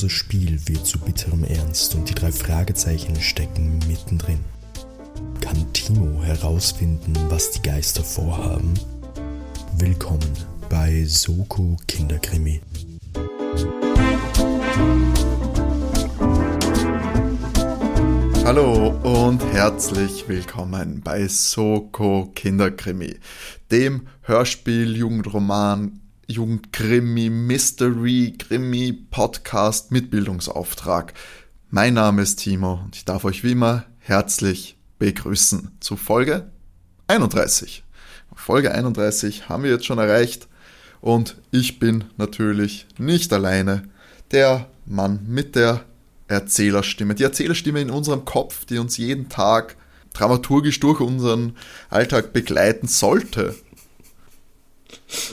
harmloses 0.00 0.12
Spiel 0.12 0.58
wird 0.66 0.86
zu 0.86 0.98
bitterem 0.98 1.44
Ernst 1.44 1.94
und 1.94 2.08
die 2.08 2.14
drei 2.14 2.32
Fragezeichen 2.32 3.20
stecken 3.20 3.78
mittendrin. 3.86 4.38
Kann 5.42 5.70
Timo 5.74 6.22
herausfinden, 6.22 7.12
was 7.28 7.50
die 7.50 7.60
Geister 7.60 8.02
vorhaben? 8.02 8.72
Willkommen 9.76 10.32
bei 10.70 11.04
Soko 11.04 11.76
Kinderkrimi. 11.86 12.62
Hallo 18.44 18.94
und 19.02 19.44
herzlich 19.52 20.26
willkommen 20.26 21.02
bei 21.04 21.28
Soko 21.28 22.32
Kinderkrimi, 22.34 23.16
dem 23.70 24.06
Hörspiel, 24.22 24.96
Jugendroman, 24.96 26.00
Jugendkrimi, 26.30 27.28
Mystery, 27.28 28.36
Krimi, 28.38 28.92
Podcast 28.92 29.90
mit 29.90 30.12
Bildungsauftrag. 30.12 31.12
Mein 31.70 31.94
Name 31.94 32.22
ist 32.22 32.36
Timo 32.36 32.74
und 32.84 32.94
ich 32.94 33.04
darf 33.04 33.24
euch 33.24 33.42
wie 33.42 33.50
immer 33.50 33.84
herzlich 33.98 34.78
begrüßen 35.00 35.72
zu 35.80 35.96
Folge 35.96 36.48
31. 37.08 37.82
Folge 38.32 38.72
31 38.72 39.48
haben 39.48 39.64
wir 39.64 39.72
jetzt 39.72 39.86
schon 39.86 39.98
erreicht 39.98 40.46
und 41.00 41.36
ich 41.50 41.80
bin 41.80 42.04
natürlich 42.16 42.86
nicht 42.96 43.32
alleine. 43.32 43.88
Der 44.30 44.68
Mann 44.86 45.26
mit 45.26 45.56
der 45.56 45.84
Erzählerstimme. 46.28 47.16
Die 47.16 47.24
Erzählerstimme 47.24 47.80
in 47.80 47.90
unserem 47.90 48.24
Kopf, 48.24 48.66
die 48.66 48.78
uns 48.78 48.98
jeden 48.98 49.28
Tag 49.30 49.76
dramaturgisch 50.12 50.78
durch 50.78 51.00
unseren 51.00 51.56
Alltag 51.88 52.32
begleiten 52.32 52.86
sollte. 52.86 53.56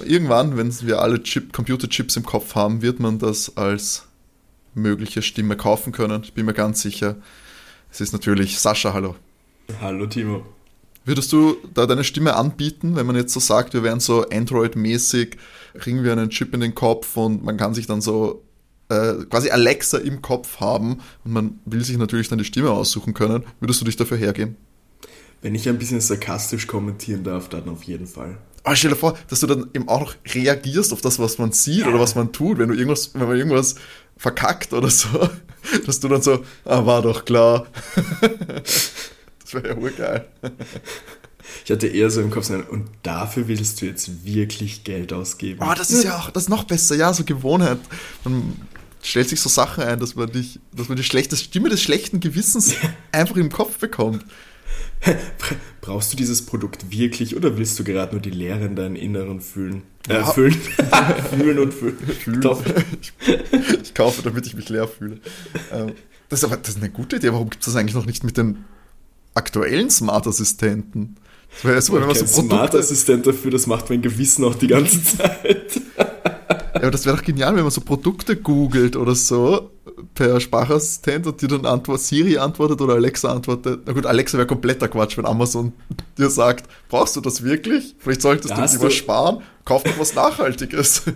Irgendwann, 0.05 0.57
wenn 0.57 0.73
wir 0.81 1.01
alle 1.01 1.21
Chip, 1.23 1.53
Computerchips 1.53 2.15
im 2.15 2.23
Kopf 2.23 2.55
haben, 2.55 2.81
wird 2.81 2.99
man 2.99 3.19
das 3.19 3.57
als 3.57 4.05
mögliche 4.73 5.21
Stimme 5.21 5.55
kaufen 5.55 5.91
können. 5.91 6.23
Ich 6.23 6.33
bin 6.33 6.45
mir 6.45 6.53
ganz 6.53 6.81
sicher. 6.81 7.15
Es 7.91 8.01
ist 8.01 8.13
natürlich 8.13 8.59
Sascha, 8.59 8.93
hallo. 8.93 9.15
Hallo 9.81 10.07
Timo. 10.07 10.45
Würdest 11.05 11.31
du 11.31 11.55
da 11.73 11.85
deine 11.85 12.03
Stimme 12.03 12.35
anbieten, 12.35 12.95
wenn 12.95 13.05
man 13.05 13.15
jetzt 13.15 13.33
so 13.33 13.39
sagt, 13.39 13.73
wir 13.73 13.81
wären 13.81 13.99
so 13.99 14.27
Android-mäßig, 14.27 15.37
kriegen 15.79 16.03
wir 16.03 16.11
einen 16.11 16.29
Chip 16.29 16.53
in 16.53 16.59
den 16.59 16.75
Kopf 16.75 17.15
und 17.15 17.43
man 17.43 17.55
kann 17.55 17.73
sich 17.73 17.87
dann 17.87 18.01
so 18.01 18.43
äh, 18.89 19.13
quasi 19.29 19.49
Alexa 19.49 19.99
im 19.99 20.21
Kopf 20.21 20.59
haben 20.59 20.99
und 21.23 21.31
man 21.31 21.59
will 21.65 21.83
sich 21.83 21.97
natürlich 21.97 22.27
dann 22.27 22.39
die 22.39 22.45
Stimme 22.45 22.71
aussuchen 22.71 23.13
können. 23.13 23.45
Würdest 23.59 23.79
du 23.79 23.85
dich 23.85 23.95
dafür 23.95 24.17
hergeben? 24.17 24.57
Wenn 25.41 25.55
ich 25.55 25.69
ein 25.69 25.77
bisschen 25.77 26.01
sarkastisch 26.01 26.67
kommentieren 26.67 27.23
darf, 27.23 27.47
dann 27.47 27.69
auf 27.69 27.83
jeden 27.83 28.07
Fall. 28.07 28.37
Aber 28.63 28.75
stell 28.75 28.91
dir 28.91 28.97
vor, 28.97 29.17
dass 29.29 29.39
du 29.39 29.47
dann 29.47 29.69
eben 29.73 29.87
auch 29.87 30.01
noch 30.01 30.15
reagierst 30.33 30.91
auf 30.93 31.01
das, 31.01 31.19
was 31.19 31.37
man 31.37 31.51
sieht 31.51 31.81
ja. 31.81 31.87
oder 31.87 31.99
was 31.99 32.15
man 32.15 32.31
tut, 32.31 32.57
wenn 32.57 32.69
du 32.69 32.75
irgendwas, 32.75 33.13
wenn 33.13 33.27
man 33.27 33.37
irgendwas 33.37 33.75
verkackt 34.17 34.73
oder 34.73 34.89
so, 34.89 35.07
dass 35.85 35.99
du 35.99 36.07
dann 36.07 36.21
so, 36.21 36.43
ah, 36.65 36.85
war 36.85 37.01
doch 37.01 37.25
klar. 37.25 37.67
das 38.61 39.53
wäre 39.53 39.69
ja 39.69 39.75
urgeil. 39.75 40.25
Ich 41.63 41.71
hatte 41.71 41.87
eher 41.87 42.09
so 42.09 42.21
im 42.21 42.29
Kopf, 42.29 42.49
und 42.49 42.89
dafür 43.03 43.47
willst 43.47 43.81
du 43.81 43.85
jetzt 43.85 44.25
wirklich 44.25 44.83
Geld 44.83 45.13
ausgeben. 45.13 45.61
Oh, 45.61 45.73
das 45.75 45.91
ist 45.91 46.03
ja 46.03 46.17
auch, 46.17 46.29
das 46.31 46.43
ist 46.43 46.49
noch 46.49 46.65
besser, 46.65 46.95
ja, 46.95 47.13
so 47.13 47.23
Gewohnheit. 47.23 47.79
Man 48.23 48.53
stellt 49.01 49.29
sich 49.29 49.39
so 49.39 49.49
Sachen 49.49 49.83
ein, 49.83 49.99
dass 49.99 50.15
man, 50.15 50.31
dich, 50.31 50.59
dass 50.73 50.89
man 50.89 50.97
die 50.97 51.03
schlechte 51.03 51.37
Stimme 51.37 51.69
des 51.69 51.81
schlechten 51.81 52.19
Gewissens 52.19 52.73
einfach 53.11 53.35
im 53.37 53.51
Kopf 53.51 53.77
bekommt. 53.77 54.25
Brauchst 55.81 56.11
du 56.11 56.17
dieses 56.17 56.45
Produkt 56.45 56.91
wirklich 56.91 57.35
oder 57.35 57.57
willst 57.57 57.79
du 57.79 57.83
gerade 57.83 58.13
nur 58.13 58.21
die 58.21 58.29
Leere 58.29 58.65
in 58.65 58.75
deinen 58.75 58.95
Inneren 58.95 59.39
fühlen? 59.39 59.83
Äh, 60.09 60.23
füllen. 60.23 60.53
fühlen 61.29 61.59
und 61.59 61.73
füllen. 61.73 61.97
fühlen. 61.97 62.59
Ich, 63.01 63.13
ich, 63.83 63.93
kaufe, 63.93 64.21
damit 64.21 64.45
ich 64.47 64.55
mich 64.55 64.69
leer 64.69 64.87
fühle. 64.87 65.19
Ähm, 65.71 65.93
das 66.29 66.39
ist 66.39 66.45
aber 66.45 66.57
das 66.57 66.69
ist 66.69 66.77
eine 66.77 66.89
gute 66.89 67.17
Idee. 67.17 67.31
Warum 67.31 67.49
gibt 67.49 67.63
es 67.63 67.73
das 67.73 67.75
eigentlich 67.75 67.95
noch 67.95 68.05
nicht 68.05 68.23
mit 68.23 68.37
den 68.37 68.65
aktuellen 69.33 69.89
Smart-Assistenten? 69.89 71.15
Das 71.53 71.63
wäre 71.63 71.81
super, 71.81 72.01
wenn 72.01 72.07
man 72.07 72.15
so 72.15 72.25
Smart-Assistent 72.25 73.25
dafür, 73.25 73.51
das 73.51 73.67
macht 73.67 73.89
mein 73.89 74.01
Gewissen 74.01 74.43
auch 74.43 74.55
die 74.55 74.67
ganze 74.67 75.03
Zeit. 75.17 75.81
Ja, 75.97 76.81
aber 76.81 76.91
das 76.91 77.05
wäre 77.05 77.15
doch 77.15 77.23
genial, 77.23 77.55
wenn 77.55 77.63
man 77.63 77.71
so 77.71 77.81
Produkte 77.81 78.35
googelt 78.35 78.95
oder 78.95 79.15
so 79.15 79.71
per 80.13 80.39
Sprachassistent 80.39 81.27
und 81.27 81.41
dir 81.41 81.47
dann 81.47 81.65
antwortet, 81.65 82.05
Siri 82.05 82.37
antwortet 82.37 82.81
oder 82.81 82.95
Alexa 82.95 83.31
antwortet. 83.31 83.81
Na 83.85 83.93
gut, 83.93 84.05
Alexa 84.05 84.37
wäre 84.37 84.47
kompletter 84.47 84.87
Quatsch, 84.87 85.17
wenn 85.17 85.25
Amazon 85.25 85.73
dir 86.17 86.29
sagt, 86.29 86.69
brauchst 86.89 87.15
du 87.15 87.21
das 87.21 87.43
wirklich? 87.43 87.95
Vielleicht 87.99 88.21
solltest 88.21 88.51
da 88.51 88.65
du 88.65 88.73
lieber 88.73 88.91
sparen, 88.91 89.41
kauf 89.67 89.83
doch 89.83 89.99
was 89.99 90.15
Nachhaltiges. 90.15 91.03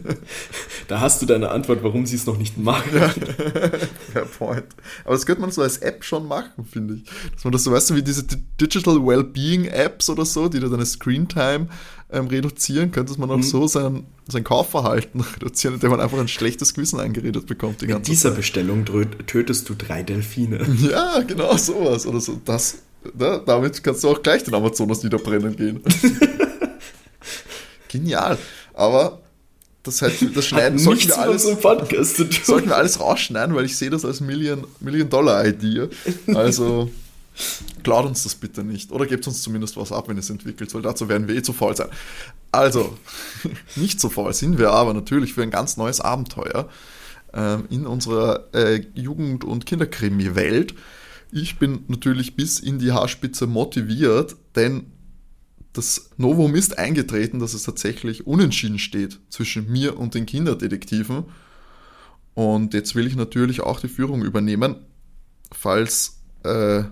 Da 0.87 0.99
hast 0.99 1.21
du 1.21 1.25
deine 1.25 1.51
Antwort, 1.51 1.83
warum 1.83 2.05
sie 2.05 2.17
es 2.17 2.25
noch 2.25 2.37
nicht 2.37 2.57
machen. 2.57 2.91
Ja, 2.93 3.07
fair 4.11 4.25
point. 4.25 4.65
Aber 5.05 5.13
das 5.13 5.25
könnte 5.25 5.39
man 5.39 5.51
so 5.51 5.61
als 5.61 5.77
App 5.77 6.03
schon 6.03 6.27
machen, 6.27 6.65
finde 6.65 6.95
ich. 6.95 7.03
Dass 7.33 7.45
man 7.45 7.53
das 7.53 7.63
so, 7.63 7.71
weißt 7.71 7.91
du, 7.91 7.95
wie 7.95 8.03
diese 8.03 8.23
Digital 8.59 8.95
Wellbeing 8.95 9.65
Apps 9.65 10.09
oder 10.09 10.25
so, 10.25 10.49
die 10.49 10.59
dir 10.59 10.67
deine 10.67 10.85
Screentime 10.85 11.69
ähm, 12.11 12.27
reduzieren, 12.27 12.91
könnte 12.91 13.17
man 13.17 13.31
auch 13.31 13.37
mhm. 13.37 13.43
so 13.43 13.67
sein, 13.67 14.05
sein 14.27 14.43
Kaufverhalten 14.43 15.21
reduzieren, 15.35 15.75
indem 15.75 15.91
man 15.91 16.01
einfach 16.01 16.19
ein 16.19 16.27
schlechtes 16.27 16.73
Gewissen 16.73 16.99
eingeredet 16.99 17.45
bekommt. 17.45 17.81
Die 17.81 17.87
Mit 17.87 18.07
dieser 18.07 18.31
Zeit. 18.31 18.37
Bestellung 18.37 18.85
tötest 19.27 19.69
du 19.69 19.75
drei 19.75 20.03
Delfine. 20.03 20.65
Ja, 20.81 21.21
genau 21.21 21.55
sowas. 21.55 22.05
Oder 22.05 22.19
so. 22.19 22.41
Das, 22.43 22.79
ne? 23.17 23.41
Damit 23.45 23.81
kannst 23.81 24.03
du 24.03 24.09
auch 24.09 24.21
gleich 24.21 24.43
den 24.43 24.55
Amazonas 24.55 25.03
niederbrennen 25.03 25.55
gehen. 25.55 25.81
Genial. 27.91 28.37
Aber 28.73 29.19
das, 29.83 30.01
heißt, 30.01 30.23
das 30.35 30.45
schneiden 30.45 30.77
sollten 30.79 31.07
wir, 31.07 31.17
alles, 31.17 31.43
sollten 31.43 32.69
wir 32.69 32.75
alles 32.77 32.99
rausschneiden, 32.99 33.55
weil 33.55 33.65
ich 33.65 33.77
sehe 33.77 33.89
das 33.89 34.05
als 34.05 34.21
Million, 34.21 34.65
Million 34.79 35.09
Dollar 35.09 35.45
Idee. 35.45 35.89
Also 36.27 36.89
Klaut 37.83 38.05
uns 38.05 38.23
das 38.23 38.35
bitte 38.35 38.63
nicht. 38.63 38.91
Oder 38.91 39.05
gebt 39.05 39.25
uns 39.25 39.41
zumindest 39.41 39.77
was 39.77 39.91
ab, 39.91 40.07
wenn 40.07 40.17
es 40.17 40.29
entwickelt, 40.29 40.73
weil 40.73 40.81
dazu 40.81 41.09
werden 41.09 41.27
wir 41.27 41.35
eh 41.35 41.41
zu 41.41 41.53
faul 41.53 41.75
sein. 41.75 41.89
Also, 42.51 42.97
nicht 43.75 43.99
so 43.99 44.09
faul 44.09 44.33
sind 44.33 44.57
wir 44.59 44.71
aber 44.71 44.93
natürlich 44.93 45.33
für 45.33 45.41
ein 45.41 45.51
ganz 45.51 45.77
neues 45.77 46.01
Abenteuer 46.01 46.69
ähm, 47.33 47.65
in 47.69 47.87
unserer 47.87 48.53
äh, 48.53 48.83
Jugend- 48.93 49.43
und 49.43 49.65
Kinderkrimi-Welt. 49.65 50.75
Ich 51.31 51.57
bin 51.57 51.85
natürlich 51.87 52.35
bis 52.35 52.59
in 52.59 52.77
die 52.77 52.91
Haarspitze 52.91 53.47
motiviert, 53.47 54.35
denn 54.55 54.90
das 55.73 56.09
Novum 56.17 56.55
ist 56.55 56.77
eingetreten, 56.77 57.39
dass 57.39 57.53
es 57.53 57.63
tatsächlich 57.63 58.27
unentschieden 58.27 58.79
steht 58.79 59.19
zwischen 59.29 59.71
mir 59.71 59.97
und 59.97 60.15
den 60.15 60.25
Kinderdetektiven. 60.25 61.25
Und 62.33 62.73
jetzt 62.73 62.95
will 62.95 63.07
ich 63.07 63.15
natürlich 63.15 63.61
auch 63.61 63.79
die 63.79 63.87
Führung 63.87 64.23
übernehmen, 64.23 64.75
falls 65.51 66.19
äh, 66.43 66.83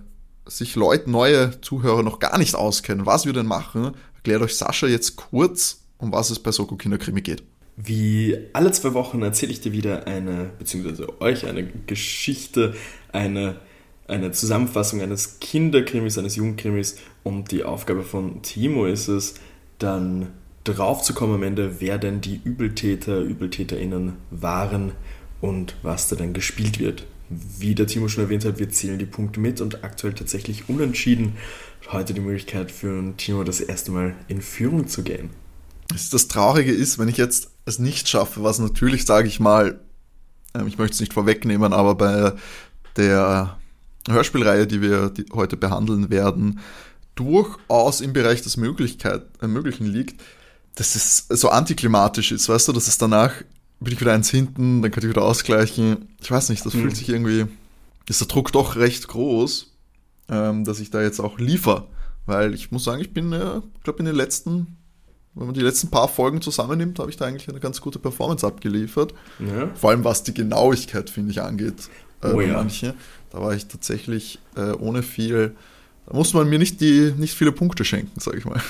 sich 0.46 0.76
Leute, 0.76 1.10
neue 1.10 1.60
Zuhörer 1.62 2.04
noch 2.04 2.20
gar 2.20 2.38
nicht 2.38 2.56
auskennen, 2.56 3.06
was 3.06 3.26
wir 3.26 3.34
denn 3.34 3.46
machen, 3.46 3.92
erklärt 4.16 4.42
euch 4.42 4.56
Sascha 4.56 4.88
jetzt 4.88 5.16
kurz, 5.16 5.84
um 5.98 6.12
was 6.12 6.30
es 6.30 6.40
bei 6.40 6.52
Soko 6.52 6.76
Kinderkrimi 6.76 7.22
geht. 7.22 7.44
Wie 7.78 8.38
alle 8.52 8.72
zwei 8.72 8.94
Wochen 8.94 9.22
erzähle 9.22 9.54
ich 9.54 9.62
dir 9.62 9.72
wieder 9.72 10.06
eine, 10.06 10.52
beziehungsweise 10.60 11.22
euch 11.22 11.46
eine 11.46 11.66
Geschichte, 11.66 12.76
eine, 13.14 13.56
eine 14.10 14.32
Zusammenfassung 14.32 15.02
eines 15.02 15.40
Kinderkrimis, 15.40 16.18
eines 16.18 16.36
Jugendkrimis 16.36 16.98
und 17.24 17.52
die 17.52 17.64
Aufgabe 17.64 18.04
von 18.04 18.42
Timo 18.42 18.86
ist 18.86 19.08
es, 19.08 19.36
dann 19.78 20.28
drauf 20.64 21.02
zu 21.02 21.14
kommen 21.14 21.36
am 21.36 21.44
Ende, 21.44 21.80
wer 21.80 21.98
denn 21.98 22.22
die 22.22 22.42
Übeltäter, 22.44 23.22
ÜbeltäterInnen 23.22 24.14
waren 24.32 24.92
und 25.42 25.76
was 25.84 26.10
da 26.10 26.16
dann 26.16 26.34
gespielt 26.34 26.80
wird. 26.80 27.06
Wie 27.30 27.76
der 27.76 27.88
Timo 27.88 28.08
schon 28.08 28.24
erwähnt 28.24 28.44
hat, 28.44 28.58
wir 28.58 28.70
zählen 28.70 28.98
die 28.98 29.06
Punkte 29.06 29.40
mit 29.40 29.62
und 29.62 29.84
aktuell 29.84 30.14
tatsächlich 30.14 30.68
unentschieden. 30.68 31.34
Heute 31.92 32.14
die 32.14 32.22
Möglichkeit 32.22 32.72
für 32.72 33.14
Timo 33.18 33.44
das 33.44 33.62
erste 33.62 33.92
Mal 33.92 34.16
in 34.28 34.42
Führung 34.42 34.88
zu 34.88 35.04
gehen. 35.04 35.30
Das 36.12 36.28
Traurige 36.28 36.72
ist, 36.72 37.00
wenn 37.00 37.08
ich 37.08 37.18
jetzt 37.18 37.52
es 37.66 37.80
nicht 37.80 38.10
schaffe, 38.10 38.44
was 38.44 38.60
natürlich, 38.60 39.06
sage 39.06 39.28
ich 39.28 39.40
mal, 39.40 39.80
ähm, 40.56 40.68
ich 40.68 40.78
möchte 40.78 40.96
es 40.96 41.00
nicht 41.00 41.14
vorwegnehmen, 41.14 41.74
aber 41.74 41.96
bei 41.96 42.34
der 42.96 43.59
Hörspielreihe, 44.12 44.68
die 44.68 44.82
wir 44.82 45.12
heute 45.34 45.58
behandeln 45.58 46.10
werden, 46.10 46.60
durchaus 47.16 48.02
im 48.02 48.14
Bereich 48.14 48.42
des 48.42 48.58
Möglichkeit, 48.58 49.24
äh, 49.42 49.48
Möglichen 49.48 49.86
liegt, 49.86 50.22
dass 50.76 50.96
es 50.96 51.26
so 51.30 51.50
antiklimatisch 51.50 52.32
ist, 52.32 52.48
weißt 52.48 52.70
du, 52.70 52.72
dass 52.74 52.88
es 52.88 52.98
danach 52.98 53.34
bin 53.80 53.94
ich 53.94 54.02
wieder 54.02 54.14
eins 54.14 54.30
hinten, 54.30 54.82
dann 54.82 54.92
könnte 54.92 55.08
ich 55.08 55.14
wieder 55.14 55.24
ausgleichen. 55.24 56.10
Ich 56.22 56.30
weiß 56.30 56.50
nicht, 56.50 56.66
das 56.66 56.74
mhm. 56.74 56.82
fühlt 56.82 56.98
sich 56.98 57.10
irgendwie, 57.10 57.46
ist 58.08 58.22
der 58.22 58.28
Druck 58.28 58.52
doch 58.52 58.76
recht 58.76 59.08
groß, 59.08 59.72
ähm, 60.30 60.66
dass 60.66 60.80
ich 60.80 60.92
da 60.92 61.02
jetzt 61.02 61.20
auch 61.20 61.40
liefer. 61.40 61.88
Weil 62.26 62.54
ich 62.54 62.72
muss 62.72 62.84
sagen, 62.84 63.02
ich 63.02 63.14
bin, 63.14 63.32
äh, 63.34 63.62
glaube 63.84 64.00
in 64.00 64.06
den 64.06 64.16
letzten, 64.16 64.78
wenn 65.34 65.48
man 65.48 65.56
die 65.56 65.62
letzten 65.62 65.90
paar 65.90 66.10
Folgen 66.10 66.42
zusammennimmt, 66.42 67.00
habe 67.00 67.10
ich 67.10 67.18
da 67.18 67.26
eigentlich 67.26 67.48
eine 67.50 67.60
ganz 67.60 67.82
gute 67.82 68.00
Performance 68.00 68.46
abgeliefert. 68.46 69.14
Ja. 69.40 69.70
Vor 69.76 69.92
allem 69.92 70.04
was 70.04 70.24
die 70.24 70.34
Genauigkeit, 70.34 71.10
finde 71.10 71.32
ich, 71.32 71.42
angeht. 71.42 71.90
Äh, 72.24 72.28
oh, 72.28 72.42
ja. 72.42 72.54
manche. 72.54 72.94
Da 73.32 73.42
war 73.42 73.54
ich 73.54 73.68
tatsächlich 73.68 74.40
äh, 74.56 74.72
ohne 74.72 75.04
viel, 75.04 75.56
da 76.08 76.16
muss 76.16 76.34
man 76.34 76.50
mir 76.50 76.60
nicht, 76.60 76.82
die, 76.82 77.14
nicht 77.18 77.36
viele 77.36 77.52
Punkte 77.52 77.86
schenken, 77.86 78.20
sage 78.20 78.38
ich 78.38 78.46
mal. 78.46 78.62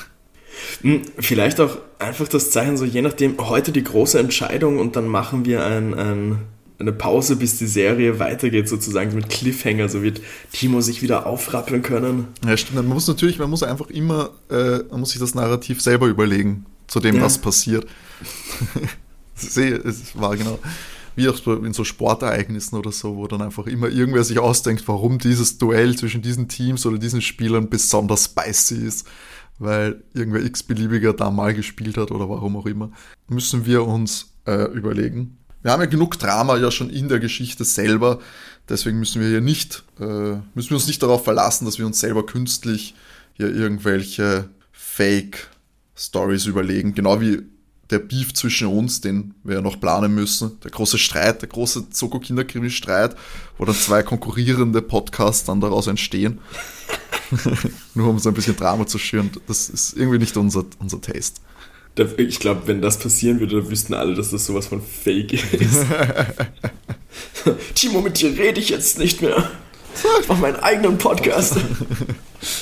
Hm, 0.82 1.04
vielleicht 1.20 1.60
auch 1.60 1.78
einfach 2.00 2.28
das 2.28 2.52
Zeichen, 2.52 2.76
so 2.76 2.86
je 2.86 3.02
nachdem, 3.02 3.38
heute 3.38 3.72
die 3.72 3.84
große 3.84 4.20
Entscheidung 4.20 4.78
und 4.80 4.96
dann 4.96 5.08
machen 5.08 5.46
wir 5.46 5.66
ein, 5.66 5.94
ein 5.94 6.40
eine 6.80 6.94
Pause, 6.94 7.36
bis 7.36 7.58
die 7.58 7.68
Serie 7.68 8.20
weitergeht, 8.20 8.70
sozusagen 8.70 9.14
mit 9.14 9.30
Cliffhanger, 9.30 9.90
so 9.90 10.02
wird 10.02 10.22
Timo 10.54 10.80
sich 10.80 11.02
wieder 11.02 11.26
aufrappeln 11.26 11.82
können. 11.82 12.30
Ja, 12.46 12.56
stimmt. 12.56 12.78
Man 12.78 12.88
muss 12.88 13.06
natürlich, 13.06 13.38
man 13.38 13.50
muss 13.50 13.64
einfach 13.64 13.90
immer, 13.90 14.30
äh, 14.50 14.80
man 14.90 15.02
muss 15.02 15.10
sich 15.10 15.20
das 15.20 15.36
Narrativ 15.36 15.82
selber 15.82 16.08
überlegen, 16.08 16.66
zu 16.88 17.02
dem, 17.02 17.18
ja. 17.18 17.22
was 17.22 17.38
passiert. 17.38 17.86
sehe, 19.36 19.76
es 19.76 20.18
war 20.20 20.38
genau 20.38 20.60
wie 21.20 21.30
auch 21.30 21.46
in 21.64 21.74
so 21.74 21.84
Sportereignissen 21.84 22.78
oder 22.78 22.92
so, 22.92 23.18
wo 23.18 23.28
dann 23.28 23.42
einfach 23.42 23.68
immer 23.68 23.90
irgendwer 23.90 24.24
sich 24.24 24.40
ausdenkt, 24.40 24.88
warum 24.88 25.20
dieses 25.20 25.58
Duell 25.58 25.96
zwischen 25.98 26.22
diesen 26.22 26.48
Teams 26.48 26.86
oder 26.86 26.98
diesen 26.98 27.22
Spielern 27.22 27.70
besonders 27.70 28.26
spicy 28.26 28.76
ist, 28.76 29.06
weil 29.60 30.02
irgendwer 30.14 30.44
x-beliebiger 30.44 31.14
da 31.14 31.30
mal 31.30 31.54
gespielt 31.54 31.98
hat 31.98 32.12
oder 32.12 32.30
warum 32.30 32.56
auch 32.56 32.66
immer, 32.66 32.92
müssen 33.28 33.66
wir 33.66 33.86
uns 33.86 34.34
äh, 34.48 34.72
überlegen. 34.72 35.38
Wir 35.62 35.72
haben 35.72 35.82
ja 35.82 35.88
genug 35.88 36.18
Drama 36.18 36.58
ja 36.58 36.72
schon 36.72 36.90
in 36.90 37.10
der 37.10 37.20
Geschichte 37.20 37.66
selber, 37.66 38.20
deswegen 38.70 38.98
müssen 38.98 39.22
wir 39.22 39.28
hier 39.28 39.42
nicht, 39.42 39.84
äh, 40.00 40.38
müssen 40.56 40.70
wir 40.70 40.78
uns 40.78 40.88
nicht 40.88 41.04
darauf 41.04 41.26
verlassen, 41.26 41.66
dass 41.66 41.78
wir 41.78 41.86
uns 41.86 42.00
selber 42.00 42.26
künstlich 42.26 42.96
hier 43.34 43.54
irgendwelche 43.54 44.50
Fake-Stories 44.72 46.46
überlegen, 46.46 46.94
genau 46.94 47.20
wie 47.20 47.42
der 47.90 48.00
Beef 48.00 48.34
zwischen 48.34 48.68
uns, 48.68 49.02
den 49.02 49.34
wir 49.44 49.56
ja 49.56 49.62
noch 49.62 49.80
planen 49.80 50.14
müssen, 50.14 50.60
der 50.64 50.72
große 50.72 50.98
Streit, 50.98 51.42
der 51.42 51.50
große 51.50 51.90
Zoko-Kinderkrimi-Streit, 51.90 53.16
wo 53.58 53.66
dann 53.66 53.76
zwei 53.76 54.04
konkurrierende 54.04 54.82
Podcasts 54.82 55.46
dann 55.46 55.60
daraus 55.60 55.88
entstehen. 55.88 56.40
Nur 57.96 58.10
um 58.10 58.20
so 58.20 58.30
ein 58.30 58.36
bisschen 58.36 58.56
Drama 58.56 58.86
zu 58.86 59.00
schüren. 59.00 59.32
Das 59.48 59.70
ist 59.70 59.98
irgendwie 59.98 60.20
nicht 60.20 60.38
unser, 60.38 60.66
unser 60.80 61.02
Taste. 61.02 61.42
Ich 62.18 62.40
glaube, 62.40 62.62
wenn 62.66 62.82
das 62.82 62.98
passieren 63.00 63.40
würde, 63.40 63.62
dann 63.62 63.70
wüssten 63.70 63.94
alle, 63.94 64.14
dass 64.14 64.30
das 64.30 64.46
sowas 64.46 64.68
von 64.68 64.82
Fake 64.82 65.34
ist. 65.34 65.86
Timo, 67.76 68.02
mit 68.02 68.22
dir 68.22 68.38
rede 68.38 68.60
ich 68.60 68.70
jetzt 68.70 69.00
nicht 69.00 69.22
mehr. 69.22 69.50
Ich 70.22 70.28
mache 70.28 70.42
meinen 70.42 70.58
eigenen 70.58 70.98
Podcast. 70.98 71.58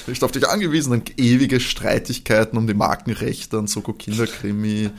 Ich 0.07 0.24
auf 0.24 0.31
dich 0.31 0.48
angewiesen, 0.48 0.89
dann 0.89 1.04
ewige 1.18 1.60
Streitigkeiten 1.60 2.57
um 2.57 2.66
die 2.66 2.74
Markenrechte 2.74 3.60
und 3.60 3.69
Soko 3.69 3.94
Kinderkrimi. 3.94 4.89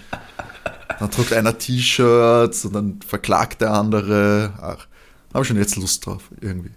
Dann 1.01 1.11
druckt 1.11 1.33
einer 1.33 1.59
T-Shirts 1.59 2.65
und 2.65 2.75
dann 2.75 3.01
verklagt 3.05 3.61
der 3.61 3.73
andere. 3.73 4.53
Ach, 4.59 4.87
habe 5.35 5.43
ich 5.43 5.49
schon 5.49 5.57
jetzt 5.57 5.75
Lust 5.75 6.07
drauf, 6.07 6.31
irgendwie. 6.41 6.71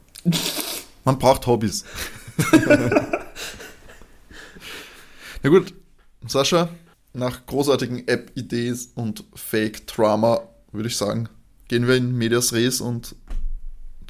Man 1.06 1.19
braucht 1.19 1.46
Hobbys. 1.46 1.86
Na 5.44 5.50
gut, 5.50 5.75
Sascha, 6.25 6.69
nach 7.13 7.46
großartigen 7.46 8.08
App-Ideen 8.08 8.80
und 8.96 9.25
Fake-Drama 9.36 10.42
würde 10.72 10.88
ich 10.88 10.98
sagen, 10.98 11.30
gehen 11.68 11.88
wir 11.88 11.96
in 11.96 12.18
Medias 12.18 12.54
Res 12.54 12.81
und 12.81 13.16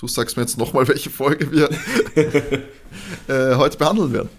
Du 0.01 0.07
sagst 0.07 0.36
mir 0.36 0.42
jetzt 0.42 0.57
nochmal, 0.57 0.88
welche 0.88 1.12
Folge 1.12 1.51
wir 1.51 1.69
äh, 3.27 3.56
heute 3.56 3.77
behandeln 3.77 4.12
werden. 4.12 4.30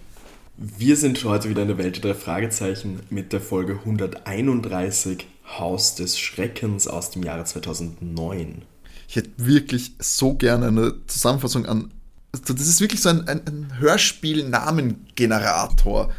Wir 0.57 0.97
sind 0.97 1.23
heute 1.23 1.47
wieder 1.47 1.61
in 1.61 1.69
der 1.69 1.77
Welt 1.77 2.03
der 2.03 2.15
Fragezeichen 2.15 2.99
mit 3.09 3.31
der 3.31 3.39
Folge 3.39 3.75
131 3.75 5.25
Haus 5.57 5.95
des 5.95 6.19
Schreckens 6.19 6.89
aus 6.89 7.11
dem 7.11 7.23
Jahre 7.23 7.45
2009. 7.45 8.63
Ich 9.07 9.15
hätte 9.15 9.29
wirklich 9.37 9.93
so 9.99 10.33
gerne 10.33 10.67
eine 10.67 10.95
Zusammenfassung 11.07 11.65
an. 11.65 11.91
Das 12.33 12.59
ist 12.59 12.81
wirklich 12.81 12.99
so 12.99 13.07
ein, 13.07 13.25
ein, 13.29 13.39
ein 13.47 13.79
Hörspiel-Namengenerator. 13.79 16.11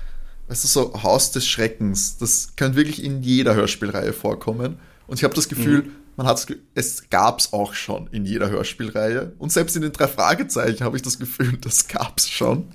Weißt 0.49 0.64
du, 0.64 0.69
so 0.69 1.02
Haus 1.02 1.32
des 1.32 1.46
Schreckens. 1.46 2.17
Das 2.17 2.56
könnte 2.56 2.79
wirklich 2.79 3.05
in 3.05 3.23
jeder 3.23 3.55
Hörspielreihe 3.55 4.14
vorkommen. 4.14 4.79
Und 5.06 5.19
ich 5.19 5.25
habe 5.25 5.35
das 5.35 5.50
Gefühl, 5.50 5.82
mhm 5.82 5.91
man 6.16 6.26
hat 6.26 6.46
es 6.75 7.11
gab 7.11 7.40
es 7.40 7.52
auch 7.52 7.75
schon 7.75 8.08
in 8.12 8.25
jeder 8.25 8.49
Hörspielreihe. 8.49 9.32
Und 9.38 9.52
selbst 9.52 9.75
in 9.75 9.82
den 9.82 9.93
drei 9.93 10.06
Fragezeichen 10.06 10.84
habe 10.84 10.96
ich 10.96 11.02
das 11.02 11.19
Gefühl, 11.19 11.56
das 11.61 11.88
gab 11.88 12.19
es 12.19 12.28
schon. 12.28 12.69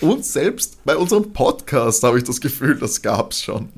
Und 0.00 0.24
selbst 0.24 0.84
bei 0.84 0.96
unserem 0.96 1.32
Podcast 1.32 2.02
habe 2.02 2.18
ich 2.18 2.24
das 2.24 2.40
Gefühl, 2.40 2.76
das 2.76 3.02
gab 3.02 3.32
es 3.32 3.42
schon. 3.42 3.68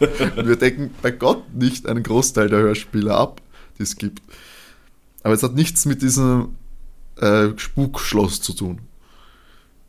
Und 0.00 0.48
wir 0.48 0.56
decken 0.56 0.90
bei 1.02 1.10
Gott 1.10 1.54
nicht 1.54 1.86
einen 1.86 2.02
Großteil 2.02 2.48
der 2.48 2.60
Hörspiele 2.60 3.14
ab, 3.14 3.40
die 3.78 3.82
es 3.82 3.96
gibt. 3.96 4.22
Aber 5.22 5.34
es 5.34 5.42
hat 5.42 5.54
nichts 5.54 5.84
mit 5.84 6.02
diesem 6.02 6.56
äh, 7.16 7.48
Spukschloss 7.56 8.40
zu 8.40 8.54
tun. 8.54 8.80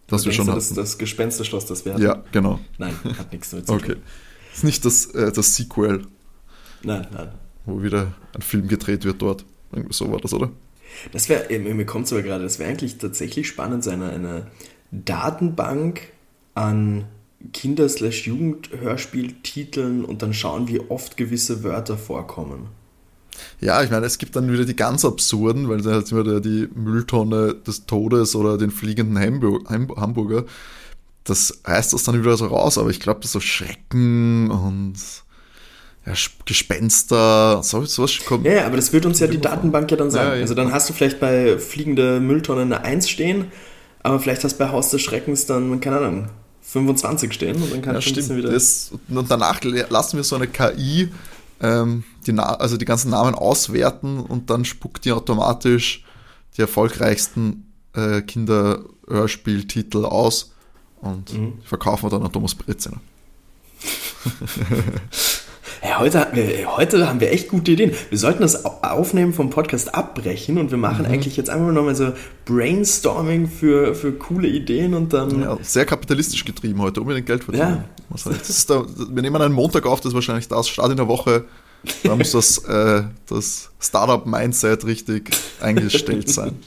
Das 0.08 0.26
wir 0.26 0.32
schon 0.32 0.48
du, 0.48 0.54
das, 0.54 0.74
das 0.74 0.98
Gespensterschloss, 0.98 1.66
das 1.68 1.86
wir 1.86 1.94
hatten? 1.94 2.04
Ja, 2.04 2.24
genau. 2.32 2.60
Nein, 2.78 2.96
hat 3.18 3.32
nichts 3.32 3.52
damit 3.52 3.68
zu 3.68 3.74
tun. 3.74 3.84
Okay. 3.84 3.96
Ist 4.54 4.64
nicht 4.64 4.84
das, 4.84 5.06
äh, 5.08 5.32
das 5.32 5.56
Sequel. 5.56 6.08
Nein, 6.84 7.08
nein 7.12 7.32
wo 7.66 7.84
wieder 7.84 8.14
ein 8.34 8.42
Film 8.42 8.68
gedreht 8.68 9.06
wird 9.06 9.22
dort. 9.22 9.46
Irgendwie 9.72 9.94
so 9.94 10.12
war 10.12 10.20
das, 10.20 10.34
oder? 10.34 10.50
Das 11.12 11.30
wäre, 11.30 11.60
mir 11.60 11.86
kommt 11.86 12.06
es 12.06 12.14
aber 12.14 12.24
gerade, 12.24 12.44
das 12.44 12.60
wäre 12.60 12.70
eigentlich 12.70 12.98
tatsächlich 12.98 13.48
spannend, 13.48 13.84
so 13.84 13.92
eine, 13.92 14.10
eine 14.10 14.48
Datenbank 14.92 16.02
an 16.56 17.06
Kinder-Jugend-Hörspieltiteln 17.54 20.04
und 20.04 20.22
dann 20.22 20.34
schauen, 20.34 20.68
wie 20.68 20.82
oft 20.82 21.16
gewisse 21.16 21.64
Wörter 21.64 21.98
vorkommen. 21.98 22.68
Ja, 23.62 23.82
ich 23.84 23.90
meine, 23.90 24.06
es 24.06 24.18
gibt 24.18 24.36
dann 24.36 24.52
wieder 24.52 24.66
die 24.66 24.76
ganz 24.76 25.06
absurden, 25.06 25.70
weil 25.70 25.80
da 25.82 25.96
hat 25.96 26.12
immer 26.12 26.42
die 26.42 26.68
Mülltonne 26.74 27.56
des 27.56 27.86
Todes 27.86 28.36
oder 28.36 28.58
den 28.58 28.72
fliegenden 28.72 29.18
Hamburger. 29.18 30.44
Das 31.24 31.62
reißt 31.64 31.94
das 31.94 32.04
dann 32.04 32.20
wieder 32.20 32.36
so 32.36 32.48
raus, 32.48 32.78
aber 32.78 32.90
ich 32.90 33.00
glaube, 33.00 33.22
das 33.22 33.32
so 33.32 33.40
Schrecken 33.40 34.52
und 34.52 34.96
ja, 36.06 36.14
Gespenster, 36.46 37.62
so, 37.64 37.84
sowas 37.86 38.20
kommt. 38.26 38.46
Ja, 38.46 38.66
aber 38.66 38.78
das 38.78 38.94
wird 38.94 39.06
uns 39.06 39.20
ja 39.20 39.28
die 39.28 39.40
Datenbank 39.40 39.92
ja 39.92 39.98
dann 39.98 40.12
sagen. 40.12 40.30
Ja, 40.30 40.36
ja. 40.36 40.42
Also 40.42 40.54
dann 40.54 40.72
hast 40.72 40.90
du 40.90 40.94
vielleicht 40.94 41.20
bei 41.20 41.58
fliegende 41.58 42.20
Mülltonne 42.20 42.62
eine 42.62 42.84
1 42.84 43.10
stehen, 43.10 43.52
aber 44.02 44.20
vielleicht 44.20 44.44
hast 44.44 44.54
du 44.54 44.60
bei 44.60 44.72
Haus 44.72 44.90
des 44.90 45.02
Schreckens 45.02 45.46
dann, 45.46 45.80
keine 45.82 45.98
Ahnung, 45.98 46.30
25 46.62 47.34
stehen 47.34 47.62
und 47.62 47.72
dann 47.72 47.82
kannst 47.82 48.08
ja, 48.08 48.14
stimmt. 48.14 48.38
wieder. 48.38 48.52
Das, 48.52 48.92
und 49.10 49.30
danach 49.30 49.62
lassen 49.64 50.18
wir 50.18 50.24
so 50.24 50.36
eine 50.36 50.48
KI 50.48 51.10
ähm, 51.62 52.04
die, 52.26 52.38
also 52.38 52.78
die 52.78 52.86
ganzen 52.86 53.12
Namen 53.12 53.36
auswerten 53.36 54.20
und 54.20 54.50
dann 54.50 54.66
spuckt 54.66 55.06
die 55.06 55.12
automatisch 55.12 56.04
die 56.58 56.62
erfolgreichsten 56.62 57.72
äh, 57.94 58.22
Kinderhörspieltitel 58.22 60.06
aus 60.06 60.54
und 61.02 61.34
mhm. 61.34 61.60
verkaufen 61.64 62.06
wir 62.06 62.10
dann 62.10 62.24
an 62.24 62.32
Thomas 62.32 62.56
Breziner. 62.56 63.00
Hey, 65.82 65.94
heute, 65.98 66.28
wir, 66.34 66.76
heute 66.76 67.08
haben 67.08 67.22
wir 67.22 67.32
echt 67.32 67.48
gute 67.48 67.72
Ideen. 67.72 67.94
Wir 68.10 68.18
sollten 68.18 68.42
das 68.42 68.66
Aufnehmen 68.66 69.32
vom 69.32 69.50
Podcast 69.50 69.96
abbrechen 69.96 70.58
und 70.58 70.72
wir 70.72 70.78
machen 70.78 71.06
mhm. 71.06 71.12
eigentlich 71.12 71.38
jetzt 71.38 71.50
einfach 71.50 71.72
nochmal 71.72 71.96
so 71.96 72.12
Brainstorming 72.44 73.48
für, 73.48 73.96
für 73.96 74.12
coole 74.12 74.50
Ideen 74.50 74.94
und 74.94 75.14
dann. 75.14 75.42
Ja, 75.42 75.58
sehr 75.62 75.86
kapitalistisch 75.86 76.44
getrieben 76.44 76.82
heute, 76.82 77.00
unbedingt 77.00 77.28
Geld 77.28 77.46
verdienen. 77.46 77.86
Ja. 78.14 78.34
Da, 78.68 78.86
wir 79.10 79.22
nehmen 79.22 79.42
einen 79.42 79.54
Montag 79.54 79.86
auf, 79.86 80.02
das 80.02 80.10
ist 80.10 80.16
wahrscheinlich 80.16 80.50
das 80.50 80.68
Start 80.68 80.92
in 80.92 80.98
der 80.98 81.08
Woche. 81.08 81.46
Da 82.04 82.14
muss 82.14 82.32
das, 82.32 82.58
äh, 82.66 83.04
das 83.28 83.70
Startup-Mindset 83.80 84.86
richtig 84.86 85.32
eingestellt 85.62 86.30
sein. 86.30 86.60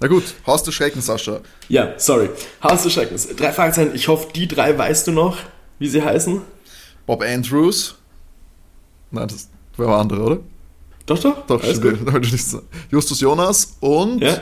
Na 0.00 0.08
gut, 0.08 0.24
Haus 0.44 0.64
des 0.64 0.74
Schreckens, 0.74 1.06
Sascha. 1.06 1.40
Ja, 1.68 1.94
sorry. 1.98 2.30
Haus 2.64 2.82
des 2.82 2.94
Schreckens. 2.94 3.28
Drei 3.36 3.52
Fragezeichen. 3.52 3.92
Ich 3.94 4.08
hoffe, 4.08 4.26
die 4.34 4.48
drei 4.48 4.76
weißt 4.76 5.06
du 5.06 5.12
noch, 5.12 5.36
wie 5.78 5.88
sie 5.88 6.02
heißen. 6.02 6.40
Bob 7.06 7.22
Andrews. 7.22 7.99
Nein, 9.10 9.28
das 9.28 9.48
war 9.76 9.88
ein 9.96 10.00
anderer, 10.00 10.26
oder? 10.26 10.38
Doch, 11.06 11.18
doch. 11.18 11.46
Doch, 11.46 11.62
stimmt. 11.64 12.06
Justus 12.90 13.20
Jonas 13.20 13.76
und. 13.80 14.22
Ja. 14.22 14.40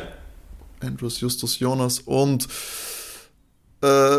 Andrews, 0.81 1.21
Justus 1.21 1.59
Jonas 1.59 2.01
und. 2.01 2.47
Äh, 3.83 4.19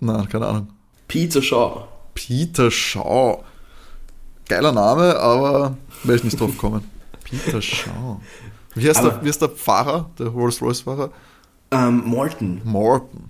nein, 0.00 0.28
keine 0.28 0.46
Ahnung. 0.46 0.68
Peter 1.06 1.42
Shaw. 1.42 1.88
Peter 2.14 2.70
Shaw. 2.70 3.44
Geiler 4.48 4.72
Name, 4.72 5.16
aber 5.16 5.76
wäre 6.04 6.16
ich 6.16 6.24
nicht 6.24 6.40
drauf 6.40 6.52
gekommen. 6.52 6.88
Peter 7.24 7.60
Shaw. 7.60 8.20
Wie 8.74 8.88
heißt, 8.88 9.02
der, 9.02 9.22
wie 9.22 9.28
heißt 9.28 9.42
der 9.42 9.50
Fahrer, 9.50 10.10
der 10.18 10.28
Rolls-Royce-Fahrer? 10.28 11.10
Ähm, 11.70 12.02
Morton. 12.06 12.60
Morton. 12.64 13.28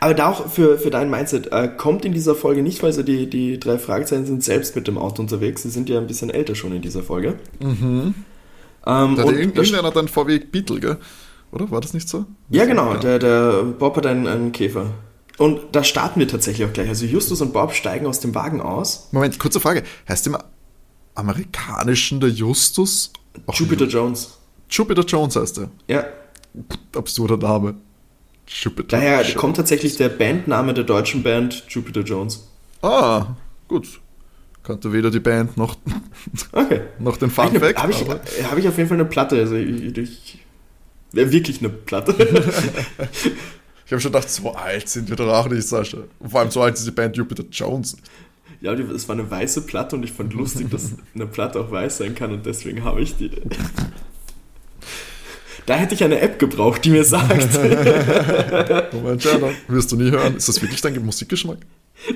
Aber 0.00 0.14
da 0.14 0.30
auch 0.30 0.48
für, 0.48 0.78
für 0.78 0.90
dein 0.90 1.10
Mindset, 1.10 1.52
äh, 1.52 1.68
kommt 1.68 2.04
in 2.04 2.12
dieser 2.12 2.34
Folge 2.34 2.62
nicht, 2.62 2.82
weil 2.82 2.92
sie 2.92 3.04
die, 3.04 3.28
die 3.28 3.58
drei 3.60 3.78
Fragezeichen 3.78 4.26
sind 4.26 4.44
selbst 4.44 4.76
mit 4.76 4.86
dem 4.86 4.98
Auto 4.98 5.22
unterwegs. 5.22 5.62
Sie 5.62 5.70
sind 5.70 5.88
ja 5.88 5.98
ein 5.98 6.06
bisschen 6.06 6.30
älter 6.30 6.54
schon 6.54 6.72
in 6.72 6.82
dieser 6.82 7.02
Folge. 7.02 7.36
Mhm. 7.60 8.14
Ähm, 8.86 9.16
da 9.16 9.24
und 9.24 9.36
irgendwer 9.36 9.82
hat 9.82 9.96
einen 9.96 10.08
VW 10.08 10.38
Beetle, 10.38 10.80
gell? 10.80 10.96
Oder 11.52 11.70
war 11.70 11.80
das 11.80 11.94
nicht 11.94 12.08
so? 12.08 12.26
Ja, 12.50 12.66
genau. 12.66 12.94
Ja. 12.94 12.98
Der, 12.98 13.18
der 13.18 13.62
Bob 13.62 13.96
hat 13.96 14.06
einen, 14.06 14.26
einen 14.26 14.52
Käfer. 14.52 14.92
Und 15.38 15.60
da 15.72 15.84
starten 15.84 16.20
wir 16.20 16.28
tatsächlich 16.28 16.68
auch 16.68 16.72
gleich. 16.72 16.88
Also 16.88 17.06
Justus 17.06 17.40
und 17.40 17.52
Bob 17.52 17.72
steigen 17.72 18.06
aus 18.06 18.20
dem 18.20 18.34
Wagen 18.34 18.60
aus. 18.60 19.08
Moment, 19.12 19.38
kurze 19.38 19.60
Frage. 19.60 19.84
Heißt 20.08 20.26
im 20.26 20.36
amerikanischen 21.14 22.20
der 22.20 22.30
Justus? 22.30 23.12
Jupiter 23.52 23.86
Jones. 23.86 24.36
Jupiter 24.68 25.02
Jones 25.02 25.36
heißt 25.36 25.58
er? 25.58 25.70
Ja. 25.86 26.06
Absurder 26.94 27.36
Name. 27.36 27.76
Jupiter. 28.48 28.96
Daher 28.96 29.20
Jupiter. 29.20 29.38
kommt 29.38 29.56
tatsächlich 29.56 29.96
der 29.96 30.08
Bandname 30.08 30.74
der 30.74 30.84
deutschen 30.84 31.22
Band 31.22 31.64
Jupiter 31.68 32.00
Jones. 32.00 32.48
Ah, 32.82 33.36
gut. 33.68 34.00
Kannte 34.62 34.92
weder 34.92 35.10
die 35.10 35.20
Band 35.20 35.56
noch, 35.56 35.76
okay. 36.52 36.82
noch 36.98 37.16
den 37.16 37.30
Fun 37.30 37.58
Fact. 37.58 37.78
Habe 37.82 37.92
ich, 37.92 38.04
hab 38.06 38.58
ich 38.58 38.68
auf 38.68 38.76
jeden 38.76 38.88
Fall 38.88 38.98
eine 38.98 39.06
Platte. 39.06 39.36
Also 39.36 39.54
ich, 39.54 39.96
ich 39.96 40.44
wäre 41.12 41.32
wirklich 41.32 41.60
eine 41.60 41.70
Platte. 41.70 42.12
ich 43.86 43.92
habe 43.92 44.00
schon 44.00 44.12
gedacht, 44.12 44.28
so 44.28 44.52
alt 44.52 44.88
sind 44.88 45.08
wir 45.08 45.16
doch 45.16 45.28
auch 45.28 45.48
nicht, 45.48 45.66
Sascha. 45.66 45.98
Und 46.18 46.30
vor 46.30 46.40
allem 46.40 46.50
so 46.50 46.60
alt 46.60 46.74
ist 46.74 46.86
die 46.86 46.90
Band 46.90 47.16
Jupiter 47.16 47.44
Jones. 47.50 47.96
Ja, 48.60 48.72
es 48.74 49.08
war 49.08 49.14
eine 49.14 49.30
weiße 49.30 49.62
Platte 49.62 49.96
und 49.96 50.02
ich 50.02 50.12
fand 50.12 50.34
lustig, 50.34 50.68
dass 50.70 50.94
eine 51.14 51.26
Platte 51.26 51.60
auch 51.60 51.70
weiß 51.70 51.98
sein 51.98 52.14
kann 52.14 52.32
und 52.32 52.44
deswegen 52.44 52.82
habe 52.84 53.00
ich 53.00 53.16
die. 53.16 53.30
Da 55.68 55.76
hätte 55.76 55.94
ich 55.94 56.02
eine 56.02 56.18
App 56.20 56.38
gebraucht, 56.38 56.82
die 56.86 56.88
mir 56.88 57.04
sagt. 57.04 57.52
Moment, 58.94 59.22
Jana, 59.22 59.50
wirst 59.68 59.92
du 59.92 59.96
nie 59.96 60.10
hören. 60.10 60.34
Ist 60.34 60.48
das 60.48 60.62
wirklich 60.62 60.80
dein 60.80 61.04
Musikgeschmack? 61.04 61.58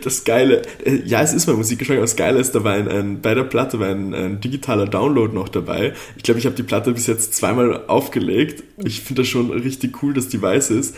Das 0.02 0.25
Geile, 0.25 0.62
äh, 0.87 1.02
ja, 1.04 1.21
es 1.21 1.35
ist 1.35 1.47
mein 1.47 1.56
Musikgeschmack, 1.56 1.99
aber 1.99 2.06
das 2.06 2.16
Geile 2.16 2.38
ist, 2.38 2.54
da 2.54 2.64
war 2.64 2.73
ein, 2.73 2.88
ein 2.88 3.21
bei 3.21 3.35
der 3.35 3.42
Platte 3.42 3.78
war 3.78 3.88
ein, 3.88 4.14
ein 4.14 4.40
digitaler 4.40 4.87
Download 4.87 5.35
noch 5.35 5.50
dabei. 5.50 5.92
Ich 6.16 6.23
glaube, 6.23 6.40
ich 6.40 6.47
habe 6.47 6.56
die 6.56 6.62
Platte 6.62 6.92
bis 6.92 7.06
jetzt 7.06 7.35
zweimal 7.35 7.87
aufgelegt. 7.88 8.64
Ich 8.82 9.02
finde 9.02 9.21
das 9.21 9.28
schon 9.28 9.50
richtig 9.50 10.02
cool, 10.02 10.14
dass 10.14 10.28
die 10.28 10.40
weiß 10.40 10.71
ist. 10.71 10.97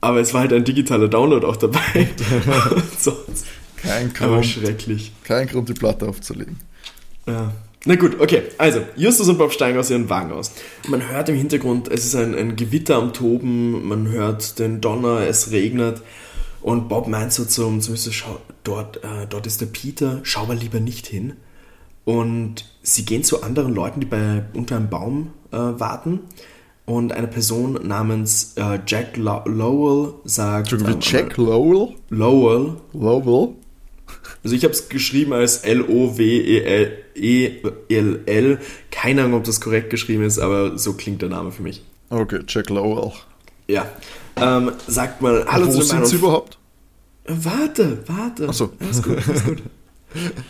Aber 0.00 0.18
es 0.20 0.32
war 0.32 0.40
halt 0.40 0.54
ein 0.54 0.64
digitaler 0.64 1.08
Download 1.08 1.46
auch 1.46 1.56
dabei. 1.56 1.78
sonst, 2.98 3.44
kein 3.76 4.14
Grund. 4.14 4.32
Aber 4.32 4.42
schrecklich. 4.42 5.12
Kein 5.24 5.46
Grund, 5.46 5.68
die 5.68 5.74
Platte 5.74 6.08
aufzulegen. 6.08 6.56
Ja. 7.26 7.52
Na 7.84 7.96
gut, 7.96 8.20
okay. 8.20 8.42
Also, 8.58 8.80
Justus 8.96 9.28
und 9.28 9.38
Bob 9.38 9.52
steigen 9.52 9.78
aus 9.78 9.90
ihren 9.90 10.08
Wagen 10.08 10.32
aus. 10.32 10.52
Man 10.88 11.08
hört 11.08 11.28
im 11.28 11.36
Hintergrund, 11.36 11.88
es 11.88 12.04
ist 12.04 12.14
ein, 12.14 12.34
ein 12.34 12.54
Gewitter 12.54 12.96
am 12.96 13.12
Toben, 13.12 13.88
man 13.88 14.08
hört 14.08 14.58
den 14.58 14.80
Donner, 14.80 15.20
es 15.26 15.50
regnet. 15.50 16.00
Und 16.60 16.88
Bob 16.88 17.08
meint 17.08 17.32
so 17.32 17.44
zum, 17.44 17.80
zum 17.80 17.96
schau, 17.96 18.38
dort, 18.62 18.98
äh, 18.98 19.26
dort 19.28 19.48
ist 19.48 19.60
der 19.60 19.66
Peter, 19.66 20.20
schau 20.22 20.46
mal 20.46 20.56
lieber 20.56 20.78
nicht 20.78 21.08
hin. 21.08 21.34
Und 22.04 22.66
sie 22.82 23.04
gehen 23.04 23.24
zu 23.24 23.42
anderen 23.42 23.74
Leuten, 23.74 24.00
die 24.00 24.06
bei, 24.06 24.44
unter 24.54 24.76
einem 24.76 24.88
Baum 24.88 25.32
äh, 25.50 25.56
warten. 25.56 26.20
Und 26.84 27.12
eine 27.12 27.28
Person 27.28 27.78
namens 27.82 28.54
äh, 28.56 28.78
Jack 28.86 29.16
Lo 29.16 29.42
Lowell 29.44 30.14
sagt. 30.24 30.74
Jack 31.00 31.36
Lowell? 31.36 31.94
Lowell. 32.10 32.76
Lowell. 32.92 33.54
Also 34.44 34.56
ich 34.56 34.64
habe 34.64 34.72
es 34.74 34.88
geschrieben 34.88 35.32
als 35.32 35.58
L-O-W-E-L-L. 35.58 36.18
Keine 38.90 39.22
Ahnung, 39.22 39.38
ob 39.38 39.44
das 39.44 39.60
korrekt 39.60 39.90
geschrieben 39.90 40.24
ist, 40.24 40.38
aber 40.38 40.78
so 40.78 40.94
klingt 40.94 41.22
der 41.22 41.28
Name 41.28 41.52
für 41.52 41.62
mich. 41.62 41.82
Okay, 42.10 42.40
Jack 42.48 42.68
Lowell. 42.70 43.12
Ja. 43.68 43.86
Ähm, 44.36 44.72
sagt 44.86 45.22
mal 45.22 45.46
Hallo 45.46 45.68
Wo 45.68 45.72
zu 45.72 45.82
sind 45.82 46.06
Sie 46.06 46.16
überhaupt? 46.16 46.58
Warte, 47.26 48.02
warte. 48.06 48.48
Achso. 48.48 48.70
Alles 48.80 49.02
gut, 49.02 49.18
alles 49.28 49.44
gut. 49.44 49.62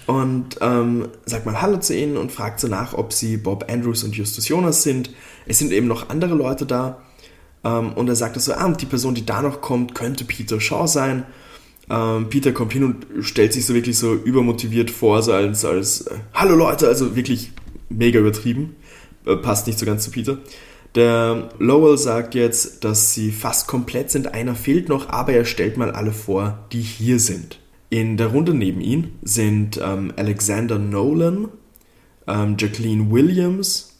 Und 0.06 0.56
ähm, 0.60 1.08
sagt 1.24 1.46
mal 1.46 1.60
Hallo 1.60 1.78
zu 1.78 1.94
ihnen 1.94 2.16
und 2.16 2.32
fragt 2.32 2.60
so 2.60 2.68
nach, 2.68 2.94
ob 2.94 3.12
sie 3.12 3.36
Bob 3.36 3.70
Andrews 3.70 4.02
und 4.02 4.16
Justus 4.16 4.48
Jonas 4.48 4.82
sind. 4.82 5.10
Es 5.46 5.58
sind 5.58 5.70
eben 5.72 5.86
noch 5.86 6.08
andere 6.08 6.34
Leute 6.34 6.66
da. 6.66 7.02
Ähm, 7.62 7.92
und 7.92 8.08
er 8.08 8.16
sagt 8.16 8.40
so, 8.40 8.52
ah, 8.54 8.64
und 8.64 8.80
die 8.80 8.86
Person, 8.86 9.14
die 9.14 9.26
da 9.26 9.42
noch 9.42 9.60
kommt, 9.60 9.94
könnte 9.94 10.24
Peter 10.24 10.60
Shaw 10.60 10.86
sein. 10.88 11.24
Ähm, 11.92 12.30
Peter 12.30 12.52
kommt 12.52 12.72
hin 12.72 12.84
und 12.84 13.06
stellt 13.20 13.52
sich 13.52 13.66
so 13.66 13.74
wirklich 13.74 13.98
so 13.98 14.14
übermotiviert 14.14 14.90
vor, 14.90 15.22
so 15.22 15.32
als, 15.32 15.62
als 15.64 16.06
äh, 16.06 16.14
Hallo 16.32 16.56
Leute, 16.56 16.88
also 16.88 17.14
wirklich 17.14 17.52
mega 17.90 18.18
übertrieben. 18.18 18.76
Äh, 19.26 19.36
passt 19.36 19.66
nicht 19.66 19.78
so 19.78 19.84
ganz 19.84 20.04
zu 20.04 20.10
Peter. 20.10 20.38
Der 20.94 21.50
Lowell 21.58 21.98
sagt 21.98 22.34
jetzt, 22.34 22.84
dass 22.84 23.12
sie 23.12 23.30
fast 23.30 23.66
komplett 23.66 24.10
sind, 24.10 24.32
einer 24.32 24.54
fehlt 24.54 24.88
noch, 24.88 25.10
aber 25.10 25.34
er 25.34 25.44
stellt 25.44 25.76
mal 25.76 25.90
alle 25.90 26.12
vor, 26.12 26.66
die 26.72 26.80
hier 26.80 27.20
sind. 27.20 27.58
In 27.90 28.16
der 28.16 28.28
Runde 28.28 28.54
neben 28.54 28.80
ihm 28.80 29.12
sind 29.22 29.78
ähm, 29.82 30.14
Alexander 30.16 30.78
Nolan, 30.78 31.48
ähm, 32.26 32.56
Jacqueline 32.58 33.10
Williams, 33.10 33.98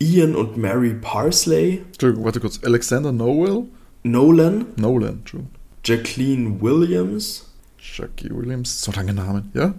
Ian 0.00 0.34
und 0.34 0.56
Mary 0.56 0.94
Parsley. 1.00 1.82
Entschuldigung, 1.92 2.24
warte 2.24 2.40
kurz. 2.40 2.58
Alexander 2.64 3.12
Noel? 3.12 3.66
Nolan. 4.02 4.66
Nolan, 4.76 5.18
Entschuldigung. 5.20 5.59
Jacqueline 5.84 6.60
Williams. 6.60 7.46
Jackie 7.78 8.30
Williams, 8.30 8.82
so 8.82 8.92
lange 8.92 9.14
Namen, 9.14 9.50
ja? 9.54 9.74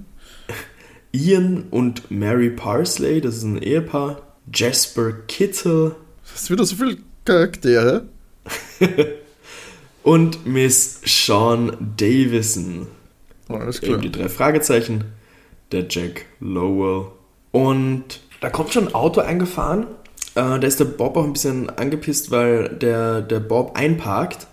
Ian 1.12 1.66
und 1.70 2.10
Mary 2.10 2.50
Parsley, 2.50 3.22
das 3.22 3.38
ist 3.38 3.44
ein 3.44 3.62
Ehepaar. 3.62 4.22
Jasper 4.54 5.12
Kittle. 5.28 5.96
Das 6.24 6.44
ist 6.44 6.52
wieder 6.52 6.66
so 6.66 6.76
viele 6.76 6.98
Charaktere. 7.26 8.06
und 10.04 10.46
Miss 10.46 11.02
Sean 11.06 11.96
Davison. 11.98 12.88
Alles 13.48 13.82
klar. 13.82 13.94
Eben 13.94 14.02
die 14.02 14.12
drei 14.12 14.30
Fragezeichen. 14.30 15.06
Der 15.72 15.86
Jack 15.88 16.26
Lowell. 16.40 17.12
Und 17.52 18.22
da 18.42 18.50
kommt 18.50 18.74
schon 18.74 18.88
ein 18.88 18.96
Auto 18.96 19.22
eingefahren. 19.22 19.88
Äh, 20.36 20.60
da 20.60 20.62
ist 20.62 20.80
der 20.80 20.86
Bob 20.86 21.18
auch 21.18 21.26
ein 21.26 21.34
bisschen 21.34 21.70
angepisst, 21.70 22.32
weil 22.32 22.70
der, 22.70 23.22
der 23.22 23.40
Bob 23.40 23.78
einparkt 23.78 24.48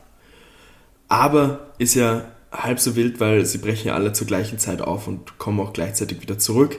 aber 1.09 1.73
ist 1.79 1.95
ja 1.95 2.25
halb 2.53 2.81
so 2.81 2.97
wild, 2.97 3.21
weil 3.21 3.45
sie 3.45 3.59
brechen 3.59 3.89
ja 3.89 3.95
alle 3.95 4.13
zur 4.13 4.27
gleichen 4.27 4.59
Zeit 4.59 4.81
auf 4.81 5.07
und 5.07 5.39
kommen 5.39 5.61
auch 5.61 5.73
gleichzeitig 5.73 6.23
wieder 6.23 6.39
zurück. 6.39 6.79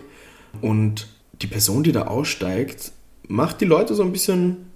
Und 0.61 1.07
die 1.41 1.47
Person, 1.47 1.83
die 1.83 1.91
da 1.91 2.03
aussteigt, 2.07 2.91
macht 3.27 3.61
die 3.61 3.65
Leute 3.65 3.93
so 3.95 4.03
ein 4.03 4.11
bisschen 4.11 4.69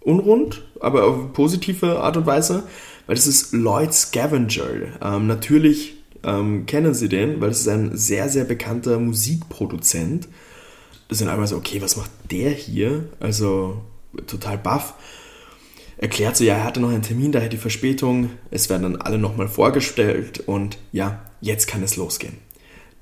unrund, 0.00 0.62
aber 0.80 1.04
auf 1.04 1.32
positive 1.32 2.00
Art 2.00 2.16
und 2.16 2.26
Weise, 2.26 2.64
weil 3.06 3.16
das 3.16 3.26
ist 3.26 3.52
Lloyd 3.52 3.94
Scavenger. 3.94 5.00
Ähm, 5.02 5.26
natürlich 5.26 5.94
ähm, 6.22 6.66
kennen 6.66 6.94
Sie 6.94 7.08
den, 7.08 7.40
weil 7.40 7.48
das 7.48 7.60
ist 7.60 7.68
ein 7.68 7.96
sehr, 7.96 8.28
sehr 8.28 8.44
bekannter 8.44 8.98
Musikproduzent. 8.98 10.28
Das 11.08 11.18
sind 11.18 11.28
einmal 11.28 11.46
so, 11.46 11.56
okay, 11.56 11.80
was 11.80 11.96
macht 11.96 12.10
der 12.30 12.50
hier? 12.50 13.08
Also 13.20 13.82
total 14.26 14.58
baff 14.58 14.94
erklärt 16.04 16.36
so, 16.36 16.44
ja, 16.44 16.56
er 16.56 16.64
hatte 16.64 16.80
noch 16.80 16.90
einen 16.90 17.00
Termin, 17.00 17.32
daher 17.32 17.48
die 17.48 17.56
Verspätung. 17.56 18.28
Es 18.50 18.68
werden 18.68 18.82
dann 18.82 18.96
alle 18.96 19.16
nochmal 19.16 19.48
vorgestellt 19.48 20.38
und 20.46 20.76
ja, 20.92 21.24
jetzt 21.40 21.66
kann 21.66 21.82
es 21.82 21.96
losgehen. 21.96 22.36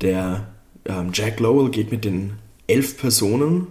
Der 0.03 0.53
ähm, 0.85 1.11
Jack 1.13 1.41
Lowell 1.41 1.71
geht 1.71 1.91
mit 1.91 2.05
den 2.05 2.35
elf 2.69 2.97
Personen, 2.97 3.67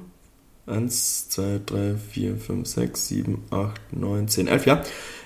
1, 0.68 1.30
2, 1.30 1.62
3, 1.66 1.96
4, 1.96 2.36
5, 2.36 2.68
6, 2.68 3.08
7, 3.08 3.44
8, 3.52 3.94
9, 3.94 4.28
10, 4.28 4.48
11, 4.48 4.66
ja. 4.66 4.84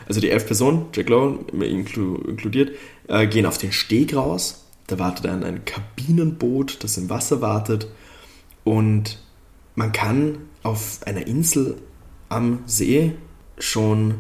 Also 0.08 0.22
die 0.22 0.30
elf 0.30 0.46
Personen, 0.46 0.86
Jack 0.94 1.10
Lowell 1.10 1.64
inklu 1.64 2.18
inkludiert, 2.28 2.74
äh, 3.08 3.26
gehen 3.26 3.48
auf 3.48 3.58
den 3.58 3.72
Steg 3.72 4.16
raus. 4.16 4.66
Da 4.86 5.00
wartet 5.00 5.26
dann 5.26 5.44
ein 5.44 5.66
Kabinenboot, 5.66 6.84
das 6.84 7.00
im 7.00 7.10
Wasser 7.10 7.42
wartet. 7.42 7.88
Und 8.64 9.18
man 9.74 9.92
kann 9.92 10.38
auf 10.62 11.00
einer 11.06 11.26
Insel 11.26 11.78
am 12.30 12.60
See 12.68 13.14
schon 13.58 14.16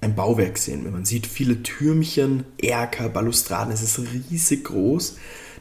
ein 0.00 0.14
Bauwerk 0.14 0.58
sehen. 0.58 0.90
Man 0.90 1.04
sieht 1.04 1.26
viele 1.26 1.62
Türmchen, 1.62 2.44
Erker, 2.58 3.08
Balustraden, 3.08 3.72
es 3.72 3.82
ist 3.82 4.00
riesig 4.30 4.64
groß. 4.64 5.16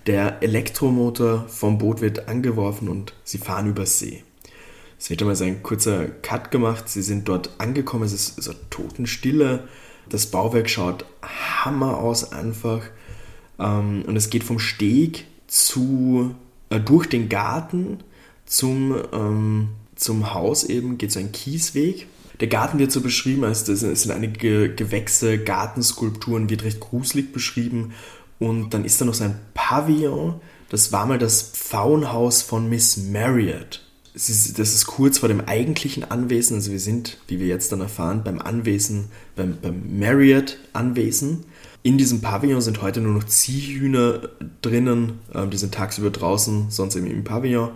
Der 0.05 0.43
Elektromotor 0.43 1.47
vom 1.47 1.77
Boot 1.77 2.01
wird 2.01 2.27
angeworfen 2.27 2.89
und 2.89 3.13
sie 3.23 3.37
fahren 3.37 3.69
übers 3.69 3.99
See. 3.99 4.23
Es 4.99 5.09
wird 5.09 5.21
einmal 5.21 5.35
so 5.35 5.43
ein 5.43 5.63
kurzer 5.63 6.07
Cut 6.07 6.51
gemacht. 6.51 6.87
Sie 6.87 7.01
sind 7.01 7.27
dort 7.27 7.51
angekommen. 7.57 8.05
Es 8.05 8.13
ist 8.13 8.41
so 8.41 8.53
Totenstille. 8.69 9.67
Das 10.07 10.27
Bauwerk 10.27 10.69
schaut 10.69 11.05
Hammer 11.21 11.97
aus 11.97 12.31
einfach. 12.31 12.83
Ähm, 13.59 14.03
und 14.07 14.15
es 14.15 14.29
geht 14.29 14.45
vom 14.45 14.59
Steg 14.59 15.25
zu, 15.47 16.35
äh, 16.69 16.79
durch 16.79 17.07
den 17.07 17.29
Garten 17.29 17.99
zum, 18.45 18.95
ähm, 19.11 19.69
zum 19.95 20.33
Haus 20.33 20.63
eben, 20.63 20.97
geht 20.97 21.11
so 21.11 21.19
ein 21.19 21.31
Kiesweg. 21.31 22.07
Der 22.43 22.49
Garten 22.49 22.77
wird 22.77 22.91
so 22.91 22.99
beschrieben, 22.99 23.45
als 23.45 23.69
es 23.69 23.79
sind 23.79 24.11
einige 24.11 24.75
Gewächse, 24.75 25.37
Gartenskulpturen, 25.37 26.49
wird 26.49 26.65
recht 26.65 26.81
gruselig 26.81 27.31
beschrieben. 27.31 27.93
Und 28.37 28.73
dann 28.73 28.83
ist 28.83 28.99
da 28.99 29.05
noch 29.05 29.13
so 29.13 29.23
ein 29.23 29.39
Pavillon. 29.53 30.41
Das 30.67 30.91
war 30.91 31.05
mal 31.05 31.17
das 31.17 31.41
Pfauenhaus 31.41 32.41
von 32.41 32.67
Miss 32.67 32.97
Marriott. 32.97 33.85
Das 34.13 34.27
ist 34.27 34.87
kurz 34.87 35.19
vor 35.19 35.29
dem 35.29 35.39
eigentlichen 35.39 36.03
Anwesen. 36.03 36.57
Also 36.57 36.71
wir 36.71 36.81
sind, 36.81 37.17
wie 37.29 37.39
wir 37.39 37.47
jetzt 37.47 37.71
dann 37.71 37.79
erfahren, 37.79 38.25
beim 38.25 38.41
Anwesen, 38.41 39.05
beim, 39.37 39.57
beim 39.61 39.97
Marriott-Anwesen. 39.97 41.45
In 41.81 41.97
diesem 41.97 42.19
Pavillon 42.19 42.59
sind 42.59 42.81
heute 42.81 42.99
nur 42.99 43.13
noch 43.13 43.23
Ziehhühner 43.23 44.19
drinnen. 44.61 45.19
Ähm, 45.33 45.49
die 45.49 45.57
sind 45.57 45.73
tagsüber 45.73 46.09
draußen, 46.09 46.71
sonst 46.71 46.97
eben 46.97 47.07
im 47.07 47.23
Pavillon. 47.23 47.69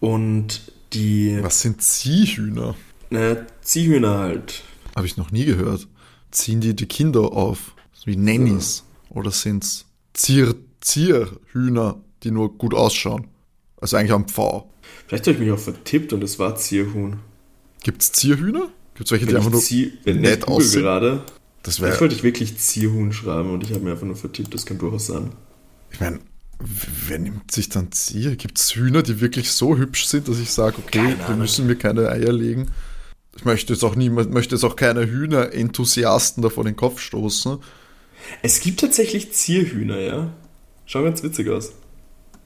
Und 0.00 0.72
die. 0.92 1.38
Was 1.40 1.60
sind 1.60 1.80
Ziehhühner? 1.80 2.74
Naja, 3.10 3.36
Ziehhühner 3.62 4.18
halt. 4.18 4.62
Habe 4.94 5.06
ich 5.06 5.16
noch 5.16 5.30
nie 5.30 5.44
gehört. 5.44 5.86
Ziehen 6.30 6.60
die 6.60 6.74
die 6.74 6.86
Kinder 6.86 7.32
auf? 7.32 7.74
Wie 8.04 8.16
Nannies? 8.16 8.84
Ja. 9.10 9.16
Oder 9.16 9.30
sind 9.30 9.64
es 9.64 9.86
Zier 10.14 10.54
Zierhühner, 10.80 12.00
die 12.22 12.30
nur 12.30 12.56
gut 12.56 12.74
ausschauen? 12.74 13.26
Also 13.80 13.96
eigentlich 13.96 14.12
am 14.12 14.28
Pfau. 14.28 14.70
Vielleicht 15.06 15.26
habe 15.26 15.34
ich 15.34 15.40
mich 15.40 15.50
auch 15.50 15.58
vertippt 15.58 16.12
und 16.12 16.22
es 16.22 16.38
war 16.38 16.56
Zierhuhn. 16.56 17.16
Gibt 17.82 18.02
es 18.02 18.12
Zierhühner? 18.12 18.68
Gibt 18.94 19.06
es 19.06 19.12
welche, 19.12 19.26
wenn 19.26 19.30
die 19.30 19.36
einfach 19.36 19.50
nur 19.50 19.60
Zieh 19.60 19.92
wenn 20.04 20.20
nett 20.20 20.46
aussehen? 20.46 20.82
gerade. 20.82 21.22
Das 21.62 21.80
wäre. 21.80 22.00
wollte 22.00 22.14
ich 22.14 22.22
wirklich 22.22 22.56
Zierhuhn 22.58 23.12
schreiben 23.12 23.50
und 23.50 23.64
ich 23.64 23.70
habe 23.72 23.80
mir 23.80 23.92
einfach 23.92 24.06
nur 24.06 24.16
vertippt, 24.16 24.54
das 24.54 24.66
kann 24.66 24.78
durchaus 24.78 25.06
sein. 25.08 25.32
Ich 25.90 26.00
meine, 26.00 26.20
Wer 26.58 27.18
nimmt 27.18 27.50
sich 27.50 27.68
dann 27.68 27.92
Zier? 27.92 28.36
Gibt 28.36 28.58
es 28.58 28.74
Hühner, 28.74 29.02
die 29.02 29.20
wirklich 29.20 29.52
so 29.52 29.76
hübsch 29.76 30.06
sind, 30.06 30.28
dass 30.28 30.38
ich 30.38 30.50
sage, 30.50 30.76
okay, 30.78 31.14
die 31.28 31.34
müssen 31.34 31.66
mir 31.66 31.76
keine 31.76 32.08
Eier 32.08 32.32
legen? 32.32 32.68
Ich 33.36 33.44
möchte 33.44 33.72
jetzt 33.72 33.84
auch 33.84 33.94
niemand, 33.94 34.32
möchte 34.32 34.54
jetzt 34.54 34.64
auch 34.64 34.76
keine 34.76 35.06
Hühner-Enthusiasten 35.06 36.42
da 36.42 36.48
vor 36.48 36.64
den 36.64 36.76
Kopf 36.76 37.00
stoßen. 37.00 37.58
Es 38.42 38.60
gibt 38.60 38.80
tatsächlich 38.80 39.32
Zierhühner, 39.32 40.00
ja. 40.00 40.32
Schauen 40.86 41.04
ganz 41.04 41.22
witzig 41.22 41.50
aus. 41.50 41.72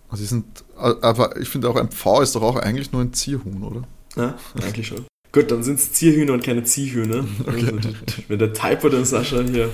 Also 0.09 0.23
die 0.23 0.29
sind, 0.29 0.65
aber 0.77 1.37
ich 1.41 1.49
finde 1.49 1.69
auch 1.69 1.77
ein 1.77 1.91
Pfau 1.91 2.21
ist 2.21 2.35
doch 2.35 2.43
auch 2.43 2.57
eigentlich 2.57 2.91
nur 2.91 3.03
ein 3.03 3.13
Zierhuhn, 3.13 3.63
oder? 3.63 3.83
Ja, 4.17 4.37
eigentlich 4.61 4.89
schon. 4.89 5.07
Gut, 5.33 5.51
dann 5.53 5.63
sind 5.63 5.79
es 5.79 5.93
Zierhühner 5.93 6.33
und 6.33 6.43
keine 6.43 6.65
Ziehhühner. 6.65 7.25
Okay. 7.47 7.73
Also, 7.77 7.89
wenn 8.29 8.39
der 8.39 8.53
Typo 8.53 8.89
den 8.89 9.05
Sascha 9.05 9.43
hier. 9.43 9.71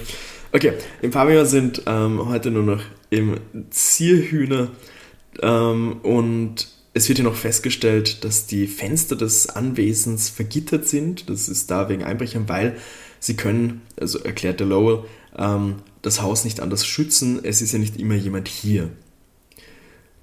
Okay, 0.53 0.75
im 1.01 1.11
Pavillon 1.11 1.47
sind 1.47 1.83
ähm, 1.87 2.29
heute 2.29 2.51
nur 2.51 2.63
noch 2.63 2.83
im 3.11 3.39
Zierhühner 3.71 4.69
ähm, 5.43 5.99
und 6.03 6.69
es 6.97 7.11
wird 7.11 7.19
hier 7.19 7.27
noch 7.27 7.37
festgestellt, 7.37 8.25
dass 8.25 8.47
die 8.47 8.67
Fenster 8.67 9.17
des 9.17 9.51
Anwesens 9.51 10.31
vergittert 10.31 10.89
sind. 10.89 11.29
Das 11.29 11.47
ist 11.47 11.71
da 11.71 11.91
wegen 11.91 12.03
Einbrechern, 12.03 12.49
weil 12.49 12.79
sie 13.21 13.37
können, 13.37 13.83
also 14.01 14.19
erklärt 14.21 14.61
der 14.61 14.67
Lowell, 14.67 15.05
ähm, 15.37 15.75
das 16.01 16.23
Haus 16.23 16.45
nicht 16.45 16.59
anders 16.59 16.87
schützen. 16.87 17.41
Es 17.43 17.61
ist 17.61 17.73
ja 17.73 17.79
nicht 17.79 18.01
immer 18.01 18.15
jemand 18.15 18.49
hier. 18.49 18.89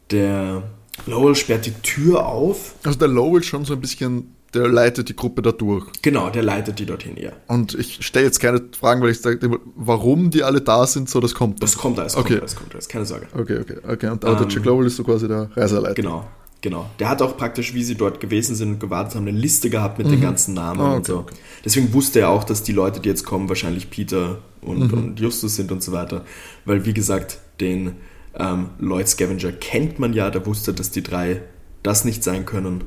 Der 0.10 0.63
Lowell 1.06 1.36
sperrt 1.36 1.68
die 1.68 1.74
Tür 1.84 2.25
auf. 2.25 2.74
Also 2.84 2.98
der 2.98 3.08
Lowell 3.08 3.44
schon 3.44 3.65
so 3.65 3.74
ein 3.74 3.82
bisschen 3.82 4.34
der 4.56 4.68
leitet 4.68 5.10
die 5.10 5.15
Gruppe 5.15 5.42
da 5.44 5.51
durch. 5.51 5.86
Genau, 6.01 6.30
der 6.30 6.44
leitet 6.44 6.77
die 6.77 6.86
dorthin, 6.86 7.18
ja. 7.18 7.32
Und 7.48 7.74
ich 7.74 8.06
stelle 8.06 8.25
jetzt 8.25 8.39
keine 8.39 8.62
Fragen, 8.80 9.01
weil 9.01 9.10
ich 9.10 9.20
sage, 9.20 9.60
warum 9.75 10.30
die 10.30 10.44
alle 10.44 10.62
da 10.62 10.86
sind, 10.86 11.10
so 11.10 11.20
das 11.20 11.34
kommt. 11.34 11.62
Das 11.63 11.75
kommt 11.75 12.00
alles, 12.00 12.15
okay. 12.15 12.34
kommt 12.34 12.42
alles, 12.42 12.56
kommt 12.56 12.74
alles, 12.74 12.88
keine 12.88 13.06
Sorge. 13.06 13.27
Okay, 13.34 13.60
okay, 13.60 13.77
okay. 13.88 14.10
Und 14.10 14.24
ähm, 14.24 14.38
der 14.38 14.48
Jack 14.48 14.65
Lowell 14.65 14.86
ist 14.86 14.98
so 14.98 15.03
quasi 15.03 15.27
der 15.27 15.50
Reiseleiter. 15.56 15.96
Genau, 15.96 16.27
genau. 16.63 16.89
Der 16.98 17.10
hat 17.10 17.22
auch 17.22 17.38
praktisch, 17.38 17.75
wie 17.75 17.84
sie 17.84 17.93
dort 17.93 18.20
gewesen 18.20 18.55
sind 18.55 18.72
und 18.72 18.79
gewartet 18.79 19.15
haben, 19.15 19.27
eine 19.27 19.38
Liste 19.38 19.70
gehabt 19.70 20.00
mit 20.00 20.08
mhm. 20.08 20.12
den 20.13 20.22
ganzen 20.22 20.55
Namen 20.55 20.79
ah, 20.79 20.88
okay, 20.88 20.96
und 20.96 21.05
so. 21.05 21.17
Okay. 21.20 21.36
Deswegen 21.63 21.93
wusste 21.93 22.22
er 22.22 22.29
auch, 22.29 22.43
dass 22.43 22.63
die 22.63 22.72
Leute, 22.72 23.00
die 23.00 23.10
jetzt 23.10 23.24
kommen, 23.24 23.48
wahrscheinlich 23.50 23.91
Peter 23.91 24.39
und, 24.62 24.91
mhm. 24.91 24.98
und 24.98 25.20
Justus 25.20 25.55
sind 25.55 25.72
und 25.72 25.84
so 25.84 25.91
weiter. 25.91 26.25
Weil, 26.65 26.86
wie 26.86 26.93
gesagt, 26.93 27.38
den 27.60 27.98
ähm, 28.36 28.70
Lloyd 28.79 29.08
Scavenger 29.08 29.51
kennt 29.51 30.00
man 30.00 30.13
ja, 30.13 30.32
der 30.32 30.43
wusste, 30.48 30.74
dass 30.74 30.89
die 30.89 31.03
drei 31.03 31.41
das 31.84 32.05
nicht 32.05 32.24
sein 32.24 32.46
können. 32.46 32.86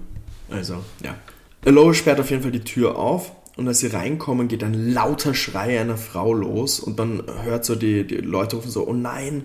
Also, 0.50 0.82
ja. 1.04 1.14
Lowe 1.64 1.94
sperrt 1.94 2.20
auf 2.20 2.30
jeden 2.30 2.42
Fall 2.42 2.52
die 2.52 2.60
Tür 2.60 2.96
auf 2.96 3.32
und 3.56 3.68
als 3.68 3.80
sie 3.80 3.88
reinkommen, 3.88 4.48
geht 4.48 4.62
ein 4.62 4.92
lauter 4.92 5.34
Schrei 5.34 5.80
einer 5.80 5.96
Frau 5.96 6.32
los 6.32 6.80
und 6.80 6.98
dann 6.98 7.22
hört 7.42 7.64
so 7.64 7.74
die, 7.74 8.06
die 8.06 8.16
Leute 8.16 8.56
rufen 8.56 8.70
so, 8.70 8.86
oh 8.86 8.92
nein. 8.92 9.44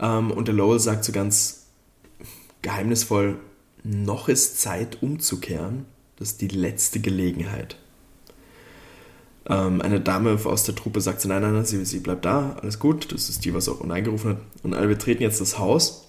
Ähm, 0.00 0.30
und 0.30 0.48
der 0.48 0.54
Lowell 0.54 0.80
sagt 0.80 1.04
so 1.04 1.12
ganz 1.12 1.66
geheimnisvoll, 2.62 3.36
noch 3.84 4.28
ist 4.28 4.60
Zeit 4.60 5.02
umzukehren. 5.02 5.84
Das 6.16 6.32
ist 6.32 6.40
die 6.40 6.48
letzte 6.48 7.00
Gelegenheit. 7.00 7.76
Ähm, 9.46 9.82
eine 9.82 10.00
Dame 10.00 10.38
aus 10.44 10.64
der 10.64 10.74
Truppe 10.74 11.00
sagt 11.00 11.20
so, 11.20 11.28
nein, 11.28 11.42
nein, 11.42 11.52
nein, 11.52 11.64
sie, 11.66 11.84
sie 11.84 12.00
bleibt 12.00 12.24
da, 12.24 12.56
alles 12.62 12.78
gut. 12.78 13.12
Das 13.12 13.28
ist 13.28 13.44
die, 13.44 13.52
was 13.52 13.68
auch 13.68 13.86
eingerufen 13.88 14.30
hat. 14.30 14.38
Und 14.62 14.74
alle 14.74 14.88
betreten 14.88 15.22
jetzt 15.22 15.40
das 15.40 15.58
Haus. 15.58 16.08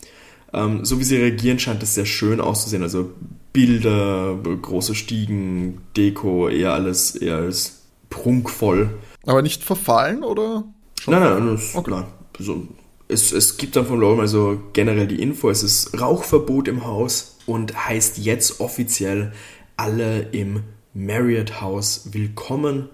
Ähm, 0.54 0.86
so 0.86 1.00
wie 1.00 1.04
sie 1.04 1.18
reagieren, 1.18 1.60
scheint 1.60 1.84
es 1.84 1.96
sehr 1.96 2.06
schön 2.06 2.40
auszusehen. 2.40 2.82
Also 2.82 3.12
Bilder, 3.52 4.38
große 4.62 4.96
Stiegen, 4.96 5.82
Deko, 5.98 6.48
eher 6.48 6.74
alles 6.74 7.16
eher 7.16 7.38
als 7.38 7.82
prunkvoll. 8.10 8.90
Aber 9.26 9.42
nicht 9.42 9.64
verfallen 9.64 10.24
oder? 10.24 10.64
Schon 11.02 11.14
nein, 11.14 11.24
nein, 11.24 11.46
nein, 11.46 11.60
okay. 11.74 11.92
nein. 11.92 12.06
Also, 12.38 12.68
es, 13.08 13.32
es 13.32 13.58
gibt 13.58 13.76
dann 13.76 13.86
von 13.86 14.00
Lowell 14.00 14.22
also 14.22 14.60
generell 14.74 15.08
die 15.08 15.22
Info, 15.22 15.50
es 15.50 15.62
ist 15.62 16.00
Rauchverbot 16.00 16.68
im 16.68 16.86
Haus 16.86 17.35
und 17.46 17.88
heißt 17.88 18.18
jetzt 18.18 18.60
offiziell 18.60 19.34
alle 19.78 20.22
im 20.32 20.64
Marriott 20.94 21.62
House 21.62 22.10
willkommen 22.12 22.90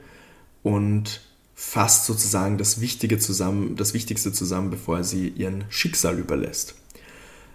und 0.64 1.22
fasst 1.54 2.06
sozusagen 2.06 2.58
das 2.58 2.82
Wichtige 2.82 3.20
zusammen, 3.20 3.76
das 3.76 3.94
Wichtigste 3.94 4.34
zusammen, 4.34 4.72
bevor 4.72 4.98
er 4.98 5.04
sie 5.04 5.28
ihren 5.30 5.66
Schicksal 5.70 6.18
überlässt. 6.18 6.76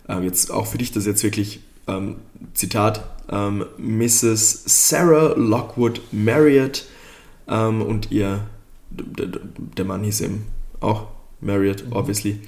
Ähm, 0.09 0.23
jetzt 0.23 0.53
auch 0.53 0.67
für 0.67 0.79
dich 0.79 0.93
das 0.93 1.07
jetzt 1.07 1.25
wirklich 1.25 1.61
ähm, 1.89 2.17
Zitat, 2.55 3.05
ähm, 3.31 3.67
Mrs. 3.79 4.89
Sarah 4.89 5.35
Lockwood 5.37 6.01
Marriott 6.13 6.87
ähm, 7.49 7.83
und 7.83 8.13
ihr, 8.13 8.47
der 8.91 9.85
Mann 9.85 10.05
hieß 10.05 10.21
eben 10.21 10.47
auch 10.81 11.09
Marriott, 11.41 11.85
obviously, 11.91 12.41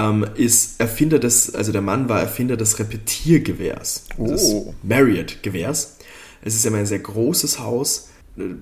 ähm, 0.00 0.26
ist 0.34 0.80
Erfinder 0.80 1.18
des, 1.18 1.54
also 1.54 1.72
der 1.72 1.82
Mann 1.82 2.08
war 2.08 2.20
Erfinder 2.20 2.56
des 2.56 2.78
Repetiergewehrs, 2.78 4.04
oh. 4.16 4.26
des 4.26 4.54
Marriott-Gewehrs. 4.82 5.96
Es 6.42 6.54
ist 6.54 6.64
ja 6.64 6.72
ein 6.72 6.86
sehr 6.86 7.00
großes 7.00 7.58
Haus. 7.58 8.08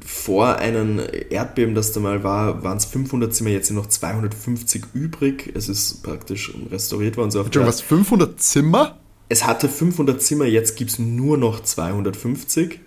Vor 0.04 0.56
einem 0.56 1.00
Erdbeben, 1.30 1.74
das 1.74 1.92
da 1.92 2.00
mal 2.00 2.24
war, 2.24 2.64
waren 2.64 2.78
es 2.78 2.86
500 2.86 3.32
Zimmer, 3.32 3.50
jetzt 3.50 3.68
sind 3.68 3.76
noch 3.76 3.86
250 3.86 4.86
übrig. 4.94 5.52
Es 5.54 5.68
ist 5.68 6.02
praktisch 6.02 6.52
restauriert 6.70 7.16
worden. 7.16 7.30
So 7.30 7.40
Entschuldigung, 7.40 7.68
was, 7.68 7.80
500 7.82 8.40
Zimmer? 8.40 8.98
es 9.28 9.46
hatte 9.46 9.68
500 9.68 10.22
Zimmer, 10.22 10.46
jetzt 10.46 10.76
gibt 10.76 10.92
es 10.92 10.98
nur 10.98 11.36
noch 11.36 11.62
250. 11.62 12.80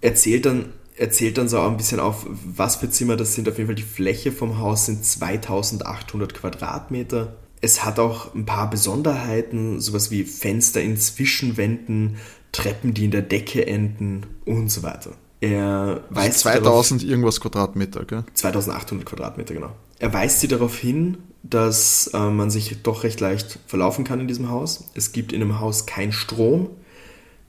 Erzählt 0.00 0.46
dann, 0.46 0.66
erzählt 0.96 1.38
dann 1.38 1.48
so 1.48 1.58
auch 1.58 1.70
ein 1.70 1.76
bisschen 1.76 2.00
auf, 2.00 2.26
was 2.28 2.76
für 2.76 2.88
Zimmer 2.88 3.16
das 3.16 3.34
sind. 3.34 3.48
Auf 3.48 3.58
jeden 3.58 3.68
Fall 3.68 3.74
die 3.74 3.82
Fläche 3.82 4.30
vom 4.30 4.58
Haus 4.58 4.86
sind 4.86 5.04
2800 5.04 6.34
Quadratmeter. 6.34 7.36
Es 7.60 7.84
hat 7.84 7.98
auch 7.98 8.34
ein 8.34 8.46
paar 8.46 8.70
Besonderheiten, 8.70 9.80
sowas 9.80 10.10
wie 10.10 10.24
Fenster 10.24 10.80
in 10.80 10.96
Zwischenwänden, 10.96 12.16
Treppen, 12.52 12.94
die 12.94 13.06
in 13.06 13.10
der 13.10 13.22
Decke 13.22 13.66
enden 13.66 14.26
und 14.44 14.70
so 14.70 14.82
weiter. 14.82 15.12
Er 15.40 16.02
also 16.10 16.16
weist 16.16 16.40
2000 16.40 17.02
darauf, 17.02 17.10
irgendwas 17.10 17.40
Quadratmeter, 17.40 18.04
gell? 18.04 18.24
2800 18.34 19.06
Quadratmeter, 19.06 19.54
genau. 19.54 19.70
Er 19.98 20.12
weist 20.12 20.40
sie 20.40 20.48
darauf 20.48 20.76
hin, 20.76 21.18
dass 21.42 22.10
äh, 22.14 22.18
man 22.18 22.50
sich 22.50 22.82
doch 22.82 23.04
recht 23.04 23.20
leicht 23.20 23.58
verlaufen 23.66 24.04
kann 24.04 24.20
in 24.20 24.28
diesem 24.28 24.48
Haus. 24.48 24.84
Es 24.94 25.12
gibt 25.12 25.32
in 25.32 25.40
dem 25.40 25.60
Haus 25.60 25.86
kein 25.86 26.12
Strom, 26.12 26.70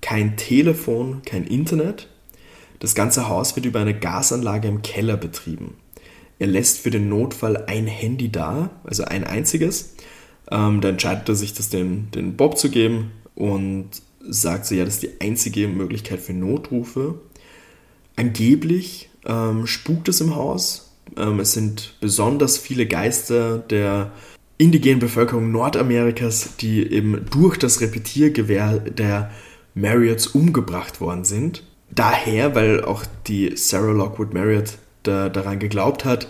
kein 0.02 0.38
Telefon, 0.38 1.22
kein 1.26 1.46
Internet. 1.46 2.08
Das 2.80 2.96
ganze 2.96 3.28
Haus 3.28 3.56
wird 3.56 3.66
über 3.66 3.80
eine 3.80 3.98
Gasanlage 3.98 4.68
im 4.68 4.82
Keller 4.82 5.18
betrieben. 5.18 5.76
Er 6.38 6.48
lässt 6.48 6.80
für 6.80 6.90
den 6.90 7.10
Notfall 7.10 7.66
ein 7.66 7.86
Handy 7.88 8.32
da, 8.32 8.70
also 8.86 9.04
ein 9.04 9.26
einziges. 9.26 9.96
Ähm, 10.52 10.82
da 10.82 10.90
entscheidet 10.90 11.30
er 11.30 11.36
sich, 11.36 11.54
das 11.54 11.70
den, 11.70 12.10
den 12.12 12.36
Bob 12.36 12.58
zu 12.58 12.70
geben 12.70 13.12
und 13.36 13.90
sagt 14.22 14.66
so, 14.66 14.76
ja, 14.76 14.86
das 14.86 14.96
ist 14.96 15.04
die 15.04 15.22
einzige 15.22 15.68
Möglichkeit 15.68 16.20
für 16.20 16.34
Notrufe. 16.34 17.16
Angeblich 18.16 19.10
ähm, 19.26 19.66
spukt 19.68 20.10
es 20.10 20.22
im 20.22 20.36
Haus, 20.36 20.90
ähm, 21.18 21.40
es 21.40 21.54
sind 21.54 21.96
besonders 22.00 22.58
viele 22.58 22.86
Geister 22.86 23.58
der 23.58 24.12
indigenen 24.58 25.00
Bevölkerung 25.00 25.52
Nordamerikas, 25.52 26.58
die 26.58 26.92
eben 26.92 27.26
durch 27.32 27.58
das 27.58 27.82
Repetiergewehr 27.82 28.80
der 28.80 29.32
Marriotts 29.74 30.28
umgebracht 30.28 31.00
worden 31.00 31.24
sind. 31.24 31.64
Daher, 31.92 32.56
weil 32.56 32.84
auch 32.84 33.04
die 33.28 33.56
Sarah 33.56 33.92
Lockwood 33.92 34.34
Marriott 34.34 34.78
da, 35.04 35.30
daran 35.30 35.60
geglaubt 35.60 36.06
hat, 36.06 36.28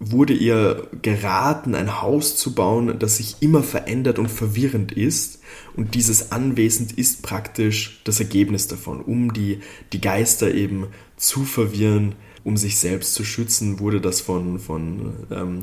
wurde 0.00 0.32
ihr 0.32 0.88
geraten, 1.02 1.74
ein 1.74 2.00
Haus 2.00 2.34
zu 2.36 2.54
bauen, 2.54 2.98
das 2.98 3.18
sich 3.18 3.36
immer 3.40 3.62
verändert 3.62 4.18
und 4.18 4.30
verwirrend 4.30 4.92
ist. 4.92 5.40
Und 5.76 5.94
dieses 5.94 6.32
Anwesen 6.32 6.88
ist 6.96 7.22
praktisch 7.22 8.00
das 8.04 8.18
Ergebnis 8.18 8.66
davon, 8.66 9.02
um 9.02 9.34
die, 9.34 9.60
die 9.92 10.00
Geister 10.00 10.52
eben 10.52 10.86
zu 11.18 11.44
verwirren, 11.44 12.14
um 12.44 12.56
sich 12.56 12.78
selbst 12.78 13.14
zu 13.14 13.24
schützen, 13.24 13.78
wurde 13.78 14.00
das 14.00 14.22
von, 14.22 14.58
von 14.58 15.12
ähm, 15.30 15.62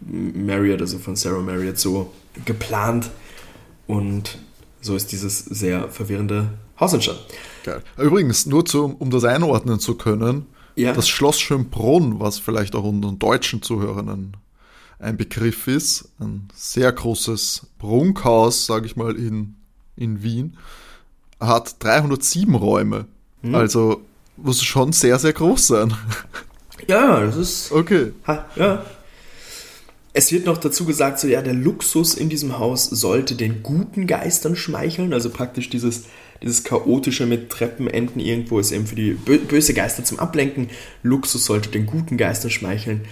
Marriott, 0.00 0.80
also 0.80 0.98
von 0.98 1.14
Sarah 1.14 1.42
Marriott, 1.42 1.78
so 1.78 2.10
geplant. 2.46 3.10
Und 3.86 4.38
so 4.80 4.96
ist 4.96 5.12
dieses 5.12 5.38
sehr 5.40 5.90
verwirrende 5.90 6.48
Haus 6.80 6.94
entstanden. 6.94 7.22
Geil. 7.62 7.82
Übrigens, 7.98 8.46
nur 8.46 8.64
zu, 8.64 8.96
um 8.98 9.10
das 9.10 9.24
einordnen 9.24 9.80
zu 9.80 9.96
können, 9.96 10.46
ja. 10.76 10.92
das 10.92 11.08
Schloss 11.08 11.40
Schönbrunn, 11.40 12.20
was 12.20 12.38
vielleicht 12.38 12.74
auch 12.74 12.84
unseren 12.84 13.18
deutschen 13.18 13.62
Zuhörern 13.62 14.36
ein 14.98 15.16
Begriff 15.16 15.66
ist, 15.66 16.08
ein 16.20 16.48
sehr 16.54 16.92
großes 16.92 17.66
Prunkhaus, 17.78 18.66
sage 18.66 18.86
ich 18.86 18.96
mal, 18.96 19.16
in, 19.16 19.56
in 19.96 20.22
Wien, 20.22 20.56
hat 21.40 21.82
307 21.82 22.54
Räume. 22.54 23.06
Hm. 23.42 23.54
Also 23.54 24.02
muss 24.36 24.62
schon 24.62 24.92
sehr, 24.92 25.18
sehr 25.18 25.32
groß 25.32 25.66
sein. 25.66 25.94
Ja, 26.88 27.20
das 27.20 27.36
ist. 27.36 27.72
Okay. 27.72 28.12
Ja. 28.56 28.84
Es 30.12 30.32
wird 30.32 30.46
noch 30.46 30.58
dazu 30.58 30.84
gesagt, 30.84 31.18
so 31.18 31.26
ja, 31.26 31.42
der 31.42 31.54
Luxus 31.54 32.14
in 32.14 32.28
diesem 32.28 32.58
Haus 32.58 32.84
sollte 32.84 33.34
den 33.34 33.62
guten 33.62 34.06
Geistern 34.06 34.56
schmeicheln, 34.56 35.12
also 35.12 35.30
praktisch 35.30 35.68
dieses, 35.68 36.04
dieses 36.42 36.64
chaotische 36.64 37.26
mit 37.26 37.50
Treppenenden 37.50 38.20
irgendwo 38.20 38.58
ist 38.58 38.72
eben 38.72 38.86
für 38.86 38.96
die 38.96 39.12
böse 39.12 39.74
Geister 39.74 40.04
zum 40.04 40.18
Ablenken. 40.18 40.68
Luxus 41.02 41.44
sollte 41.44 41.70
den 41.70 41.86
guten 41.86 42.16
Geistern 42.16 42.50
schmeicheln. 42.50 43.02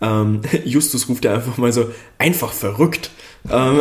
Ähm, 0.00 0.42
Justus 0.64 1.08
ruft 1.08 1.24
ja 1.24 1.34
einfach 1.34 1.56
mal 1.58 1.72
so, 1.72 1.90
einfach 2.18 2.52
verrückt. 2.52 3.10
Ähm, 3.50 3.80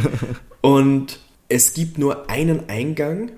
und 0.60 1.20
es 1.48 1.74
gibt 1.74 1.98
nur 1.98 2.30
einen 2.30 2.68
Eingang. 2.68 3.32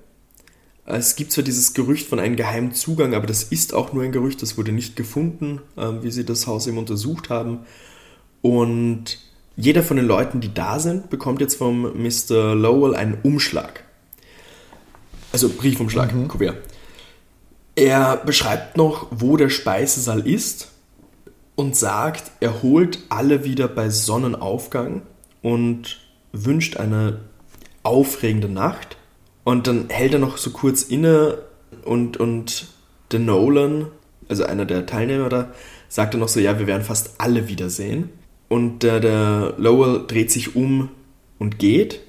Es 0.87 1.17
gibt 1.17 1.33
zwar 1.33 1.43
dieses 1.43 1.75
Gerücht 1.75 2.07
von 2.07 2.21
einem 2.21 2.37
geheimen 2.37 2.73
Zugang, 2.73 3.15
aber 3.15 3.27
das 3.27 3.43
ist 3.43 3.75
auch 3.75 3.93
nur 3.93 4.05
ein 4.05 4.13
Gerücht, 4.13 4.41
das 4.41 4.57
wurde 4.57 4.71
nicht 4.71 4.95
gefunden, 4.95 5.61
ähm, 5.77 6.03
wie 6.03 6.13
sie 6.13 6.25
das 6.25 6.47
Haus 6.47 6.69
eben 6.69 6.79
untersucht 6.79 7.29
haben. 7.29 7.61
Und 8.41 9.19
jeder 9.57 9.83
von 9.83 9.97
den 9.97 10.07
Leuten, 10.07 10.41
die 10.41 10.55
da 10.55 10.79
sind, 10.79 11.11
bekommt 11.11 11.41
jetzt 11.41 11.57
vom 11.57 11.83
Mr. 11.83 12.55
Lowell 12.55 12.95
einen 12.95 13.19
Umschlag. 13.23 13.86
Also 15.33 15.49
Briefumschlag, 15.49 16.15
mhm. 16.15 16.29
Kuvert. 16.29 16.57
Er 17.75 18.17
beschreibt 18.17 18.77
noch, 18.77 19.09
wo 19.11 19.37
der 19.37 19.51
Speisesaal 19.51 20.27
ist 20.27 20.73
und 21.57 21.77
sagt, 21.77 22.31
er 22.41 22.63
holt 22.63 23.01
alle 23.09 23.45
wieder 23.45 23.69
bei 23.69 23.91
Sonnenaufgang 23.91 25.03
und 25.43 26.01
wünscht 26.33 26.77
eine 26.77 27.21
aufregende 27.83 28.49
Nacht. 28.49 28.97
Und 29.45 29.67
dann 29.67 29.91
hält 29.91 30.13
er 30.13 30.19
noch 30.19 30.39
so 30.39 30.51
kurz 30.51 30.83
inne 30.83 31.39
und, 31.85 32.17
und 32.17 32.69
der 33.13 33.21
Nolan, 33.21 33.87
also 34.29 34.45
einer 34.45 34.65
der 34.65 34.87
Teilnehmer 34.87 35.29
da, 35.29 35.53
sagt 35.89 36.15
dann 36.15 36.21
noch 36.21 36.29
so, 36.29 36.41
ja, 36.41 36.59
wir 36.59 36.67
werden 36.67 36.83
fast 36.83 37.15
alle 37.19 37.49
wiedersehen. 37.49 38.11
Und 38.49 38.83
der, 38.83 39.01
der 39.01 39.55
Lowell 39.57 40.05
dreht 40.07 40.31
sich 40.31 40.57
um 40.57 40.91
und 41.39 41.59
geht. 41.59 42.01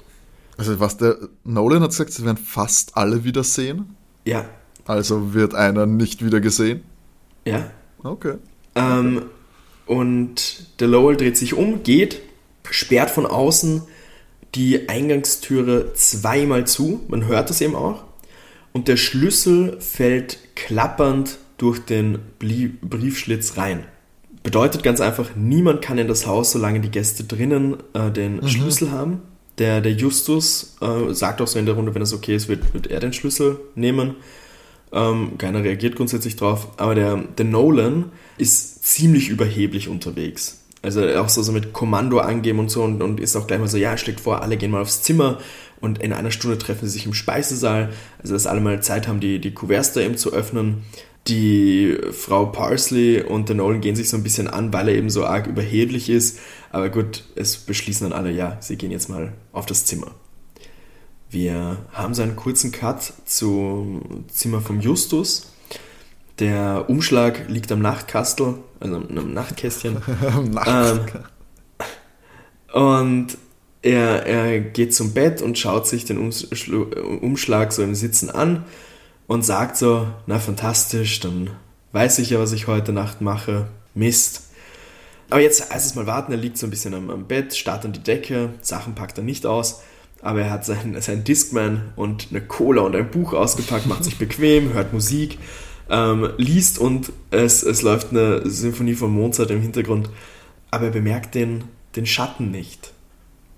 Also 0.57 0.79
was 0.79 0.97
der 0.97 1.17
Nolan 1.43 1.83
hat 1.83 1.91
gesagt, 1.91 2.11
sie 2.11 2.25
werden 2.25 2.37
fast 2.37 2.97
alle 2.97 3.23
wiedersehen? 3.23 3.95
Ja. 4.25 4.45
Also 4.85 5.33
wird 5.33 5.53
einer 5.53 5.85
nicht 5.85 6.25
wieder 6.25 6.39
gesehen? 6.39 6.81
Ja. 7.45 7.69
Okay. 8.03 8.35
Ähm, 8.75 9.23
und 9.85 10.79
der 10.79 10.87
Lowell 10.87 11.17
dreht 11.17 11.37
sich 11.37 11.53
um, 11.53 11.83
geht, 11.83 12.21
sperrt 12.69 13.09
von 13.09 13.25
außen 13.25 13.83
die 14.55 14.89
Eingangstüre 14.89 15.93
zweimal 15.93 16.65
zu. 16.65 17.01
Man 17.07 17.25
hört 17.27 17.49
das 17.49 17.61
eben 17.61 17.75
auch. 17.75 18.03
Und 18.73 18.87
der 18.87 18.97
Schlüssel 18.97 19.79
fällt 19.79 20.39
klappernd 20.55 21.37
durch 21.57 21.79
den 21.79 22.19
Briefschlitz 22.39 23.57
rein. 23.57 23.85
Bedeutet 24.43 24.83
ganz 24.83 25.01
einfach, 25.01 25.31
niemand 25.35 25.81
kann 25.81 25.97
in 25.97 26.07
das 26.07 26.25
Haus, 26.25 26.51
solange 26.51 26.79
die 26.79 26.91
Gäste 26.91 27.23
drinnen 27.23 27.77
äh, 27.93 28.11
den 28.11 28.37
mhm. 28.37 28.47
Schlüssel 28.47 28.91
haben. 28.91 29.21
Der, 29.57 29.81
der 29.81 29.93
Justus 29.93 30.75
äh, 30.81 31.13
sagt 31.13 31.41
auch 31.41 31.47
so 31.47 31.57
in 31.57 31.65
der 31.65 31.75
Runde, 31.75 31.95
wenn 31.95 32.01
es 32.01 32.13
okay 32.13 32.35
ist, 32.35 32.47
wird, 32.47 32.73
wird 32.73 32.87
er 32.87 32.99
den 32.99 33.13
Schlüssel 33.13 33.59
nehmen. 33.75 34.15
Ähm, 34.91 35.37
keiner 35.37 35.63
reagiert 35.63 35.95
grundsätzlich 35.95 36.35
drauf. 36.35 36.69
Aber 36.77 36.95
der, 36.95 37.17
der 37.37 37.45
Nolan 37.45 38.11
ist 38.37 38.85
ziemlich 38.85 39.29
überheblich 39.29 39.89
unterwegs. 39.89 40.59
Also 40.83 41.05
auch 41.15 41.29
so, 41.29 41.41
so 41.41 41.51
mit 41.51 41.73
Kommando 41.73 42.19
angeben 42.19 42.59
und 42.59 42.69
so 42.69 42.83
und, 42.83 43.01
und 43.01 43.19
ist 43.19 43.35
auch 43.35 43.47
gleich 43.47 43.59
mal 43.59 43.67
so, 43.67 43.77
ja, 43.77 43.97
schlägt 43.97 44.19
vor, 44.19 44.41
alle 44.41 44.57
gehen 44.57 44.71
mal 44.71 44.81
aufs 44.81 45.01
Zimmer 45.01 45.39
und 45.81 46.01
in 46.01 46.13
einer 46.13 46.31
Stunde 46.31 46.57
treffen 46.57 46.85
sie 46.85 46.93
sich 46.93 47.05
im 47.05 47.13
Speisesaal. 47.13 47.89
Also 48.21 48.33
dass 48.33 48.47
alle 48.47 48.61
mal 48.61 48.81
Zeit 48.81 49.07
haben, 49.07 49.19
die, 49.19 49.39
die 49.39 49.53
Kuverts 49.53 49.93
da 49.93 50.01
eben 50.01 50.17
zu 50.17 50.33
öffnen. 50.33 50.83
Die 51.27 51.97
Frau 52.11 52.45
Parsley 52.45 53.21
und 53.21 53.49
der 53.49 53.57
Nolan 53.57 53.81
gehen 53.81 53.95
sich 53.95 54.07
so 54.07 54.15
ein 54.15 54.23
bisschen 54.23 54.47
an, 54.47 54.71
weil 54.71 54.87
er 54.87 54.95
eben 54.95 55.09
so 55.09 55.25
arg 55.25 55.47
überheblich 55.47 56.09
ist. 56.09 56.39
Aber 56.71 56.89
gut, 56.89 57.25
es 57.35 57.57
beschließen 57.57 58.09
dann 58.09 58.17
alle, 58.17 58.31
ja, 58.31 58.57
sie 58.61 58.77
gehen 58.77 58.91
jetzt 58.91 59.09
mal 59.09 59.33
auf 59.51 59.65
das 59.65 59.85
Zimmer. 59.85 60.11
Wir 61.29 61.77
haben 61.91 62.13
so 62.13 62.21
einen 62.21 62.37
kurzen 62.37 62.71
Cut 62.71 63.11
zum 63.25 64.25
Zimmer 64.31 64.61
vom 64.61 64.79
Justus. 64.79 65.51
Der 66.39 66.85
Umschlag 66.87 67.49
liegt 67.49 67.71
am 67.71 67.81
Nachtkastel, 67.81 68.55
also 68.79 68.95
am 68.95 69.33
Nachtkästchen. 69.33 69.97
ähm, 70.65 70.99
und 72.73 73.37
er, 73.81 74.25
er 74.25 74.59
geht 74.61 74.93
zum 74.93 75.13
Bett 75.13 75.41
und 75.41 75.57
schaut 75.57 75.87
sich 75.87 76.05
den 76.05 76.17
Umschlag 76.19 77.73
so 77.73 77.83
im 77.83 77.95
Sitzen 77.95 78.29
an 78.29 78.63
und 79.27 79.43
sagt 79.43 79.77
so, 79.77 80.07
na 80.25 80.39
fantastisch, 80.39 81.19
dann 81.19 81.49
weiß 81.91 82.19
ich 82.19 82.31
ja, 82.31 82.39
was 82.39 82.53
ich 82.53 82.67
heute 82.67 82.93
Nacht 82.93 83.21
mache. 83.21 83.67
Mist. 83.93 84.43
Aber 85.29 85.41
jetzt 85.41 85.73
heißt 85.73 85.85
es 85.85 85.95
mal 85.95 86.07
warten, 86.07 86.31
er 86.31 86.37
liegt 86.37 86.57
so 86.57 86.67
ein 86.67 86.69
bisschen 86.69 86.93
am, 86.93 87.09
am 87.09 87.25
Bett, 87.27 87.55
starrt 87.55 87.83
an 87.83 87.93
die 87.93 88.03
Decke, 88.03 88.51
Sachen 88.61 88.95
packt 88.95 89.17
er 89.17 89.23
nicht 89.23 89.45
aus 89.45 89.81
aber 90.21 90.41
er 90.41 90.51
hat 90.51 90.65
seinen, 90.65 90.99
seinen 91.01 91.23
Discman 91.23 91.93
und 91.95 92.27
eine 92.29 92.41
Cola 92.41 92.81
und 92.81 92.95
ein 92.95 93.09
Buch 93.09 93.33
ausgepackt, 93.33 93.85
macht 93.85 94.03
sich 94.03 94.17
bequem, 94.17 94.73
hört 94.73 94.93
Musik, 94.93 95.37
ähm, 95.89 96.29
liest 96.37 96.79
und 96.79 97.11
es, 97.31 97.63
es 97.63 97.81
läuft 97.81 98.11
eine 98.11 98.49
Symphonie 98.49 98.95
von 98.95 99.11
Mozart 99.11 99.51
im 99.51 99.61
Hintergrund, 99.61 100.09
aber 100.69 100.85
er 100.85 100.91
bemerkt 100.91 101.35
den, 101.35 101.63
den 101.95 102.05
Schatten 102.05 102.51
nicht 102.51 102.93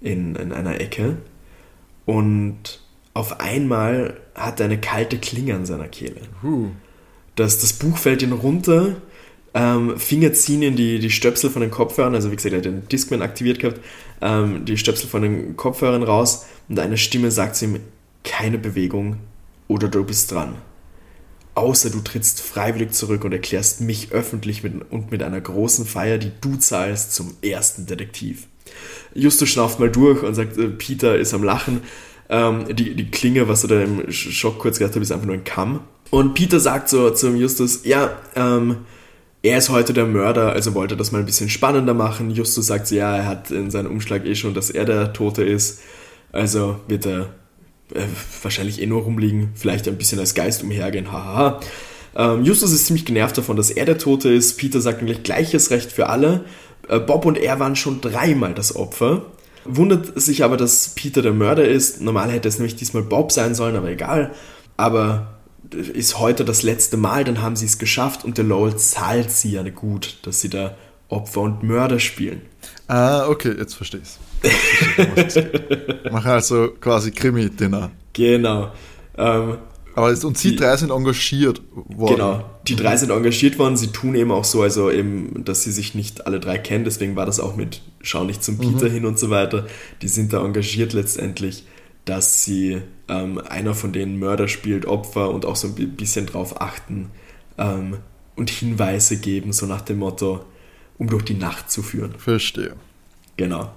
in, 0.01 0.35
in 0.35 0.51
einer 0.51 0.79
Ecke 0.79 1.17
und 2.05 2.81
auf 3.13 3.39
einmal 3.39 4.17
hat 4.35 4.59
er 4.59 4.65
eine 4.65 4.79
kalte 4.79 5.17
Klinge 5.17 5.55
an 5.55 5.65
seiner 5.65 5.87
Kehle. 5.87 6.21
Uh. 6.43 6.69
Das, 7.35 7.59
das 7.59 7.73
Buch 7.73 7.97
fällt 7.97 8.21
ihn 8.21 8.33
runter 8.33 8.97
ähm, 9.53 9.97
Finger 9.97 10.33
ziehen 10.33 10.61
in 10.61 10.75
die, 10.75 10.99
die 10.99 11.09
Stöpsel 11.09 11.49
von 11.49 11.61
den 11.61 11.71
Kopfhörern, 11.71 12.13
also 12.15 12.31
wie 12.31 12.35
gesagt, 12.35 12.53
er 12.53 12.59
hat 12.59 12.65
den 12.65 12.87
Discman 12.87 13.21
aktiviert 13.21 13.59
gehabt, 13.59 13.79
ähm, 14.21 14.65
die 14.65 14.77
Stöpsel 14.77 15.09
von 15.09 15.21
den 15.21 15.55
Kopfhörern 15.57 16.03
raus 16.03 16.45
und 16.67 16.79
eine 16.79 16.97
Stimme 16.97 17.31
sagt 17.31 17.55
zu 17.55 17.65
ihm, 17.65 17.79
keine 18.23 18.57
Bewegung 18.57 19.17
oder 19.67 19.87
du 19.87 20.03
bist 20.03 20.31
dran. 20.31 20.55
Außer 21.55 21.89
du 21.89 21.99
trittst 21.99 22.41
freiwillig 22.41 22.91
zurück 22.91 23.23
und 23.23 23.33
erklärst 23.33 23.81
mich 23.81 24.11
öffentlich 24.11 24.63
mit, 24.63 24.91
und 24.91 25.11
mit 25.11 25.23
einer 25.23 25.41
großen 25.41 25.85
Feier, 25.85 26.17
die 26.17 26.31
du 26.41 26.55
zahlst, 26.55 27.13
zum 27.13 27.33
ersten 27.41 27.85
Detektiv. 27.85 28.47
Justus 29.15 29.49
schnauft 29.49 29.79
mal 29.79 29.89
durch 29.89 30.21
und 30.21 30.35
sagt, 30.35 30.57
äh, 30.57 30.67
Peter 30.67 31.17
ist 31.17 31.33
am 31.33 31.43
Lachen. 31.43 31.81
Ähm, 32.29 32.65
die, 32.75 32.95
die 32.95 33.09
Klinge, 33.09 33.47
was 33.47 33.63
er 33.63 33.69
da 33.69 33.81
im 33.81 34.11
Schock 34.11 34.59
kurz 34.59 34.77
gedacht 34.77 34.95
hat, 34.95 35.01
ist 35.01 35.11
einfach 35.11 35.25
nur 35.25 35.35
ein 35.35 35.43
Kamm. 35.43 35.81
Und 36.11 36.33
Peter 36.35 36.59
sagt 36.59 36.89
so 36.89 37.09
zum 37.11 37.35
Justus, 37.35 37.81
ja, 37.85 38.11
ähm, 38.35 38.77
er 39.41 39.57
ist 39.57 39.69
heute 39.69 39.93
der 39.93 40.05
Mörder, 40.05 40.51
also 40.51 40.73
wollte 40.75 40.97
das 40.97 41.11
mal 41.11 41.19
ein 41.19 41.25
bisschen 41.25 41.49
spannender 41.49 41.93
machen. 41.93 42.29
Justus 42.29 42.67
sagt, 42.67 42.91
ja, 42.91 43.15
er 43.15 43.25
hat 43.25 43.51
in 43.51 43.71
seinem 43.71 43.91
Umschlag 43.91 44.25
eh 44.25 44.35
schon, 44.35 44.53
dass 44.53 44.69
er 44.69 44.85
der 44.85 45.13
Tote 45.13 45.43
ist. 45.43 45.79
Also 46.31 46.79
wird 46.87 47.05
er 47.05 47.29
äh, 47.93 48.03
wahrscheinlich 48.41 48.81
eh 48.81 48.85
nur 48.85 49.03
rumliegen, 49.03 49.51
vielleicht 49.55 49.87
ein 49.87 49.97
bisschen 49.97 50.19
als 50.19 50.35
Geist 50.35 50.63
umhergehen, 50.63 51.11
haha. 51.11 51.59
Ähm, 52.15 52.43
Justus 52.43 52.73
ist 52.73 52.87
ziemlich 52.87 53.05
genervt 53.05 53.37
davon, 53.37 53.55
dass 53.55 53.71
er 53.71 53.85
der 53.85 53.97
Tote 53.97 54.29
ist. 54.29 54.57
Peter 54.57 54.81
sagt 54.81 55.01
nämlich 55.01 55.23
gleiches 55.23 55.71
Recht 55.71 55.91
für 55.91 56.09
alle. 56.09 56.43
Äh, 56.87 56.99
Bob 56.99 57.25
und 57.25 57.37
er 57.37 57.59
waren 57.59 57.75
schon 57.75 58.01
dreimal 58.01 58.53
das 58.53 58.75
Opfer. 58.75 59.25
Wundert 59.75 60.19
sich 60.19 60.43
aber, 60.43 60.57
dass 60.57 60.89
Peter 60.89 61.21
der 61.21 61.33
Mörder 61.33 61.67
ist. 61.67 62.01
Normal 62.01 62.31
hätte 62.31 62.47
es 62.47 62.57
nämlich 62.57 62.75
diesmal 62.75 63.03
Bob 63.03 63.31
sein 63.31 63.55
sollen, 63.55 63.75
aber 63.75 63.89
egal. 63.89 64.31
Aber 64.77 65.39
ist 65.71 66.19
heute 66.19 66.45
das 66.45 66.63
letzte 66.63 66.97
Mal, 66.97 67.23
dann 67.23 67.41
haben 67.41 67.55
sie 67.55 67.65
es 67.65 67.77
geschafft 67.77 68.25
und 68.25 68.37
der 68.37 68.45
Lowell 68.45 68.75
zahlt 68.77 69.31
sie 69.31 69.51
ja 69.51 69.63
gut, 69.69 70.17
dass 70.23 70.41
sie 70.41 70.49
da 70.49 70.75
Opfer 71.09 71.41
und 71.41 71.63
Mörder 71.63 71.99
spielen. 71.99 72.41
Ah, 72.87 73.27
okay, 73.27 73.53
jetzt 73.57 73.73
verstehe 73.75 74.01
ich's. 74.01 74.19
ich. 74.41 76.11
Machen 76.11 76.31
also 76.31 76.69
quasi 76.79 77.11
Krimi-Dinner. 77.11 77.91
Genau. 78.13 78.71
Ähm, 79.17 79.57
aber 79.95 80.07
und 80.23 80.37
sie 80.37 80.51
die, 80.51 80.55
drei 80.55 80.77
sind 80.77 80.91
engagiert 80.91 81.61
worden. 81.73 82.15
Genau, 82.15 82.43
die 82.67 82.75
drei 82.75 82.95
sind 82.95 83.09
engagiert 83.09 83.59
worden. 83.59 83.75
Sie 83.75 83.87
tun 83.87 84.15
eben 84.15 84.31
auch 84.31 84.45
so, 84.45 84.61
also 84.61 84.89
eben, 84.89 85.43
dass 85.43 85.63
sie 85.63 85.71
sich 85.71 85.93
nicht 85.93 86.25
alle 86.25 86.39
drei 86.39 86.57
kennen. 86.57 86.85
Deswegen 86.85 87.15
war 87.15 87.25
das 87.25 87.39
auch 87.39 87.55
mit 87.55 87.81
Schau 88.01 88.23
nicht 88.23 88.43
zum 88.43 88.57
Peter 88.57 88.87
mhm. 88.87 88.93
hin 88.93 89.05
und 89.05 89.19
so 89.19 89.29
weiter. 89.29 89.67
Die 90.01 90.07
sind 90.07 90.33
da 90.33 90.43
engagiert 90.43 90.93
letztendlich 90.93 91.65
dass 92.09 92.43
sie 92.43 92.81
ähm, 93.07 93.37
einer 93.37 93.75
von 93.75 93.93
denen 93.93 94.17
Mörder 94.17 94.47
spielt, 94.47 94.85
Opfer 94.85 95.29
und 95.29 95.45
auch 95.45 95.55
so 95.55 95.67
ein 95.67 95.95
bisschen 95.95 96.25
drauf 96.25 96.59
achten 96.59 97.11
ähm, 97.57 97.97
und 98.35 98.49
Hinweise 98.49 99.17
geben, 99.17 99.53
so 99.53 99.67
nach 99.67 99.81
dem 99.81 99.99
Motto, 99.99 100.43
um 100.97 101.07
durch 101.07 101.23
die 101.23 101.35
Nacht 101.35 101.69
zu 101.69 101.83
führen. 101.83 102.15
Verstehe. 102.17 102.73
Genau. 103.37 103.71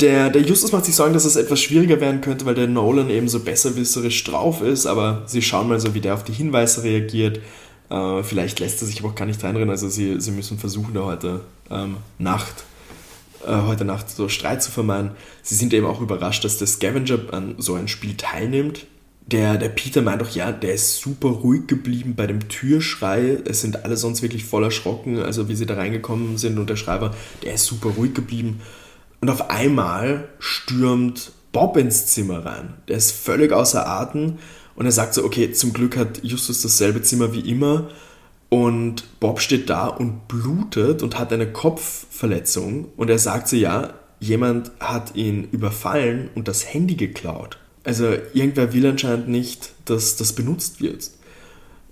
Der, 0.00 0.30
der 0.30 0.42
Justus 0.42 0.72
macht 0.72 0.86
sich 0.86 0.96
Sorgen, 0.96 1.14
dass 1.14 1.24
es 1.24 1.36
etwas 1.36 1.60
schwieriger 1.60 2.00
werden 2.00 2.20
könnte, 2.20 2.46
weil 2.46 2.54
der 2.54 2.66
Nolan 2.66 3.10
eben 3.10 3.28
so 3.28 3.40
besserwisserisch 3.40 4.24
drauf 4.24 4.60
ist, 4.60 4.86
aber 4.86 5.22
sie 5.26 5.42
schauen 5.42 5.68
mal 5.68 5.78
so, 5.78 5.94
wie 5.94 6.00
der 6.00 6.14
auf 6.14 6.24
die 6.24 6.32
Hinweise 6.32 6.82
reagiert. 6.82 7.40
Äh, 7.90 8.22
vielleicht 8.24 8.58
lässt 8.58 8.82
er 8.82 8.88
sich 8.88 9.00
aber 9.00 9.10
auch 9.10 9.14
gar 9.14 9.26
nicht 9.26 9.44
reinrennen, 9.44 9.70
also 9.70 9.88
sie, 9.88 10.20
sie 10.20 10.32
müssen 10.32 10.58
versuchen, 10.58 10.94
da 10.94 11.04
heute 11.04 11.42
ähm, 11.70 11.98
Nacht 12.18 12.64
heute 13.46 13.84
Nacht 13.84 14.10
so 14.10 14.28
Streit 14.28 14.62
zu 14.62 14.70
vermeiden. 14.70 15.12
Sie 15.42 15.54
sind 15.54 15.72
eben 15.72 15.86
auch 15.86 16.00
überrascht, 16.00 16.44
dass 16.44 16.58
der 16.58 16.66
Scavenger 16.66 17.32
an 17.32 17.54
so 17.58 17.74
ein 17.74 17.88
Spiel 17.88 18.16
teilnimmt. 18.16 18.86
Der, 19.26 19.56
der 19.56 19.70
Peter 19.70 20.02
meint 20.02 20.20
doch, 20.20 20.30
ja, 20.30 20.52
der 20.52 20.74
ist 20.74 21.00
super 21.00 21.28
ruhig 21.28 21.66
geblieben 21.66 22.14
bei 22.14 22.26
dem 22.26 22.48
Türschrei. 22.48 23.38
Es 23.46 23.62
sind 23.62 23.84
alle 23.84 23.96
sonst 23.96 24.22
wirklich 24.22 24.44
voll 24.44 24.64
erschrocken, 24.64 25.18
also 25.18 25.48
wie 25.48 25.56
sie 25.56 25.66
da 25.66 25.74
reingekommen 25.74 26.36
sind 26.36 26.58
und 26.58 26.68
der 26.68 26.76
Schreiber, 26.76 27.14
der 27.42 27.54
ist 27.54 27.64
super 27.64 27.90
ruhig 27.90 28.12
geblieben. 28.12 28.60
Und 29.20 29.30
auf 29.30 29.50
einmal 29.50 30.28
stürmt 30.38 31.32
Bob 31.52 31.78
ins 31.78 32.06
Zimmer 32.06 32.44
rein. 32.44 32.74
Der 32.88 32.98
ist 32.98 33.12
völlig 33.12 33.52
außer 33.52 33.86
Atem 33.86 34.38
und 34.76 34.84
er 34.84 34.92
sagt 34.92 35.14
so, 35.14 35.24
okay, 35.24 35.52
zum 35.52 35.72
Glück 35.72 35.96
hat 35.96 36.22
Justus 36.22 36.60
dasselbe 36.60 37.00
Zimmer 37.00 37.32
wie 37.32 37.48
immer 37.48 37.88
Und 38.54 39.18
Bob 39.18 39.40
steht 39.40 39.68
da 39.68 39.88
und 39.88 40.28
blutet 40.28 41.02
und 41.02 41.18
hat 41.18 41.32
eine 41.32 41.50
Kopfverletzung. 41.50 42.84
Und 42.96 43.10
er 43.10 43.18
sagt 43.18 43.48
sie, 43.48 43.58
ja, 43.58 43.94
jemand 44.20 44.70
hat 44.78 45.16
ihn 45.16 45.48
überfallen 45.50 46.30
und 46.36 46.46
das 46.46 46.72
Handy 46.72 46.94
geklaut. 46.94 47.58
Also 47.82 48.14
irgendwer 48.32 48.72
will 48.72 48.86
anscheinend 48.86 49.26
nicht, 49.26 49.72
dass 49.86 50.14
das 50.14 50.34
benutzt 50.34 50.80
wird. 50.80 51.10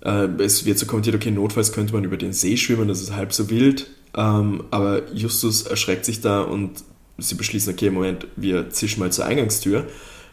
Äh, 0.05 0.41
es 0.41 0.63
wird 0.63 0.79
so 0.79 0.85
kommentiert, 0.85 1.17
okay, 1.17 1.31
notfalls 1.31 1.73
könnte 1.73 1.91
man 1.91 2.05
über 2.05 2.15
den 2.15 2.31
See 2.31 2.55
schwimmen, 2.55 2.87
das 2.87 3.01
ist 3.01 3.13
halb 3.13 3.33
so 3.33 3.49
wild. 3.49 3.87
Ähm, 4.15 4.63
aber 4.71 5.11
Justus 5.11 5.63
erschreckt 5.63 6.05
sich 6.05 6.21
da 6.21 6.43
und 6.43 6.85
sie 7.17 7.35
beschließen, 7.35 7.73
okay, 7.73 7.89
Moment, 7.89 8.27
wir 8.37 8.69
zischen 8.69 9.01
mal 9.01 9.11
zur 9.11 9.25
Eingangstür. 9.25 9.85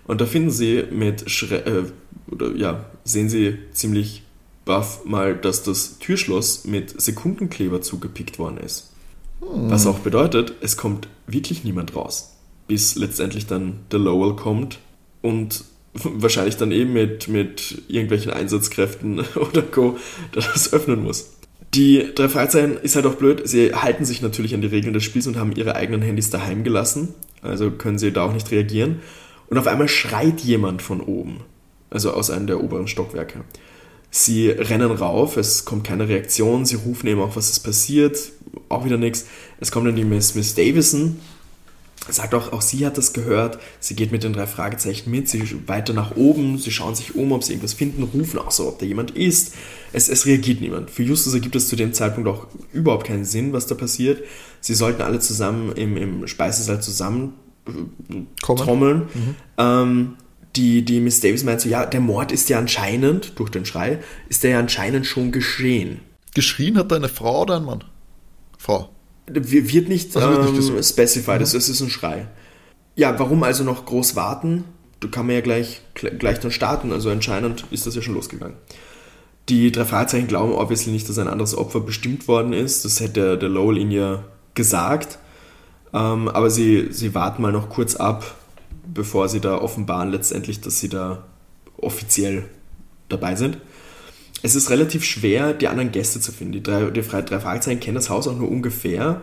Und 0.06 0.20
da 0.20 0.26
finden 0.26 0.52
sie 0.52 0.84
mit 0.92 1.28
Schre 1.28 1.66
äh, 1.66 1.82
oder 2.30 2.54
ja, 2.54 2.84
sehen 3.02 3.28
sie 3.28 3.58
ziemlich 3.72 4.22
baff 4.64 5.04
mal, 5.04 5.36
dass 5.36 5.62
das 5.62 5.98
Türschloss 5.98 6.64
mit 6.64 7.00
Sekundenkleber 7.00 7.80
zugepickt 7.80 8.38
worden 8.38 8.58
ist. 8.58 8.90
Hm. 9.40 9.70
Was 9.70 9.86
auch 9.86 10.00
bedeutet, 10.00 10.54
es 10.60 10.76
kommt 10.76 11.08
wirklich 11.26 11.64
niemand 11.64 11.96
raus. 11.96 12.36
Bis 12.68 12.94
letztendlich 12.94 13.46
dann 13.46 13.80
der 13.90 13.98
Lowell 13.98 14.36
kommt 14.36 14.78
und 15.22 15.64
wahrscheinlich 15.94 16.56
dann 16.56 16.72
eben 16.72 16.92
mit, 16.92 17.28
mit 17.28 17.82
irgendwelchen 17.88 18.32
Einsatzkräften 18.32 19.20
oder 19.34 19.62
Co. 19.62 19.96
das 20.32 20.72
öffnen 20.72 21.02
muss. 21.02 21.30
Die 21.74 22.12
drei 22.14 22.28
Fragezeichen 22.28 22.78
ist 22.78 22.96
halt 22.96 23.06
auch 23.06 23.14
blöd. 23.14 23.42
Sie 23.44 23.74
halten 23.74 24.04
sich 24.04 24.22
natürlich 24.22 24.54
an 24.54 24.60
die 24.60 24.66
Regeln 24.66 24.92
des 24.92 25.04
Spiels 25.04 25.28
und 25.28 25.36
haben 25.36 25.52
ihre 25.52 25.76
eigenen 25.76 26.02
Handys 26.02 26.30
daheim 26.30 26.64
gelassen. 26.64 27.14
Also 27.42 27.70
können 27.70 27.98
sie 27.98 28.12
da 28.12 28.24
auch 28.24 28.32
nicht 28.32 28.50
reagieren. 28.50 29.00
Und 29.48 29.56
auf 29.56 29.68
einmal 29.68 29.88
schreit 29.88 30.40
jemand 30.40 30.82
von 30.82 31.00
oben. 31.00 31.40
Also 31.88 32.12
aus 32.12 32.30
einem 32.30 32.48
der 32.48 32.62
oberen 32.62 32.88
Stockwerke. 32.88 33.44
Sie 34.10 34.48
rennen 34.48 34.90
rauf, 34.90 35.36
es 35.36 35.64
kommt 35.64 35.86
keine 35.86 36.08
Reaktion. 36.08 36.66
Sie 36.66 36.76
rufen 36.76 37.06
eben 37.06 37.20
auch, 37.20 37.36
was 37.36 37.50
ist 37.50 37.60
passiert. 37.60 38.32
Auch 38.68 38.84
wieder 38.84 38.96
nichts. 38.96 39.26
Es 39.60 39.70
kommt 39.70 39.86
dann 39.86 39.94
die 39.94 40.04
Miss, 40.04 40.34
Miss 40.34 40.54
Davison, 40.56 41.20
sagt 42.08 42.34
auch, 42.34 42.52
auch 42.52 42.62
sie 42.62 42.84
hat 42.84 42.98
das 42.98 43.12
gehört. 43.12 43.58
Sie 43.78 43.94
geht 43.94 44.10
mit 44.10 44.24
den 44.24 44.32
drei 44.32 44.46
Fragezeichen 44.46 45.10
mit, 45.10 45.28
sie 45.28 45.42
weiter 45.68 45.92
nach 45.92 46.16
oben, 46.16 46.58
sie 46.58 46.70
schauen 46.70 46.94
sich 46.94 47.14
um, 47.14 47.30
ob 47.30 47.44
sie 47.44 47.52
irgendwas 47.52 47.74
finden, 47.74 48.02
rufen 48.02 48.38
auch 48.38 48.50
so, 48.50 48.68
ob 48.68 48.78
da 48.78 48.86
jemand 48.86 49.12
ist. 49.12 49.54
Es, 49.92 50.08
es 50.08 50.26
reagiert 50.26 50.60
niemand. 50.60 50.90
Für 50.90 51.02
Justus 51.02 51.34
ergibt 51.34 51.54
es 51.54 51.68
zu 51.68 51.76
dem 51.76 51.92
Zeitpunkt 51.92 52.28
auch 52.28 52.46
überhaupt 52.72 53.06
keinen 53.06 53.24
Sinn, 53.24 53.52
was 53.52 53.66
da 53.66 53.74
passiert. 53.74 54.24
Sie 54.60 54.74
sollten 54.74 55.02
alle 55.02 55.20
zusammen 55.20 55.72
im, 55.72 55.96
im 55.96 56.26
Speisesaal 56.26 56.82
zusammen 56.82 57.34
äh, 57.66 58.24
trommeln. 58.40 59.02
Mhm. 59.14 59.34
Ähm, 59.58 60.16
die, 60.60 60.84
die 60.84 61.00
Miss 61.00 61.20
Davis 61.20 61.42
meint 61.42 61.62
so, 61.62 61.68
ja, 61.68 61.86
der 61.86 62.00
Mord 62.00 62.32
ist 62.32 62.48
ja 62.50 62.58
anscheinend, 62.58 63.38
durch 63.38 63.50
den 63.50 63.64
Schrei, 63.64 64.00
ist 64.28 64.42
der 64.42 64.50
ja 64.50 64.58
anscheinend 64.58 65.06
schon 65.06 65.32
geschehen. 65.32 66.00
Geschrien 66.34 66.76
hat 66.76 66.92
deine 66.92 67.08
Frau 67.08 67.42
oder 67.42 67.56
ein 67.56 67.64
Mann? 67.64 67.84
Frau. 68.58 68.90
Wird 69.26 69.88
nicht, 69.88 70.14
also 70.16 70.48
ähm, 70.48 70.54
nicht 70.54 70.84
specified, 70.84 71.38
mhm. 71.38 71.42
es 71.42 71.54
ist 71.54 71.80
ein 71.80 71.88
Schrei. 71.88 72.28
Ja, 72.94 73.18
warum 73.18 73.42
also 73.42 73.64
noch 73.64 73.86
groß 73.86 74.16
warten? 74.16 74.64
Du 74.98 75.08
kann 75.08 75.26
man 75.26 75.36
ja 75.36 75.40
gleich, 75.40 75.80
gleich 75.94 76.40
dann 76.40 76.50
starten, 76.50 76.92
also 76.92 77.08
anscheinend 77.08 77.64
ist 77.70 77.86
das 77.86 77.94
ja 77.94 78.02
schon 78.02 78.14
losgegangen. 78.14 78.56
Die 79.48 79.72
drei 79.72 79.86
Fragezeichen 79.86 80.28
glauben 80.28 80.52
obviously 80.52 80.92
nicht, 80.92 81.08
dass 81.08 81.18
ein 81.18 81.26
anderes 81.26 81.56
Opfer 81.56 81.80
bestimmt 81.80 82.28
worden 82.28 82.52
ist. 82.52 82.84
Das 82.84 83.00
hätte 83.00 83.38
der 83.38 83.48
Lowell 83.48 83.78
ihnen 83.78 83.90
ja 83.90 84.24
gesagt. 84.54 85.18
Ähm, 85.94 86.28
aber 86.28 86.50
sie, 86.50 86.88
sie 86.90 87.14
warten 87.14 87.42
mal 87.42 87.50
noch 87.50 87.70
kurz 87.70 87.96
ab, 87.96 88.36
bevor 88.92 89.28
sie 89.28 89.40
da 89.40 89.58
offenbaren 89.58 90.10
letztendlich, 90.10 90.60
dass 90.60 90.80
sie 90.80 90.88
da 90.88 91.24
offiziell 91.76 92.44
dabei 93.08 93.34
sind 93.36 93.58
es 94.42 94.54
ist 94.54 94.70
relativ 94.70 95.04
schwer, 95.04 95.52
die 95.52 95.68
anderen 95.68 95.92
Gäste 95.92 96.20
zu 96.20 96.32
finden. 96.32 96.52
Die 96.52 96.62
drei, 96.62 96.90
die 96.90 97.00
drei 97.00 97.40
Fragezeichen 97.40 97.80
kennen 97.80 97.96
das 97.96 98.10
Haus 98.10 98.26
auch 98.26 98.36
nur 98.36 98.50
ungefähr. 98.50 99.22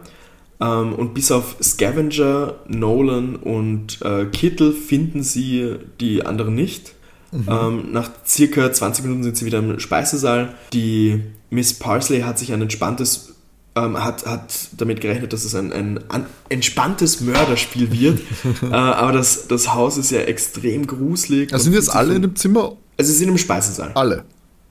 Ähm, 0.59 0.93
und 0.93 1.13
bis 1.13 1.31
auf 1.31 1.55
Scavenger, 1.61 2.55
Nolan 2.67 3.35
und 3.35 4.01
äh, 4.01 4.25
Kittel 4.25 4.73
finden 4.73 5.23
sie 5.23 5.75
die 5.99 6.25
anderen 6.25 6.55
nicht. 6.55 6.93
Mhm. 7.31 7.45
Ähm, 7.49 7.91
nach 7.91 8.09
circa 8.25 8.71
20 8.71 9.05
Minuten 9.05 9.23
sind 9.23 9.37
sie 9.37 9.45
wieder 9.45 9.59
im 9.59 9.79
Speisesaal. 9.79 10.53
Die 10.73 11.21
Miss 11.49 11.73
Parsley 11.73 12.21
hat 12.21 12.39
sich 12.39 12.53
ein 12.53 12.61
entspanntes 12.61 13.35
ähm, 13.85 14.03
hat, 14.03 14.25
hat 14.25 14.53
damit 14.77 15.01
gerechnet, 15.01 15.33
dass 15.33 15.43
es 15.43 15.55
ein, 15.55 15.71
ein, 15.71 15.99
ein 16.09 16.25
entspanntes 16.49 17.21
Mörderspiel 17.21 17.91
wird. 17.91 18.19
äh, 18.63 18.73
aber 18.73 19.11
das, 19.11 19.47
das 19.47 19.73
Haus 19.73 19.97
ist 19.97 20.11
ja 20.11 20.21
extrem 20.21 20.87
gruselig. 20.87 21.53
Also 21.53 21.65
sind 21.65 21.73
jetzt 21.73 21.89
alle 21.89 22.15
in 22.15 22.21
dem 22.21 22.35
Zimmer? 22.35 22.77
Also 22.97 23.11
sie 23.11 23.19
sind 23.19 23.29
im 23.29 23.37
Speisesaal. 23.37 23.91
Alle. 23.93 24.23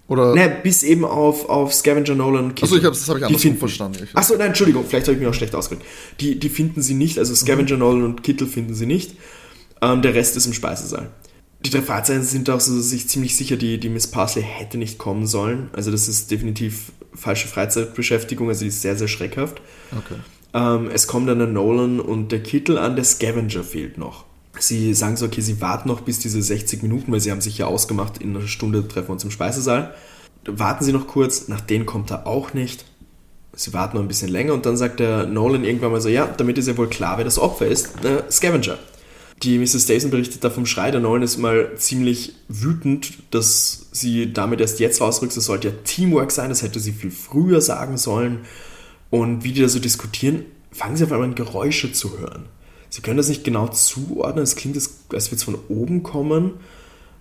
Oder? 0.08 0.34
Ne, 0.34 0.56
bis 0.62 0.82
eben 0.82 1.04
auf, 1.04 1.48
auf 1.48 1.74
Scavenger 1.74 2.14
Nolan 2.14 2.54
Kittel. 2.54 2.64
Achso, 2.64 2.76
ich 2.76 2.84
hab, 2.84 2.92
das 2.92 3.08
habe 3.08 3.18
ich 3.18 3.26
anders 3.26 3.42
finden, 3.42 3.58
verstanden. 3.58 4.08
Achso, 4.14 4.36
nein, 4.36 4.48
Entschuldigung, 4.48 4.84
vielleicht 4.86 5.08
habe 5.08 5.14
ich 5.14 5.20
mich 5.20 5.28
auch 5.28 5.34
schlecht 5.34 5.54
ausgedrückt. 5.54 5.88
Die, 6.20 6.38
die 6.38 6.48
finden 6.48 6.80
sie 6.80 6.94
nicht, 6.94 7.18
also 7.18 7.34
Scavenger 7.34 7.74
mhm. 7.74 7.78
Nolan 7.80 8.04
und 8.04 8.22
Kittel 8.22 8.46
finden 8.46 8.74
sie 8.74 8.86
nicht. 8.86 9.16
Ähm, 9.82 10.02
der 10.02 10.14
Rest 10.14 10.36
ist 10.36 10.46
im 10.46 10.52
Speisesaal. 10.52 11.10
Die 11.66 11.78
drei 11.78 11.82
Fahrzeuge 11.82 12.22
sind 12.22 12.48
auch 12.50 12.60
so 12.60 12.80
sich 12.80 13.08
ziemlich 13.08 13.36
sicher, 13.36 13.56
die, 13.56 13.78
die 13.78 13.88
Miss 13.88 14.06
Parsley 14.06 14.44
hätte 14.44 14.78
nicht 14.78 14.98
kommen 14.98 15.26
sollen. 15.26 15.68
Also 15.72 15.90
das 15.90 16.08
ist 16.08 16.30
definitiv 16.30 16.92
falsche 17.14 17.48
Freizeitbeschäftigung, 17.48 18.48
also 18.48 18.60
die 18.60 18.68
ist 18.68 18.82
sehr, 18.82 18.96
sehr 18.96 19.08
schreckhaft. 19.08 19.60
Okay. 19.92 20.20
Ähm, 20.54 20.90
es 20.92 21.06
kommen 21.06 21.26
dann 21.26 21.38
der 21.38 21.48
Nolan 21.48 22.00
und 22.00 22.30
der 22.30 22.42
Kittel 22.42 22.78
an, 22.78 22.94
der 22.94 23.04
Scavenger 23.04 23.64
fehlt 23.64 23.98
noch. 23.98 24.24
Sie 24.58 24.94
sagen 24.94 25.16
so, 25.16 25.26
okay, 25.26 25.40
sie 25.40 25.60
warten 25.60 25.88
noch 25.88 26.02
bis 26.02 26.18
diese 26.18 26.40
60 26.40 26.82
Minuten, 26.82 27.12
weil 27.12 27.20
sie 27.20 27.30
haben 27.30 27.40
sich 27.40 27.58
ja 27.58 27.66
ausgemacht, 27.66 28.18
in 28.18 28.36
einer 28.36 28.46
Stunde 28.46 28.86
treffen 28.86 29.08
wir 29.08 29.12
uns 29.12 29.24
im 29.24 29.30
Speisesaal. 29.30 29.94
Warten 30.46 30.84
Sie 30.84 30.92
noch 30.92 31.08
kurz, 31.08 31.48
nach 31.48 31.60
denen 31.60 31.86
kommt 31.86 32.10
er 32.10 32.26
auch 32.26 32.54
nicht. 32.54 32.84
Sie 33.52 33.72
warten 33.72 33.96
noch 33.96 34.04
ein 34.04 34.08
bisschen 34.08 34.28
länger 34.28 34.54
und 34.54 34.64
dann 34.64 34.76
sagt 34.76 35.00
der 35.00 35.26
Nolan 35.26 35.64
irgendwann 35.64 35.90
mal 35.90 36.00
so, 36.00 36.08
ja, 36.08 36.26
damit 36.26 36.56
ist 36.58 36.68
ja 36.68 36.76
wohl 36.76 36.88
klar, 36.88 37.18
wer 37.18 37.24
das 37.24 37.38
Opfer 37.38 37.66
ist, 37.66 38.04
äh, 38.04 38.22
Scavenger. 38.30 38.78
Die 39.42 39.58
Mrs. 39.58 39.82
Stason 39.82 40.10
berichtet 40.10 40.42
da 40.44 40.50
vom 40.50 40.64
Schrei. 40.64 40.90
Der 40.90 41.00
Nolan 41.00 41.22
ist 41.22 41.36
mal 41.36 41.76
ziemlich 41.76 42.34
wütend, 42.48 43.12
dass 43.30 43.86
sie 43.92 44.32
damit 44.32 44.60
erst 44.60 44.80
jetzt 44.80 45.00
rausrückt. 45.00 45.36
Das 45.36 45.44
sollte 45.44 45.68
ja 45.68 45.74
Teamwork 45.84 46.30
sein, 46.30 46.48
das 46.48 46.62
hätte 46.62 46.80
sie 46.80 46.92
viel 46.92 47.10
früher 47.10 47.60
sagen 47.60 47.98
sollen. 47.98 48.40
Und 49.10 49.44
wie 49.44 49.52
die 49.52 49.60
da 49.60 49.68
so 49.68 49.78
diskutieren, 49.78 50.44
fangen 50.72 50.96
sie 50.96 51.04
auf 51.04 51.12
einmal 51.12 51.28
an, 51.28 51.34
Geräusche 51.34 51.92
zu 51.92 52.18
hören. 52.18 52.46
Sie 52.88 53.02
können 53.02 53.18
das 53.18 53.28
nicht 53.28 53.44
genau 53.44 53.68
zuordnen. 53.68 54.42
Es 54.42 54.56
klingt, 54.56 54.76
als 54.76 55.30
würde 55.30 55.36
es 55.36 55.42
von 55.42 55.58
oben 55.68 56.02
kommen. 56.02 56.52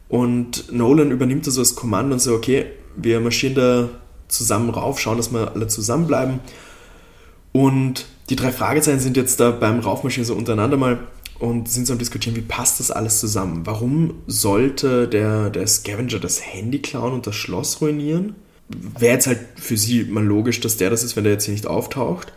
Und 0.08 0.72
Nolan 0.72 1.12
übernimmt 1.12 1.48
da 1.48 1.52
so 1.52 1.62
das 1.62 1.76
Kommando 1.76 2.14
und 2.14 2.20
so, 2.20 2.34
okay, 2.34 2.68
wir 2.96 3.20
marschieren 3.20 3.56
da 3.56 3.90
zusammen 4.28 4.70
rauf, 4.70 5.00
schauen, 5.00 5.18
dass 5.18 5.32
wir 5.32 5.52
alle 5.54 5.68
zusammenbleiben. 5.68 6.40
Und 7.52 8.06
die 8.30 8.36
drei 8.36 8.52
Fragezeichen 8.52 9.00
sind 9.00 9.18
jetzt 9.18 9.40
da 9.40 9.52
beim 9.52 9.80
Raufmarschieren 9.80 10.26
so 10.26 10.36
untereinander 10.36 10.78
mal 10.78 11.00
und 11.46 11.70
sind 11.70 11.88
so 11.88 11.94
am 11.94 12.00
Diskutieren, 12.00 12.36
wie 12.36 12.42
passt 12.42 12.80
das 12.80 12.92
alles 12.92 13.20
zusammen? 13.20 13.66
Warum 13.66 14.16
sollte 14.28 15.08
der, 15.08 15.50
der 15.50 15.68
Scavenger 15.68 16.20
das 16.20 16.46
Handy 16.46 16.80
klauen 16.80 17.14
und 17.14 17.28
das 17.28 17.36
Schloss 17.36 17.82
ruinieren? 17.82 18.36
Wäre 18.68 19.14
jetzt 19.14 19.28
halt 19.28 19.40
für 19.56 19.78
sie 19.78 20.04
mal 20.06 20.24
logisch, 20.24 20.60
dass 20.60 20.78
der 20.78 20.90
das 20.90 21.04
ist, 21.04 21.16
wenn 21.16 21.24
der 21.24 21.34
jetzt 21.34 21.46
hier 21.46 21.54
nicht 21.54 21.68
auftaucht. 21.68 22.34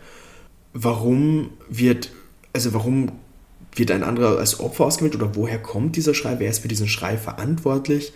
Warum 0.75 1.51
wird, 1.69 2.13
also 2.53 2.75
warum 2.75 3.13
wird 3.75 3.91
ein 3.91 4.03
anderer 4.03 4.39
als 4.39 4.61
Opfer 4.61 4.85
ausgewählt 4.85 5.15
oder 5.15 5.35
woher 5.35 5.59
kommt 5.59 5.97
dieser 5.97 6.15
Schrei? 6.15 6.37
Wer 6.39 6.51
ist 6.51 6.61
für 6.61 6.69
diesen 6.69 6.89
Schrei 6.89 7.17
verantwortlich? 7.17 8.13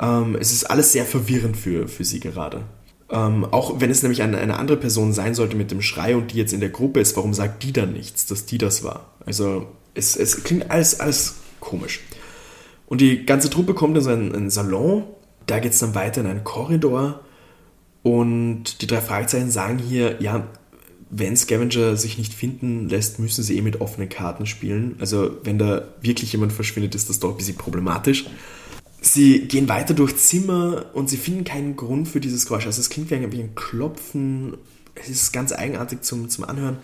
Ähm, 0.00 0.36
es 0.40 0.52
ist 0.52 0.64
alles 0.64 0.92
sehr 0.92 1.04
verwirrend 1.04 1.56
für, 1.56 1.86
für 1.88 2.04
sie 2.04 2.20
gerade. 2.20 2.62
Ähm, 3.10 3.44
auch 3.44 3.80
wenn 3.80 3.90
es 3.90 4.02
nämlich 4.02 4.22
eine, 4.22 4.38
eine 4.38 4.58
andere 4.58 4.78
Person 4.78 5.12
sein 5.12 5.34
sollte 5.34 5.56
mit 5.56 5.70
dem 5.70 5.82
Schrei 5.82 6.16
und 6.16 6.32
die 6.32 6.38
jetzt 6.38 6.52
in 6.52 6.60
der 6.60 6.70
Gruppe 6.70 7.00
ist, 7.00 7.16
warum 7.16 7.34
sagt 7.34 7.62
die 7.62 7.72
dann 7.72 7.92
nichts, 7.92 8.26
dass 8.26 8.46
die 8.46 8.58
das 8.58 8.82
war? 8.82 9.10
Also 9.26 9.66
es, 9.94 10.16
es 10.16 10.44
klingt 10.44 10.70
alles, 10.70 11.00
alles 11.00 11.36
komisch. 11.60 12.00
Und 12.86 13.00
die 13.00 13.24
ganze 13.24 13.50
Truppe 13.50 13.74
kommt 13.74 13.96
in 13.96 14.02
so 14.02 14.10
einen, 14.10 14.50
Salon, 14.50 15.04
da 15.46 15.58
geht 15.58 15.72
es 15.72 15.78
dann 15.78 15.94
weiter 15.94 16.20
in 16.20 16.26
einen 16.26 16.44
Korridor 16.44 17.20
und 18.02 18.82
die 18.82 18.86
drei 18.86 19.00
Fragezeichen 19.00 19.50
sagen 19.50 19.78
hier, 19.78 20.20
ja, 20.20 20.46
wenn 21.10 21.36
Scavenger 21.36 21.96
sich 21.96 22.18
nicht 22.18 22.34
finden 22.34 22.88
lässt, 22.88 23.18
müssen 23.18 23.42
sie 23.44 23.56
eh 23.56 23.62
mit 23.62 23.80
offenen 23.80 24.08
Karten 24.08 24.46
spielen. 24.46 24.96
Also 24.98 25.38
wenn 25.44 25.58
da 25.58 25.88
wirklich 26.00 26.32
jemand 26.32 26.52
verschwindet, 26.52 26.94
ist 26.94 27.08
das 27.08 27.20
doch 27.20 27.30
ein 27.30 27.36
bisschen 27.36 27.56
problematisch. 27.56 28.26
Sie 29.00 29.40
gehen 29.46 29.68
weiter 29.68 29.94
durch 29.94 30.16
Zimmer 30.16 30.86
und 30.92 31.08
sie 31.08 31.16
finden 31.16 31.44
keinen 31.44 31.76
Grund 31.76 32.08
für 32.08 32.20
dieses 32.20 32.46
Geräusch. 32.46 32.66
Also 32.66 32.80
es 32.80 32.90
klingt 32.90 33.10
wie 33.10 33.14
ein 33.14 33.54
Klopfen. 33.54 34.56
Es 34.94 35.08
ist 35.08 35.32
ganz 35.32 35.52
eigenartig 35.52 36.02
zum, 36.02 36.28
zum 36.28 36.44
Anhören. 36.44 36.78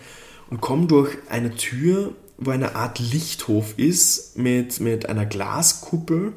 Und 0.49 0.61
kommen 0.61 0.87
durch 0.87 1.17
eine 1.29 1.55
Tür, 1.55 2.13
wo 2.41 2.51
eine 2.51 2.75
Art 2.75 2.99
Lichthof 2.99 3.77
ist 3.77 4.37
mit, 4.37 4.81
mit 4.81 5.07
einer 5.07 5.25
Glaskuppel. 5.25 6.33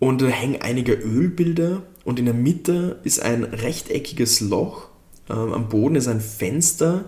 Und 0.00 0.20
da 0.20 0.26
hängen 0.26 0.60
einige 0.60 0.94
Ölbilder. 0.94 1.82
Und 2.04 2.18
in 2.18 2.24
der 2.24 2.34
Mitte 2.34 2.98
ist 3.04 3.22
ein 3.22 3.44
rechteckiges 3.44 4.40
Loch 4.40 4.88
ähm, 5.30 5.52
am 5.52 5.68
Boden 5.68 5.96
ist 5.96 6.08
ein 6.08 6.20
Fenster, 6.20 7.06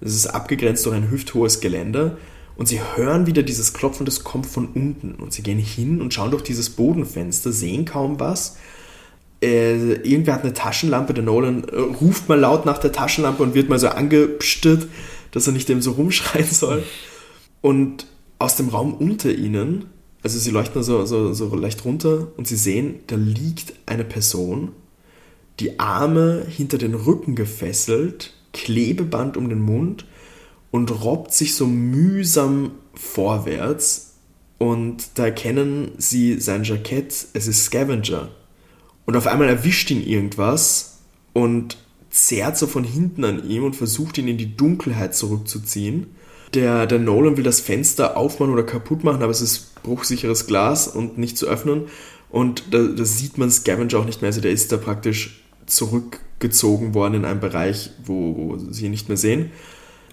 das 0.00 0.14
ist 0.14 0.26
abgegrenzt 0.26 0.84
durch 0.86 0.94
ein 0.94 1.10
hüfthohes 1.10 1.60
Geländer. 1.60 2.16
Und 2.56 2.68
sie 2.68 2.80
hören 2.94 3.26
wieder 3.26 3.42
dieses 3.42 3.74
Klopfen, 3.74 4.06
das 4.06 4.24
kommt 4.24 4.46
von 4.46 4.66
unten. 4.68 5.14
Und 5.16 5.32
sie 5.32 5.42
gehen 5.42 5.58
hin 5.58 6.00
und 6.00 6.14
schauen 6.14 6.30
durch 6.30 6.42
dieses 6.42 6.70
Bodenfenster, 6.70 7.52
sehen 7.52 7.84
kaum 7.84 8.18
was. 8.18 8.56
äh, 9.42 9.92
irgendwer 9.96 10.34
hat 10.34 10.42
eine 10.42 10.54
Taschenlampe, 10.54 11.12
der 11.12 11.24
Nolan 11.24 11.64
äh, 11.64 11.76
ruft 11.76 12.28
mal 12.28 12.38
laut 12.38 12.64
nach 12.64 12.78
der 12.78 12.92
Taschenlampe 12.92 13.42
und 13.42 13.54
wird 13.54 13.68
mal 13.68 13.78
so 13.78 13.88
angepstet, 13.88 14.88
dass 15.32 15.46
er 15.46 15.52
nicht 15.52 15.68
dem 15.68 15.82
so 15.82 15.92
rumschreien 15.92 16.46
soll. 16.50 16.82
Und 17.66 18.06
aus 18.38 18.54
dem 18.54 18.68
Raum 18.68 18.94
unter 18.94 19.34
ihnen, 19.34 19.86
also 20.22 20.38
sie 20.38 20.52
leuchten 20.52 20.84
so, 20.84 21.04
so, 21.04 21.32
so 21.32 21.52
leicht 21.56 21.84
runter 21.84 22.28
und 22.36 22.46
sie 22.46 22.54
sehen, 22.54 23.00
da 23.08 23.16
liegt 23.16 23.72
eine 23.86 24.04
Person, 24.04 24.70
die 25.58 25.80
Arme 25.80 26.46
hinter 26.48 26.78
den 26.78 26.94
Rücken 26.94 27.34
gefesselt, 27.34 28.34
Klebeband 28.52 29.36
um 29.36 29.48
den 29.48 29.62
Mund 29.62 30.06
und 30.70 31.02
robbt 31.02 31.32
sich 31.32 31.56
so 31.56 31.66
mühsam 31.66 32.70
vorwärts. 32.94 34.14
Und 34.58 35.18
da 35.18 35.24
erkennen 35.24 35.90
sie 35.98 36.38
sein 36.38 36.62
Jackett, 36.62 37.26
es 37.32 37.48
ist 37.48 37.64
Scavenger. 37.64 38.28
Und 39.06 39.16
auf 39.16 39.26
einmal 39.26 39.48
erwischt 39.48 39.90
ihn 39.90 40.06
irgendwas 40.06 40.98
und 41.32 41.78
zerrt 42.10 42.58
so 42.58 42.68
von 42.68 42.84
hinten 42.84 43.24
an 43.24 43.50
ihm 43.50 43.64
und 43.64 43.74
versucht 43.74 44.18
ihn 44.18 44.28
in 44.28 44.38
die 44.38 44.56
Dunkelheit 44.56 45.16
zurückzuziehen. 45.16 46.14
Der, 46.54 46.86
der 46.86 46.98
Nolan 46.98 47.36
will 47.36 47.44
das 47.44 47.60
Fenster 47.60 48.16
aufmachen 48.16 48.52
oder 48.52 48.62
kaputt 48.62 49.04
machen, 49.04 49.22
aber 49.22 49.32
es 49.32 49.40
ist 49.40 49.82
bruchsicheres 49.82 50.46
Glas 50.46 50.88
und 50.88 51.18
nicht 51.18 51.36
zu 51.36 51.46
öffnen. 51.46 51.86
Und 52.30 52.64
da, 52.70 52.82
da 52.82 53.04
sieht 53.04 53.38
man 53.38 53.50
Scavenger 53.50 53.98
auch 53.98 54.04
nicht 54.04 54.22
mehr. 54.22 54.28
Also 54.28 54.40
der 54.40 54.52
ist 54.52 54.72
da 54.72 54.76
praktisch 54.76 55.42
zurückgezogen 55.66 56.94
worden 56.94 57.14
in 57.14 57.24
einen 57.24 57.40
Bereich, 57.40 57.90
wo, 58.04 58.36
wo 58.36 58.58
sie 58.58 58.86
ihn 58.86 58.90
nicht 58.90 59.08
mehr 59.08 59.16
sehen. 59.16 59.50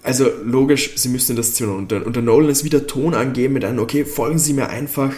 Also 0.02 0.28
logisch, 0.44 0.92
sie 0.96 1.08
müssen 1.08 1.36
das 1.36 1.54
Zimmer. 1.54 1.74
Und 1.74 1.92
und 1.92 2.14
der 2.14 2.22
Nolan 2.22 2.50
ist 2.50 2.64
wieder 2.64 2.86
Ton 2.86 3.14
angeben 3.14 3.54
mit 3.54 3.64
einem, 3.64 3.78
okay, 3.78 4.04
folgen 4.04 4.38
Sie 4.38 4.52
mir 4.52 4.68
einfach. 4.68 5.12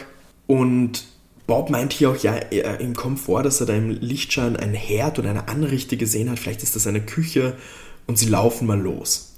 Und 0.46 1.06
Bob 1.46 1.70
meint 1.70 1.92
hier 1.92 2.10
auch, 2.10 2.16
ja, 2.16 2.36
ihm 2.80 2.94
kommt 2.94 3.20
vor, 3.20 3.42
dass 3.42 3.60
er 3.60 3.66
da 3.66 3.74
im 3.74 3.90
Lichtschein 3.90 4.56
ein 4.56 4.74
Herd 4.74 5.18
oder 5.18 5.30
eine 5.30 5.48
Anrichte 5.48 5.96
gesehen 5.96 6.30
hat. 6.30 6.38
Vielleicht 6.38 6.62
ist 6.62 6.76
das 6.76 6.86
eine 6.86 7.00
Küche 7.00 7.56
und 8.06 8.18
sie 8.18 8.28
laufen 8.28 8.66
mal 8.66 8.80
los. 8.80 9.36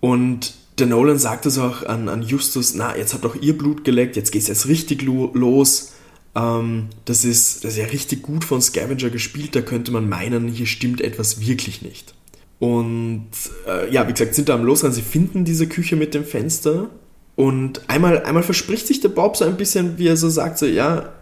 Und 0.00 0.54
der 0.78 0.86
Nolan 0.86 1.18
sagt 1.18 1.46
es 1.46 1.58
auch 1.58 1.84
an, 1.84 2.08
an 2.08 2.22
Justus, 2.22 2.74
na, 2.74 2.96
jetzt 2.96 3.14
hat 3.14 3.24
doch 3.24 3.40
ihr 3.40 3.56
Blut 3.56 3.84
geleckt, 3.84 4.16
jetzt 4.16 4.32
geht 4.32 4.42
es 4.42 4.48
jetzt 4.48 4.68
richtig 4.68 5.02
lo 5.02 5.30
los. 5.34 5.92
Ähm, 6.34 6.88
das, 7.04 7.24
ist, 7.24 7.64
das 7.64 7.72
ist 7.72 7.78
ja 7.78 7.86
richtig 7.86 8.22
gut 8.22 8.44
von 8.44 8.60
Scavenger 8.60 9.10
gespielt, 9.10 9.54
da 9.54 9.60
könnte 9.60 9.90
man 9.92 10.08
meinen, 10.08 10.48
hier 10.48 10.66
stimmt 10.66 11.00
etwas 11.00 11.40
wirklich 11.40 11.82
nicht. 11.82 12.14
Und 12.58 13.28
äh, 13.66 13.90
ja, 13.92 14.06
wie 14.08 14.12
gesagt, 14.12 14.34
sind 14.34 14.48
da 14.48 14.54
am 14.54 14.64
Losrennen, 14.64 14.94
sie 14.94 15.02
finden 15.02 15.44
diese 15.44 15.68
Küche 15.68 15.96
mit 15.96 16.14
dem 16.14 16.24
Fenster 16.24 16.90
und 17.36 17.88
einmal, 17.88 18.24
einmal 18.24 18.42
verspricht 18.42 18.86
sich 18.86 19.00
der 19.00 19.10
Bob 19.10 19.36
so 19.36 19.44
ein 19.44 19.56
bisschen, 19.56 19.98
wie 19.98 20.08
er 20.08 20.16
so 20.16 20.28
sagt, 20.28 20.58
so, 20.58 20.66
ja, 20.66 21.12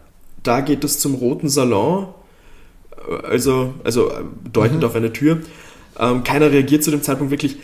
da 0.42 0.61
geht 0.61 0.83
es 0.83 0.99
zum 0.99 1.14
roten 1.14 1.49
Salon, 1.49 2.09
also, 3.23 3.75
also 3.85 4.11
deutend 4.53 4.81
mhm. 4.81 4.87
auf 4.87 4.95
eine 4.95 5.12
Tür. 5.12 5.40
Ähm, 5.99 6.25
keiner 6.25 6.51
reagiert 6.51 6.85
zu 6.85 6.90
dem 6.90 7.03
Zeitpunkt 7.03 7.31
wirklich. 7.31 7.57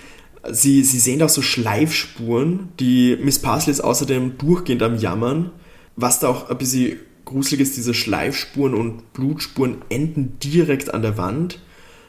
Sie, 0.50 0.83
sie 0.83 0.98
sehen 0.98 1.22
auch 1.22 1.28
so 1.28 1.42
Schleifspuren. 1.42 2.70
Die 2.81 3.16
Miss 3.22 3.38
Parsley 3.38 3.72
ist 3.72 3.81
außerdem 3.81 4.38
durchgehend 4.38 4.83
am 4.83 4.96
Jammern. 4.96 5.50
Was 5.94 6.18
da 6.18 6.28
auch 6.28 6.50
ein 6.50 6.59
bisschen 6.59 6.98
gruselig 7.24 7.61
ist, 7.61 7.76
diese 7.76 7.94
Schleifspuren 7.94 8.74
und 8.74 9.12
Blutspuren 9.12 9.83
enden 9.88 10.38
direkt 10.40 10.92
an 10.92 11.02
der 11.02 11.16
Wand. 11.16 11.61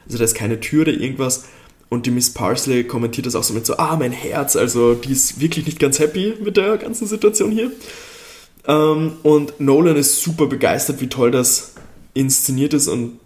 Also 0.06 0.18
da 0.18 0.24
ist 0.24 0.34
keine 0.34 0.60
Tür 0.60 0.82
oder 0.82 0.92
irgendwas. 0.92 1.44
Und 1.88 2.06
die 2.06 2.10
Miss 2.10 2.30
Parsley 2.30 2.84
kommentiert 2.84 3.26
das 3.26 3.36
auch 3.36 3.44
so 3.44 3.54
mit 3.54 3.66
so, 3.66 3.76
ah, 3.76 3.96
mein 3.96 4.12
Herz. 4.12 4.56
Also 4.56 4.94
die 4.94 5.12
ist 5.12 5.40
wirklich 5.40 5.66
nicht 5.66 5.78
ganz 5.78 5.98
happy 5.98 6.34
mit 6.42 6.56
der 6.56 6.76
ganzen 6.78 7.06
Situation 7.06 7.52
hier. 7.52 7.70
Ähm, 8.66 9.12
und 9.22 9.60
Nolan 9.60 9.96
ist 9.96 10.22
super 10.22 10.46
begeistert, 10.46 11.00
wie 11.00 11.08
toll 11.08 11.30
das 11.30 11.74
inszeniert 12.14 12.74
ist. 12.74 12.88
Und 12.88 13.20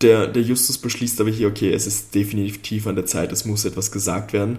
der, 0.00 0.26
der 0.26 0.42
Justus 0.42 0.78
beschließt 0.78 1.20
aber 1.20 1.30
hier, 1.30 1.48
okay, 1.48 1.72
es 1.72 1.86
ist 1.86 2.14
definitiv 2.14 2.86
an 2.86 2.94
der 2.94 3.06
Zeit, 3.06 3.32
es 3.32 3.44
muss 3.44 3.64
etwas 3.64 3.90
gesagt 3.90 4.32
werden. 4.32 4.58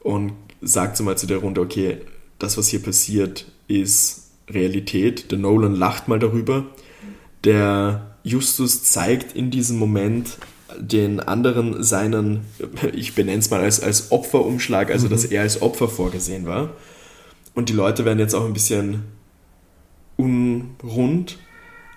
Und 0.00 0.32
sagt 0.60 0.96
so 0.96 1.04
mal 1.04 1.18
zu 1.18 1.26
der 1.26 1.38
Runde, 1.38 1.60
okay, 1.60 1.98
das, 2.38 2.56
was 2.56 2.68
hier 2.68 2.82
passiert, 2.82 3.46
ist 3.66 4.30
Realität. 4.48 5.30
Der 5.30 5.38
Nolan 5.38 5.74
lacht 5.74 6.08
mal 6.08 6.18
darüber. 6.18 6.66
Der 7.44 8.16
Justus 8.22 8.84
zeigt 8.84 9.34
in 9.34 9.50
diesem 9.50 9.78
Moment 9.78 10.38
den 10.78 11.20
anderen 11.20 11.82
seinen, 11.82 12.42
ich 12.92 13.14
benenne 13.14 13.38
es 13.38 13.50
mal 13.50 13.60
als, 13.60 13.80
als 13.80 14.12
Opferumschlag, 14.12 14.90
also 14.90 15.06
mhm. 15.06 15.10
dass 15.10 15.24
er 15.24 15.42
als 15.42 15.62
Opfer 15.62 15.88
vorgesehen 15.88 16.46
war. 16.46 16.70
Und 17.54 17.68
die 17.68 17.74
Leute 17.74 18.04
werden 18.04 18.18
jetzt 18.18 18.34
auch 18.34 18.44
ein 18.44 18.52
bisschen 18.52 19.04
unrund. 20.16 21.38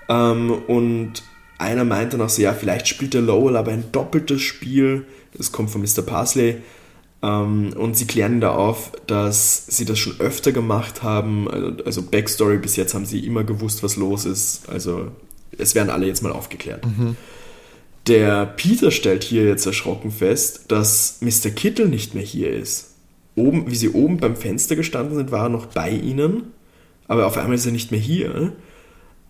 Ähm, 0.10 0.52
und 0.68 1.24
einer 1.62 1.86
meint 1.86 2.14
dann 2.14 2.22
auch 2.22 2.30
so, 2.30 2.42
ja, 2.42 2.54
vielleicht 2.54 2.88
spielt 2.88 3.14
der 3.14 3.22
Lowell 3.22 3.56
aber 3.56 3.72
ein 3.72 3.86
doppeltes 3.92 4.42
Spiel. 4.42 5.06
Das 5.38 5.52
kommt 5.52 5.70
von 5.70 5.82
Mr. 5.82 6.02
Parsley. 6.02 6.58
Ähm, 7.24 7.74
und 7.78 7.96
sie 7.96 8.08
klären 8.08 8.42
da 8.42 8.52
auf, 8.52 8.92
dass 9.08 9.68
sie 9.68 9.86
das 9.86 10.00
schon 10.00 10.20
öfter 10.20 10.52
gemacht 10.52 11.04
haben. 11.04 11.50
Also, 11.50 11.84
also 11.86 12.02
Backstory, 12.02 12.58
bis 12.58 12.76
jetzt 12.76 12.94
haben 12.94 13.06
sie 13.06 13.26
immer 13.26 13.44
gewusst, 13.44 13.84
was 13.84 13.96
los 13.96 14.26
ist. 14.26 14.68
Also 14.70 15.12
es 15.58 15.76
werden 15.76 15.90
alle 15.90 16.08
jetzt 16.08 16.24
mal 16.24 16.32
aufgeklärt. 16.32 16.86
Mhm. 16.86 17.16
Der 18.08 18.48
Peter 18.48 18.90
stellt 18.90 19.24
hier 19.24 19.46
jetzt 19.46 19.66
erschrocken 19.66 20.12
fest, 20.12 20.66
dass 20.70 21.20
Mr. 21.22 21.52
Kittel 21.52 21.88
nicht 21.88 22.16
mehr 22.16 22.24
hier 22.24 22.52
ist. 22.52 22.96
Oben, 23.36 23.70
wie 23.70 23.76
sie 23.76 23.90
oben 23.90 24.18
beim 24.18 24.36
Fenster 24.36 24.76
gestanden 24.76 25.16
sind, 25.16 25.32
war 25.32 25.44
er 25.44 25.50
noch 25.50 25.68
bei 25.68 25.92
ihnen, 25.92 26.52
aber 27.08 27.28
auf 27.28 27.38
einmal 27.38 27.56
ist 27.56 27.66
er 27.66 27.72
nicht 27.72 27.92
mehr 27.92 28.00
hier. 28.00 28.54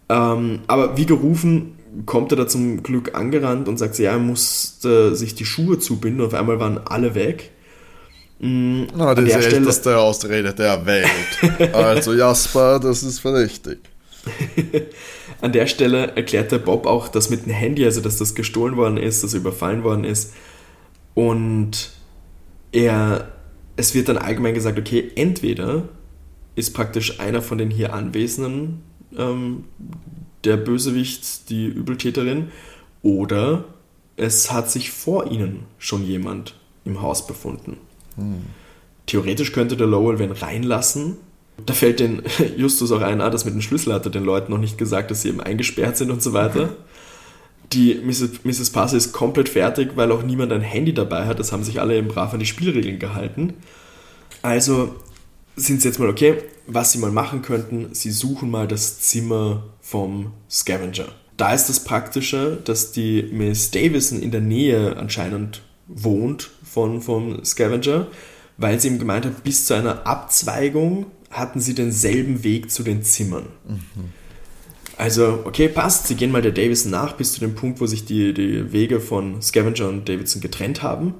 Ähm, 0.10 0.60
aber 0.67 0.98
wie 0.98 1.06
gerufen, 1.06 1.76
kommt 2.06 2.32
er 2.32 2.38
da 2.38 2.47
zum 2.47 2.84
Glück 2.84 3.15
angerannt 3.15 3.67
und 3.67 3.77
sagt, 3.77 3.97
ja, 3.99 4.12
er 4.12 4.19
musste 4.19 5.15
sich 5.15 5.36
die 5.36 5.45
Schuhe 5.45 5.80
zubinden. 5.80 6.25
Auf 6.25 6.34
einmal 6.34 6.60
waren 6.60 6.80
alle 6.86 7.15
weg. 7.15 7.51
Mhm, 8.39 8.88
Na, 8.95 9.13
das 9.13 9.25
ist 9.25 9.36
der 9.36 9.54
älteste 9.54 9.97
Ausrede 9.97 10.54
der 10.54 10.86
Welt. 10.86 11.73
also 11.75 12.13
Jasper, 12.13 12.80
das 12.80 13.04
ist 13.04 13.19
verdächtig. 13.19 13.80
An 15.41 15.51
der 15.51 15.67
Stelle 15.67 16.15
erklärt 16.15 16.51
der 16.51 16.60
Bob 16.60 16.86
auch 16.86 17.08
das 17.08 17.30
mit 17.30 17.45
dem 17.45 17.54
Handy, 17.54 17.84
also 17.86 18.01
dass 18.01 18.17
das 18.17 18.36
gestohlen 18.36 18.77
worden 18.77 18.97
ist, 18.97 19.23
dass 19.23 19.34
er 19.34 19.39
überfallen 19.39 19.84
worden 19.84 20.04
ist. 20.04 20.34
Und 21.13 21.91
er, 22.71 23.32
es 23.75 23.93
wird 23.93 24.10
dann 24.10 24.17
allgemein 24.17 24.54
gesagt, 24.54 24.80
okay, 24.80 25.12
entweder 25.15 25.89
ist 26.56 26.73
praktisch 26.73 27.19
einer 27.19 27.41
von 27.41 27.58
den 27.58 27.69
hier 27.69 27.93
Anwesenden 27.93 28.84
ähm, 29.17 29.65
der 30.43 30.58
Bösewicht, 30.58 31.49
die 31.49 31.65
Übeltäterin, 31.67 32.49
oder 33.01 33.65
es 34.17 34.51
hat 34.51 34.69
sich 34.69 34.91
vor 34.91 35.32
ihnen 35.32 35.63
schon 35.77 36.06
jemand 36.06 36.56
im 36.86 37.01
Haus 37.01 37.25
befunden. 37.25 37.77
Hm. 38.15 38.41
Theoretisch 39.06 39.51
könnte 39.51 39.77
der 39.77 39.88
Lowell 39.88 40.19
wen 40.19 40.32
reinlassen, 40.32 41.17
da 41.65 41.73
fällt 41.73 41.99
den 41.99 42.23
Justus 42.58 42.91
auch 42.91 43.01
ein, 43.01 43.21
ah, 43.21 43.30
das 43.30 43.45
mit 43.45 43.54
dem 43.54 43.62
Schlüssel 43.62 43.93
hat 43.93 44.06
er 44.06 44.12
den 44.12 44.23
Leuten 44.23 44.51
noch 44.51 44.60
nicht 44.60 44.77
gesagt, 44.77 45.12
dass 45.12 45.21
sie 45.21 45.30
eben 45.30 45.41
eingesperrt 45.41 45.97
sind 45.97 46.12
und 46.12 46.21
so 46.21 46.34
weiter. 46.34 46.69
Die 47.73 47.95
Mrs. 47.95 48.43
Mrs. 48.43 48.69
Parsley 48.71 48.97
ist 48.97 49.13
komplett 49.13 49.47
fertig, 49.47 49.91
weil 49.95 50.12
auch 50.12 50.23
niemand 50.23 50.51
ein 50.51 50.62
Handy 50.62 50.93
dabei 50.93 51.25
hat. 51.25 51.39
Das 51.39 51.51
haben 51.51 51.63
sich 51.63 51.80
alle 51.80 51.97
eben 51.97 52.10
brav 52.10 52.34
an 52.34 52.39
die 52.39 52.45
Spielregeln 52.45 52.99
gehalten. 52.99 53.54
Also 54.41 54.95
sind 55.56 55.82
sie 55.82 55.88
jetzt 55.88 55.99
mal 55.99 56.10
okay, 56.10 56.38
was 56.67 56.91
sie 56.91 56.99
mal 56.99 57.12
machen 57.12 57.41
könnten, 57.41 57.93
sie 57.93 58.12
suchen 58.12 58.49
mal 58.49 58.67
das 58.67 58.99
Zimmer 58.99 59.63
vom 59.91 60.32
Scavenger. 60.49 61.10
Da 61.36 61.54
ist 61.54 61.67
das 61.67 61.84
Praktische, 61.84 62.58
dass 62.63 62.93
die 62.93 63.23
Miss 63.32 63.71
Davison 63.71 64.21
in 64.21 64.32
der 64.32 64.39
Nähe 64.41 64.95
anscheinend 64.95 65.63
wohnt 65.88 66.49
von, 66.63 67.01
vom 67.01 67.43
Scavenger, 67.43 68.08
weil 68.58 68.80
sie 68.80 68.88
ihm 68.88 68.99
gemeint 68.99 69.25
hat, 69.25 69.43
bis 69.43 69.65
zu 69.65 69.73
einer 69.73 70.08
Abzweigung 70.08 71.08
hatten 71.30 71.60
sie 71.60 71.73
denselben 71.73 72.43
Weg 72.43 72.71
zu 72.71 72.84
den 72.84 73.04
Zimmern. 73.04 73.47
Mhm. 73.67 74.13
Also, 74.98 75.39
okay, 75.46 75.67
passt. 75.67 76.08
Sie 76.08 76.15
gehen 76.15 76.31
mal 76.31 76.42
der 76.42 76.52
Davidson 76.52 76.92
nach 76.92 77.13
bis 77.13 77.33
zu 77.33 77.39
dem 77.39 77.56
Punkt, 77.56 77.81
wo 77.81 77.85
sich 77.85 78.06
die, 78.06 78.33
die 78.33 78.71
Wege 78.71 79.00
von 79.00 79.42
Scavenger 79.42 79.89
und 79.89 80.08
Davidson 80.08 80.42
getrennt 80.42 80.83
haben 80.83 81.15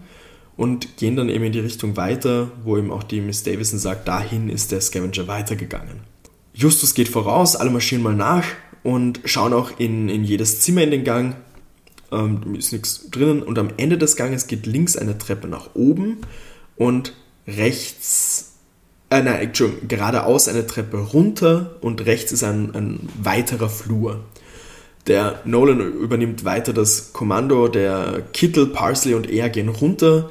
und 0.55 0.97
gehen 0.97 1.15
dann 1.15 1.30
eben 1.30 1.45
in 1.45 1.51
die 1.51 1.59
Richtung 1.59 1.97
weiter, 1.97 2.51
wo 2.63 2.78
eben 2.78 2.91
auch 2.91 3.03
die 3.03 3.19
Miss 3.19 3.43
Davison 3.43 3.80
sagt, 3.80 4.07
dahin 4.07 4.49
ist 4.49 4.72
der 4.72 4.80
Scavenger 4.80 5.28
weitergegangen. 5.28 6.11
Justus 6.54 6.93
geht 6.93 7.10
voraus, 7.10 7.56
alle 7.56 7.70
marschieren 7.70 8.04
mal 8.04 8.16
nach 8.16 8.45
und 8.84 9.22
schauen 9.26 9.54
auch 9.54 9.80
in, 9.80 10.10
in 10.10 10.24
jedes 10.24 10.60
Zimmer 10.60 10.84
in 10.84 10.91
den 10.91 11.04
Gang. 11.04 11.36
Ähm, 12.12 12.56
ist 12.56 12.74
nichts 12.74 13.10
drinnen 13.10 13.41
und 13.41 13.58
am 13.58 13.70
Ende 13.78 13.97
des 13.97 14.16
Ganges 14.16 14.47
geht 14.47 14.66
links 14.66 14.97
eine 14.97 15.18
Treppe 15.18 15.47
nach 15.47 15.76
oben 15.76 16.18
und 16.76 17.14
rechts 17.47 18.52
äh, 19.12 19.22
nein, 19.22 19.41
Entschuldigung, 19.41 19.89
geradeaus 19.89 20.47
eine 20.47 20.66
Treppe 20.66 20.97
runter 20.97 21.76
und 21.82 22.06
rechts 22.06 22.32
ist 22.32 22.43
ein, 22.43 22.74
ein 22.74 23.10
weiterer 23.22 23.70
Flur. 23.70 24.22
Der 25.06 25.41
Nolan 25.43 25.82
übernimmt 25.82 26.45
weiter 26.45 26.72
das 26.72 27.12
Kommando, 27.12 27.68
der 27.68 28.24
Kittel, 28.32 28.68
Parsley 28.68 29.14
und 29.14 29.30
er 29.30 29.49
gehen 29.49 29.68
runter, 29.68 30.30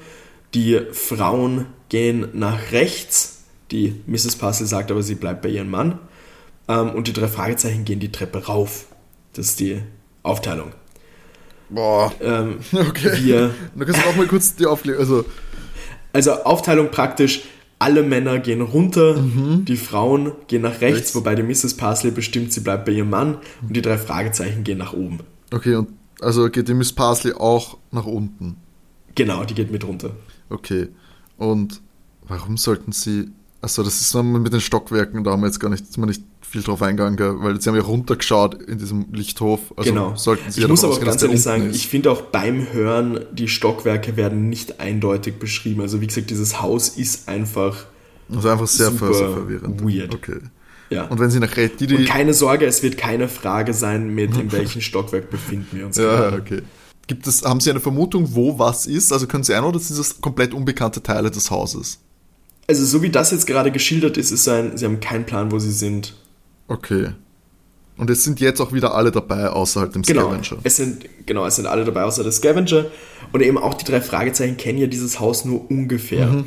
die 0.55 0.81
Frauen 0.93 1.67
gehen 1.91 2.29
nach 2.33 2.73
rechts, 2.73 3.43
die 3.71 4.01
Mrs. 4.07 4.37
Parsley 4.37 4.67
sagt 4.67 4.91
aber, 4.91 5.03
sie 5.03 5.15
bleibt 5.15 5.43
bei 5.43 5.51
ihrem 5.51 5.71
Mann, 5.71 5.99
ähm, 6.71 6.91
und 6.91 7.09
die 7.09 7.13
drei 7.13 7.29
Fragezeichen 7.29 7.85
gehen 7.85 7.99
die 7.99 8.13
Treppe 8.13 8.47
rauf. 8.47 8.87
Das 9.33 9.47
ist 9.47 9.61
die 9.61 9.83
Aufteilung. 10.23 10.73
Boah. 11.69 12.13
Ähm, 12.21 12.59
okay. 12.73 13.13
Wir, 13.23 13.55
du 13.75 13.85
kannst 13.85 14.07
auch 14.07 14.17
mal 14.17 14.27
kurz 14.27 14.55
die 14.55 14.67
Aufklärung. 14.67 15.01
Also. 15.01 15.25
also 16.13 16.33
Aufteilung 16.45 16.91
praktisch. 16.91 17.43
Alle 17.83 18.03
Männer 18.03 18.41
gehen 18.41 18.61
runter, 18.61 19.17
mhm. 19.17 19.65
die 19.65 19.79
Frauen 19.79 20.33
gehen 20.49 20.61
nach 20.61 20.83
rechts, 20.83 20.97
rechts, 20.97 21.15
wobei 21.15 21.35
die 21.35 21.43
Mrs. 21.43 21.79
Parsley 21.79 22.11
bestimmt, 22.11 22.53
sie 22.53 22.61
bleibt 22.61 22.85
bei 22.85 22.93
ihrem 22.93 23.09
Mann 23.09 23.39
und 23.63 23.75
die 23.75 23.81
drei 23.81 23.97
Fragezeichen 23.97 24.65
gehen 24.65 24.77
nach 24.77 24.93
oben. 24.93 25.21
Okay, 25.51 25.77
und 25.77 25.89
also 26.21 26.51
geht 26.51 26.69
die 26.69 26.75
Miss 26.75 26.93
Parsley 26.93 27.33
auch 27.33 27.79
nach 27.91 28.05
unten? 28.05 28.57
Genau, 29.15 29.45
die 29.45 29.55
geht 29.55 29.73
mit 29.73 29.87
runter. 29.87 30.11
Okay. 30.51 30.89
Und 31.39 31.81
warum 32.29 32.59
sollten 32.59 32.93
sie. 32.93 33.31
Achso, 33.63 33.83
das 33.83 34.01
ist 34.01 34.15
mit 34.15 34.53
den 34.53 34.61
Stockwerken, 34.61 35.25
da 35.25 35.33
haben 35.33 35.41
wir 35.41 35.47
jetzt 35.47 35.61
gar 35.61 35.71
nicht, 35.71 35.97
nicht 35.97 36.23
viel 36.51 36.63
drauf 36.63 36.83
eingegangen, 36.83 37.19
weil 37.43 37.61
sie 37.61 37.69
haben 37.69 37.77
ja 37.77 37.83
runtergeschaut 37.83 38.61
in 38.63 38.79
diesem 38.79 39.07
Lichthof. 39.13 39.61
Also 39.77 39.91
genau. 39.91 40.17
sollten 40.17 40.51
sie 40.51 40.59
Ich 40.59 40.63
ja 40.63 40.69
muss 40.69 40.83
aber 40.83 40.95
auch 40.95 41.01
ganz 41.01 41.23
ehrlich 41.23 41.41
sagen, 41.41 41.71
ist. 41.71 41.77
ich 41.77 41.87
finde 41.87 42.11
auch 42.11 42.23
beim 42.23 42.73
Hören, 42.73 43.21
die 43.31 43.47
Stockwerke 43.47 44.17
werden 44.17 44.49
nicht 44.49 44.81
eindeutig 44.81 45.39
beschrieben. 45.39 45.81
Also 45.81 46.01
wie 46.01 46.09
gesagt, 46.09 46.31
dieses 46.31 46.61
Haus 46.61 46.89
ist 46.89 47.29
einfach. 47.29 47.87
Also 48.35 48.49
einfach 48.49 48.67
sehr, 48.67 48.91
super 48.91 49.15
sehr 49.15 49.31
verwirrend. 49.31 49.81
Weird. 49.83 50.13
Okay. 50.13 50.39
Ja. 50.91 51.05
Und 51.05 51.21
wenn 51.21 51.31
sie 51.31 51.39
nach 51.39 51.55
die, 51.55 51.87
die 51.87 51.95
Und 51.95 52.07
keine 52.07 52.35
Sorge, 52.35 52.67
es 52.67 52.83
wird 52.83 52.99
keine 52.99 53.29
Frage 53.29 53.73
sein, 53.73 54.13
mit 54.13 54.37
in 54.37 54.51
welchem 54.51 54.81
Stockwerk 54.81 55.31
befinden 55.31 55.69
wir 55.71 55.87
uns. 55.87 55.97
Ja, 55.97 56.17
gerade. 56.17 56.37
okay. 56.39 56.63
Gibt 57.07 57.29
es, 57.29 57.45
haben 57.45 57.61
Sie 57.61 57.71
eine 57.71 57.81
Vermutung, 57.81 58.35
wo 58.35 58.59
was 58.59 58.87
ist? 58.87 59.13
Also 59.13 59.27
können 59.29 59.45
Sie 59.45 59.55
ein 59.55 59.63
oder 59.65 59.79
sind 59.79 59.99
das 59.99 60.21
komplett 60.21 60.53
unbekannte 60.53 61.03
Teile 61.03 61.31
des 61.31 61.51
Hauses? 61.51 61.99
Also 62.69 62.85
so 62.85 63.03
wie 63.03 63.11
das 63.11 63.31
jetzt 63.31 63.47
gerade 63.47 63.71
geschildert 63.73 64.17
ist, 64.17 64.31
ist 64.31 64.49
ein, 64.49 64.77
Sie 64.77 64.85
haben 64.85 65.01
keinen 65.01 65.27
Plan, 65.27 65.51
wo 65.51 65.59
Sie 65.59 65.73
sind. 65.73 66.15
Okay. 66.71 67.13
Und 67.97 68.09
es 68.09 68.25
sind 68.25 68.41
jetzt 68.41 68.61
auch 68.61 68.73
wieder 68.73 68.95
alle 68.95 69.11
dabei, 69.11 69.49
außerhalb 69.49 69.93
dem 69.93 70.03
genau, 70.03 70.31
Scavenger. 70.31 70.61
Es 70.63 70.77
sind, 70.77 71.05
genau, 71.27 71.45
es 71.45 71.57
sind 71.57 71.67
alle 71.67 71.85
dabei, 71.85 72.05
außer 72.05 72.23
der 72.23 72.33
Scavenger. 72.33 72.87
Und 73.33 73.43
eben 73.43 73.59
auch 73.59 73.75
die 73.75 73.85
drei 73.85 74.01
Fragezeichen 74.01 74.57
kennen 74.57 74.79
ja 74.79 74.87
dieses 74.87 75.21
Haus 75.21 75.45
nur 75.45 75.71
ungefähr. 75.71 76.29
Mhm. 76.29 76.45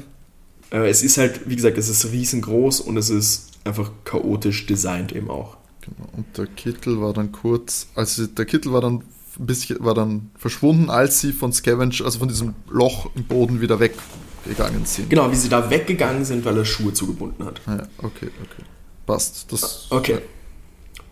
Äh, 0.72 0.90
es 0.90 1.04
ist 1.04 1.18
halt, 1.20 1.48
wie 1.48 1.56
gesagt, 1.56 1.78
es 1.78 1.90
ist 1.90 2.12
riesengroß 2.12 2.80
und 2.80 2.98
es 2.98 3.10
ist 3.10 3.52
einfach 3.66 3.92
chaotisch 4.06 4.66
designt 4.66 5.12
eben 5.12 5.30
auch. 5.30 5.58
Genau. 5.82 6.10
Und 6.18 6.38
der 6.38 6.48
Kittel 6.48 7.00
war 7.02 7.14
dann 7.14 7.32
kurz, 7.32 7.88
also 7.94 8.26
der 8.26 8.46
Kittel 8.46 8.72
war 8.72 8.82
dann 8.82 9.04
ein 9.40 9.46
bisschen, 9.46 9.78
war 9.84 9.94
dann 9.94 10.32
verschwunden, 10.38 10.90
als 10.90 11.20
sie 11.20 11.34
von 11.34 11.52
Scavenger, 11.52 12.06
also 12.06 12.20
von 12.20 12.30
diesem 12.30 12.56
Loch 12.70 13.12
im 13.16 13.26
Boden 13.26 13.62
wieder 13.62 13.80
weggegangen 13.80 14.86
sind. 14.86 15.10
Genau, 15.10 15.30
wie 15.32 15.36
sie 15.36 15.50
da 15.50 15.70
weggegangen 15.70 16.26
sind, 16.26 16.46
weil 16.46 16.58
er 16.58 16.66
Schuhe 16.66 16.94
zugebunden 16.94 17.46
hat. 17.46 17.62
Ah 17.66 17.76
ja, 17.76 17.88
okay, 18.00 18.30
okay. 18.42 18.64
Passt. 19.06 19.52
Das, 19.52 19.88
okay. 19.90 20.14
Ja. 20.14 20.20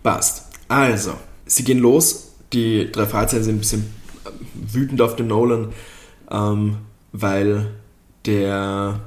Passt. 0.02 0.46
Also, 0.68 1.14
sie 1.46 1.64
gehen 1.64 1.78
los. 1.78 2.32
Die 2.52 2.90
drei 2.90 3.06
Fragezeichen 3.06 3.44
sind 3.44 3.56
ein 3.56 3.60
bisschen 3.60 3.94
wütend 4.54 5.00
auf 5.00 5.16
den 5.16 5.28
Nolan, 5.28 5.72
ähm, 6.30 6.78
weil 7.12 7.74
der 8.26 9.00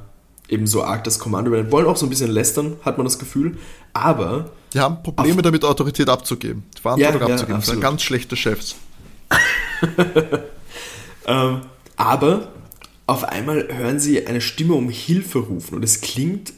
eben 0.49 0.67
so 0.67 0.83
arg 0.83 1.03
das 1.03 1.19
Kommando 1.19 1.49
übernimmt. 1.49 1.71
Wollen 1.71 1.87
auch 1.87 1.97
so 1.97 2.05
ein 2.05 2.09
bisschen 2.09 2.31
lästern, 2.31 2.77
hat 2.83 2.97
man 2.97 3.05
das 3.05 3.19
Gefühl. 3.19 3.57
Aber. 3.93 4.51
Die 4.73 4.79
haben 4.79 5.01
Probleme 5.03 5.41
damit, 5.41 5.63
Autorität 5.63 6.09
abzugeben. 6.09 6.63
Die 6.77 6.81
Verantwortung 6.81 7.21
ja, 7.21 7.27
abzugeben. 7.27 7.53
Ja, 7.53 7.57
das 7.57 7.65
sind 7.67 7.81
ganz 7.81 8.01
schlechte 8.03 8.35
Chefs. 8.35 8.75
ähm, 11.27 11.61
aber 11.95 12.51
auf 13.07 13.23
einmal 13.23 13.67
hören 13.71 13.99
sie 13.99 14.25
eine 14.27 14.41
Stimme 14.41 14.73
um 14.73 14.89
Hilfe 14.89 15.39
rufen 15.39 15.75
und 15.75 15.83
es 15.83 16.01
klingt 16.01 16.53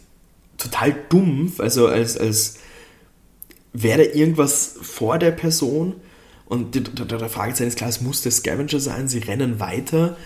total 0.58 0.96
dumpf, 1.10 1.60
also 1.60 1.88
als, 1.88 2.18
als 2.18 2.58
wäre 3.74 4.04
irgendwas 4.04 4.76
vor 4.82 5.20
der 5.20 5.32
Person 5.32 5.96
und 6.46 6.76
der 6.76 7.30
Fragezeichen 7.30 7.68
ist 7.68 7.78
klar, 7.78 7.90
es 7.90 8.02
muss 8.02 8.22
der 8.22 8.32
Scavenger 8.32 8.80
sein, 8.80 9.08
sie 9.08 9.20
rennen 9.20 9.60
weiter 9.60 10.18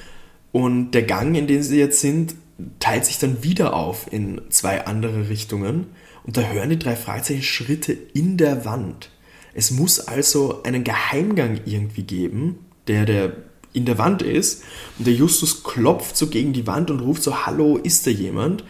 und 0.51 0.91
der 0.91 1.03
Gang, 1.03 1.35
in 1.35 1.47
dem 1.47 1.63
sie 1.63 1.79
jetzt 1.79 1.99
sind, 1.99 2.35
teilt 2.79 3.05
sich 3.05 3.17
dann 3.17 3.43
wieder 3.43 3.73
auf 3.73 4.11
in 4.11 4.41
zwei 4.49 4.85
andere 4.85 5.29
Richtungen 5.29 5.87
und 6.23 6.37
da 6.37 6.41
hören 6.41 6.69
die 6.69 6.79
drei 6.79 6.95
Fragezeichen 6.95 7.41
Schritte 7.41 7.93
in 7.93 8.37
der 8.37 8.65
Wand. 8.65 9.09
Es 9.53 9.71
muss 9.71 9.99
also 9.99 10.63
einen 10.63 10.83
Geheimgang 10.83 11.61
irgendwie 11.65 12.03
geben, 12.03 12.59
der, 12.87 13.05
der 13.05 13.35
in 13.73 13.85
der 13.85 13.97
Wand 13.97 14.21
ist 14.21 14.63
und 14.97 15.07
der 15.07 15.13
Justus 15.13 15.63
klopft 15.63 16.15
so 16.17 16.27
gegen 16.27 16.53
die 16.53 16.67
Wand 16.67 16.91
und 16.91 16.99
ruft 16.99 17.23
so, 17.23 17.45
hallo, 17.45 17.77
ist 17.77 18.05
da 18.05 18.11
jemand? 18.11 18.63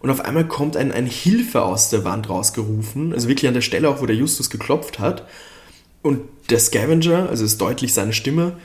Und 0.00 0.10
auf 0.10 0.20
einmal 0.20 0.46
kommt 0.46 0.76
ein, 0.76 0.92
ein 0.92 1.06
Hilfe 1.06 1.62
aus 1.62 1.90
der 1.90 2.04
Wand 2.04 2.28
rausgerufen, 2.28 3.12
also 3.12 3.28
wirklich 3.28 3.48
an 3.48 3.54
der 3.54 3.62
Stelle 3.62 3.88
auch, 3.88 4.00
wo 4.00 4.06
der 4.06 4.16
Justus 4.16 4.50
geklopft 4.50 4.98
hat. 4.98 5.26
Und 6.02 6.20
der 6.50 6.60
Scavenger, 6.60 7.28
also 7.28 7.44
ist 7.44 7.60
deutlich 7.60 7.92
seine 7.94 8.12
Stimme, 8.12 8.56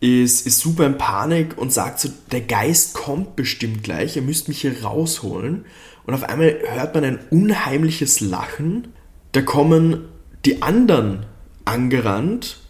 ist, 0.00 0.46
ist 0.46 0.60
super 0.60 0.86
in 0.86 0.96
Panik 0.96 1.58
und 1.58 1.72
sagt 1.72 1.98
so, 2.00 2.08
der 2.30 2.42
Geist 2.42 2.94
kommt 2.94 3.34
bestimmt 3.34 3.82
gleich, 3.82 4.16
ihr 4.16 4.22
müsst 4.22 4.48
mich 4.48 4.60
hier 4.60 4.84
rausholen. 4.84 5.64
Und 6.06 6.14
auf 6.14 6.22
einmal 6.22 6.56
hört 6.66 6.94
man 6.94 7.04
ein 7.04 7.18
unheimliches 7.30 8.20
Lachen. 8.20 8.88
Da 9.32 9.42
kommen 9.42 10.04
die 10.44 10.62
anderen 10.62 11.26
angerannt, 11.64 12.60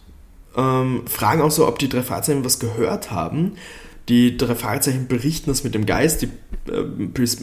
ähm, 0.57 1.03
fragen 1.05 1.41
auch 1.41 1.51
so, 1.51 1.67
ob 1.67 1.79
die 1.79 1.87
drei 1.87 2.01
Fahrzeuge 2.01 2.43
was 2.43 2.59
gehört 2.59 3.11
haben. 3.11 3.53
Die 4.09 4.37
drei 4.37 4.55
Fragezeichen 4.55 5.07
berichten 5.07 5.51
das 5.51 5.63
mit 5.63 5.75
dem 5.75 5.85
Geist. 5.85 6.23
Die, 6.23 6.29
äh, 6.71 6.83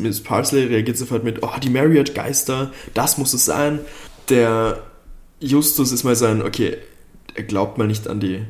Miss 0.00 0.20
Parsley 0.20 0.64
reagiert 0.64 0.98
sofort 0.98 1.22
mit, 1.22 1.42
oh, 1.42 1.50
die 1.62 1.70
Marriott-Geister, 1.70 2.72
das 2.92 3.18
muss 3.18 3.32
es 3.34 3.44
sein. 3.44 3.78
Der 4.28 4.82
Justus 5.38 5.92
ist 5.92 6.02
mal 6.02 6.16
sein, 6.16 6.42
okay, 6.42 6.76
er 7.34 7.44
glaubt 7.44 7.78
mal 7.78 7.86
nicht 7.86 8.08
an 8.08 8.18
die 8.18 8.42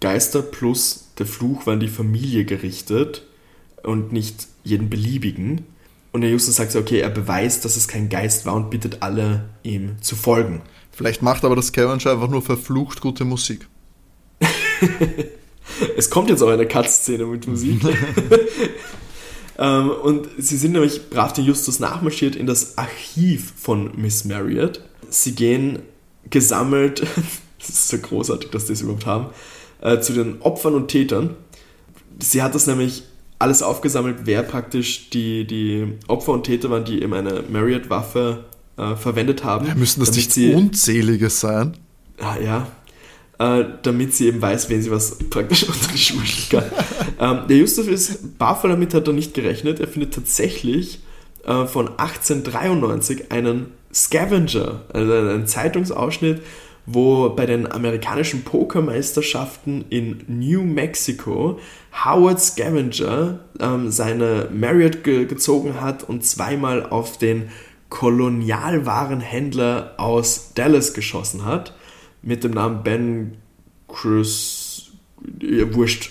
Geister, 0.00 0.42
plus 0.42 1.10
der 1.18 1.26
Fluch 1.26 1.66
war 1.66 1.74
an 1.74 1.80
die 1.80 1.88
Familie 1.88 2.44
gerichtet 2.44 3.26
und 3.82 4.12
nicht 4.12 4.46
jeden 4.62 4.88
beliebigen. 4.88 5.66
Und 6.12 6.20
der 6.20 6.30
Justus 6.30 6.56
sagt 6.56 6.70
so, 6.70 6.78
okay, 6.78 7.00
er 7.00 7.10
beweist, 7.10 7.64
dass 7.64 7.76
es 7.76 7.88
kein 7.88 8.08
Geist 8.08 8.46
war 8.46 8.54
und 8.54 8.70
bittet 8.70 9.02
alle, 9.02 9.48
ihm 9.64 10.00
zu 10.00 10.14
folgen. 10.14 10.62
Vielleicht 10.92 11.22
macht 11.22 11.44
aber 11.44 11.56
das 11.56 11.68
Scavenger 11.68 12.12
einfach 12.12 12.28
nur 12.28 12.42
verflucht 12.42 13.00
gute 13.00 13.24
Musik. 13.24 13.66
es 15.96 16.10
kommt 16.10 16.30
jetzt 16.30 16.42
auch 16.42 16.48
eine 16.48 16.66
Cut-Szene 16.66 17.24
mit 17.26 17.46
Musik. 17.46 17.80
ähm, 19.58 19.90
und 19.90 20.28
sie 20.38 20.56
sind 20.56 20.72
nämlich 20.72 21.10
brav 21.10 21.32
den 21.32 21.44
Justus 21.44 21.80
nachmarschiert 21.80 22.36
in 22.36 22.46
das 22.46 22.78
Archiv 22.78 23.52
von 23.56 23.90
Miss 23.96 24.24
Marriott. 24.24 24.82
Sie 25.08 25.34
gehen 25.34 25.80
gesammelt, 26.30 27.00
das 27.58 27.68
ist 27.68 27.88
so 27.88 27.98
großartig, 27.98 28.50
dass 28.50 28.66
die 28.66 28.72
es 28.74 28.82
überhaupt 28.82 29.06
haben, 29.06 29.26
äh, 29.80 30.00
zu 30.00 30.12
den 30.12 30.40
Opfern 30.42 30.74
und 30.74 30.88
Tätern. 30.88 31.36
Sie 32.20 32.42
hat 32.42 32.54
das 32.54 32.66
nämlich 32.66 33.04
alles 33.38 33.62
aufgesammelt, 33.62 34.20
wer 34.24 34.42
praktisch 34.42 35.10
die, 35.10 35.46
die 35.46 35.94
Opfer 36.06 36.32
und 36.32 36.44
Täter 36.44 36.70
waren, 36.70 36.84
die 36.84 37.02
eben 37.02 37.12
eine 37.12 37.42
Marriott-Waffe 37.48 38.44
äh, 38.76 38.94
verwendet 38.96 39.44
haben. 39.44 39.66
Ja, 39.66 39.74
müssen 39.74 40.00
das 40.00 40.14
nicht 40.14 40.36
unzählige 40.54 41.28
sein? 41.30 41.76
Ah, 42.20 42.36
ja, 42.42 42.68
äh, 43.38 43.64
damit 43.82 44.14
sie 44.14 44.28
eben 44.28 44.40
weiß, 44.40 44.70
wen 44.70 44.82
sie 44.82 44.90
was 44.90 45.18
praktisch 45.30 45.62
unter 45.68 45.92
die 45.92 45.98
Schuhe 45.98 46.22
kann. 46.50 46.64
ähm, 47.20 47.48
der 47.48 47.56
Justus 47.56 47.86
ist 47.86 48.38
barvoll 48.38 48.70
damit 48.70 48.94
hat 48.94 49.06
er 49.06 49.12
nicht 49.12 49.34
gerechnet. 49.34 49.80
Er 49.80 49.88
findet 49.88 50.14
tatsächlich 50.14 51.00
äh, 51.44 51.66
von 51.66 51.88
1893 51.88 53.32
einen 53.32 53.72
Scavenger, 53.92 54.82
also 54.92 55.12
einen 55.12 55.46
Zeitungsausschnitt, 55.46 56.42
wo 56.86 57.30
bei 57.30 57.46
den 57.46 57.70
amerikanischen 57.70 58.44
Pokermeisterschaften 58.44 59.86
in 59.88 60.22
New 60.28 60.62
Mexico 60.62 61.58
Howard 62.04 62.40
Scavenger 62.40 63.40
ähm, 63.58 63.90
seine 63.90 64.48
Marriott 64.52 65.02
ge 65.02 65.24
gezogen 65.24 65.80
hat 65.80 66.04
und 66.04 66.24
zweimal 66.24 66.84
auf 66.84 67.16
den 67.16 67.48
Kolonialwarenhändler 67.88 69.94
aus 69.96 70.52
Dallas 70.54 70.94
geschossen 70.94 71.44
hat 71.44 71.74
mit 72.24 72.44
dem 72.44 72.52
Namen 72.52 72.82
Ben 72.82 73.36
Cruz, 73.88 74.92
ja, 75.40 75.72
wurscht, 75.74 76.10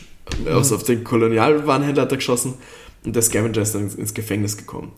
aus 0.49 0.71
auf 0.71 0.83
den 0.83 1.03
Kolonialwarenhändler 1.03 2.03
hat 2.03 2.11
er 2.11 2.17
geschossen 2.17 2.55
und 3.03 3.15
der 3.15 3.21
Scavenger 3.21 3.61
ist 3.61 3.75
dann 3.75 3.89
ins 3.89 4.13
Gefängnis 4.13 4.57
gekommen. 4.57 4.93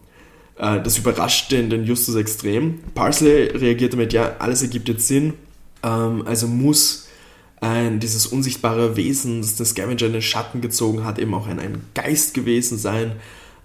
Äh, 0.57 0.81
das 0.81 0.97
überrascht 0.97 1.51
den, 1.51 1.69
den 1.69 1.85
Justus 1.85 2.15
extrem. 2.15 2.79
Parsley 2.93 3.45
reagiert 3.57 3.93
damit, 3.93 4.13
ja, 4.13 4.35
alles 4.39 4.61
ergibt 4.61 4.87
jetzt 4.87 5.07
Sinn, 5.07 5.33
ähm, 5.83 6.23
also 6.25 6.47
muss 6.47 7.07
ein, 7.61 7.99
dieses 7.99 8.27
unsichtbare 8.27 8.95
Wesen, 8.95 9.41
das 9.41 9.55
der 9.55 9.65
Scavenger 9.65 10.03
in 10.03 10.13
den 10.13 10.21
Schatten 10.21 10.61
gezogen 10.61 11.03
hat, 11.03 11.19
eben 11.19 11.33
auch 11.33 11.47
ein, 11.47 11.59
ein 11.59 11.81
Geist 11.93 12.33
gewesen 12.33 12.77
sein, 12.77 13.13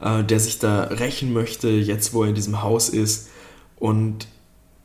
äh, 0.01 0.25
der 0.25 0.41
sich 0.41 0.59
da 0.59 0.85
rächen 0.85 1.33
möchte, 1.33 1.69
jetzt 1.69 2.15
wo 2.15 2.23
er 2.23 2.31
in 2.31 2.35
diesem 2.35 2.63
Haus 2.63 2.89
ist. 2.89 3.29
Und 3.77 4.29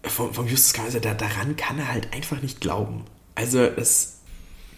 vom, 0.07 0.33
vom 0.33 0.47
Justus 0.47 0.73
Kaiser, 0.73 0.99
da, 0.99 1.13
daran 1.13 1.55
kann 1.55 1.79
er 1.79 1.91
halt 1.91 2.13
einfach 2.13 2.41
nicht 2.41 2.61
glauben. 2.61 3.03
Also 3.35 3.67
das 3.67 3.89
ist 3.89 4.15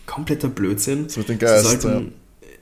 kompletter 0.06 0.48
Blödsinn. 0.48 1.06
Das 1.06 1.18
mit 1.18 1.30
den 1.30 1.40
Geist, 1.40 1.70
sie 1.70 1.80
sollten, 1.80 2.14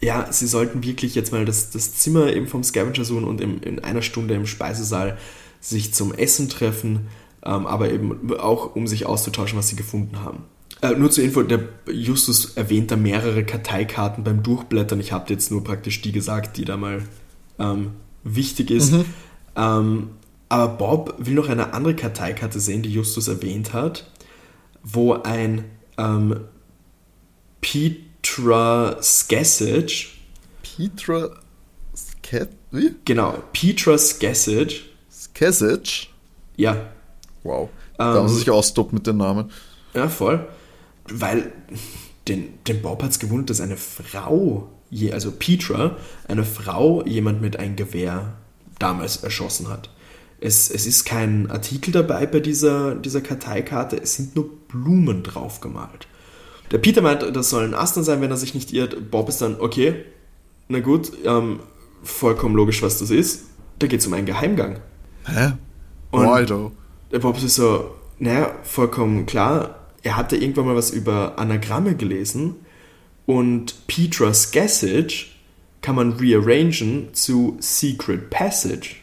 ja. 0.01 0.25
ja. 0.25 0.31
sie 0.31 0.47
sollten 0.47 0.83
wirklich 0.83 1.15
jetzt 1.15 1.31
mal 1.31 1.45
das, 1.45 1.69
das 1.69 1.95
Zimmer 1.95 2.33
eben 2.33 2.47
vom 2.47 2.63
Scavenger 2.63 3.05
suchen 3.05 3.23
und 3.23 3.39
im, 3.39 3.61
in 3.61 3.79
einer 3.79 4.01
Stunde 4.01 4.33
im 4.33 4.45
Speisesaal 4.45 5.17
sich 5.61 5.93
zum 5.93 6.13
Essen 6.13 6.49
treffen, 6.49 7.07
ähm, 7.43 7.65
aber 7.65 7.91
eben 7.91 8.33
auch 8.37 8.75
um 8.75 8.87
sich 8.87 9.05
auszutauschen, 9.05 9.57
was 9.57 9.69
sie 9.69 9.75
gefunden 9.75 10.21
haben. 10.21 10.43
Äh, 10.81 10.95
nur 10.95 11.09
zur 11.09 11.23
Info, 11.23 11.41
der 11.43 11.61
Justus 11.89 12.55
erwähnt 12.55 12.91
da 12.91 12.95
mehrere 12.95 13.45
Karteikarten 13.45 14.23
beim 14.23 14.43
Durchblättern. 14.43 14.99
Ich 14.99 15.11
habe 15.11 15.31
jetzt 15.31 15.49
nur 15.51 15.63
praktisch 15.63 16.01
die 16.01 16.11
gesagt, 16.11 16.57
die 16.57 16.65
da 16.65 16.77
mal 16.77 17.03
ähm, 17.59 17.91
wichtig 18.23 18.71
ist. 18.71 18.91
Mhm. 18.91 19.05
Ähm, 19.55 20.09
aber 20.49 20.67
Bob 20.77 21.15
will 21.17 21.33
noch 21.33 21.49
eine 21.49 21.73
andere 21.73 21.95
Karteikarte 21.95 22.59
sehen, 22.59 22.83
die 22.83 22.91
Justus 22.91 23.27
erwähnt 23.27 23.73
hat, 23.73 24.11
wo 24.83 25.13
ein 25.13 25.65
ähm, 25.97 26.41
Petra 27.61 28.97
Skessage. 29.01 30.17
Petra 30.61 31.31
Sket 31.95 32.49
wie? 32.71 32.93
Genau, 33.05 33.41
Petra 33.53 33.97
Skessage. 33.97 34.85
Skessage? 35.09 36.09
Ja. 36.57 36.89
Wow. 37.43 37.69
Da 37.97 38.17
ähm, 38.17 38.23
muss 38.23 38.37
sich 38.37 38.49
austoppen 38.49 38.97
mit 38.97 39.07
den 39.07 39.17
Namen. 39.17 39.51
Ja, 39.93 40.09
voll. 40.09 40.45
Weil 41.07 41.53
den, 42.27 42.63
den 42.65 42.81
Bob 42.81 43.01
hat 43.03 43.11
es 43.11 43.19
gewundert, 43.19 43.51
dass 43.51 43.61
eine 43.61 43.77
Frau, 43.77 44.69
also 45.11 45.31
Petra, 45.31 45.95
eine 46.27 46.43
Frau 46.43 47.03
jemand 47.05 47.41
mit 47.41 47.57
einem 47.57 47.75
Gewehr 47.75 48.33
damals 48.79 49.17
erschossen 49.17 49.69
hat. 49.69 49.89
Es, 50.45 50.69
es 50.69 50.85
ist 50.85 51.05
kein 51.05 51.49
Artikel 51.49 51.91
dabei 51.91 52.27
bei 52.27 52.39
dieser, 52.39 52.93
dieser 52.93 53.21
Karteikarte, 53.21 53.97
es 53.97 54.13
sind 54.13 54.35
nur 54.35 54.47
Blumen 54.67 55.23
drauf 55.23 55.59
gemalt. 55.59 56.07
Der 56.69 56.77
Peter 56.77 57.01
meint, 57.01 57.23
das 57.35 57.49
sollen 57.49 57.73
Astern 57.73 58.03
sein, 58.03 58.21
wenn 58.21 58.29
er 58.29 58.37
sich 58.37 58.53
nicht 58.53 58.71
irrt. 58.71 59.09
Bob 59.09 59.27
ist 59.27 59.41
dann, 59.41 59.59
okay, 59.59 60.05
na 60.67 60.81
gut, 60.81 61.11
ähm, 61.25 61.61
vollkommen 62.03 62.55
logisch, 62.55 62.83
was 62.83 62.99
das 62.99 63.09
ist. 63.09 63.45
Da 63.79 63.87
geht 63.87 64.01
es 64.01 64.05
um 64.05 64.13
einen 64.13 64.27
Geheimgang. 64.27 64.81
Hä? 65.25 65.53
Why 66.11 66.45
though? 66.45 66.73
Der 67.11 67.17
Bob 67.17 67.41
ist 67.43 67.55
so, 67.55 67.95
naja, 68.19 68.53
vollkommen 68.61 69.25
klar. 69.25 69.87
Er 70.03 70.15
hatte 70.15 70.35
irgendwann 70.37 70.67
mal 70.67 70.75
was 70.75 70.91
über 70.91 71.39
Anagramme 71.39 71.95
gelesen 71.95 72.57
und 73.25 73.87
Petra's 73.87 74.51
Gassage 74.51 75.25
kann 75.81 75.95
man 75.95 76.13
rearrangen 76.13 77.13
zu 77.13 77.57
Secret 77.59 78.29
Passage. 78.29 78.97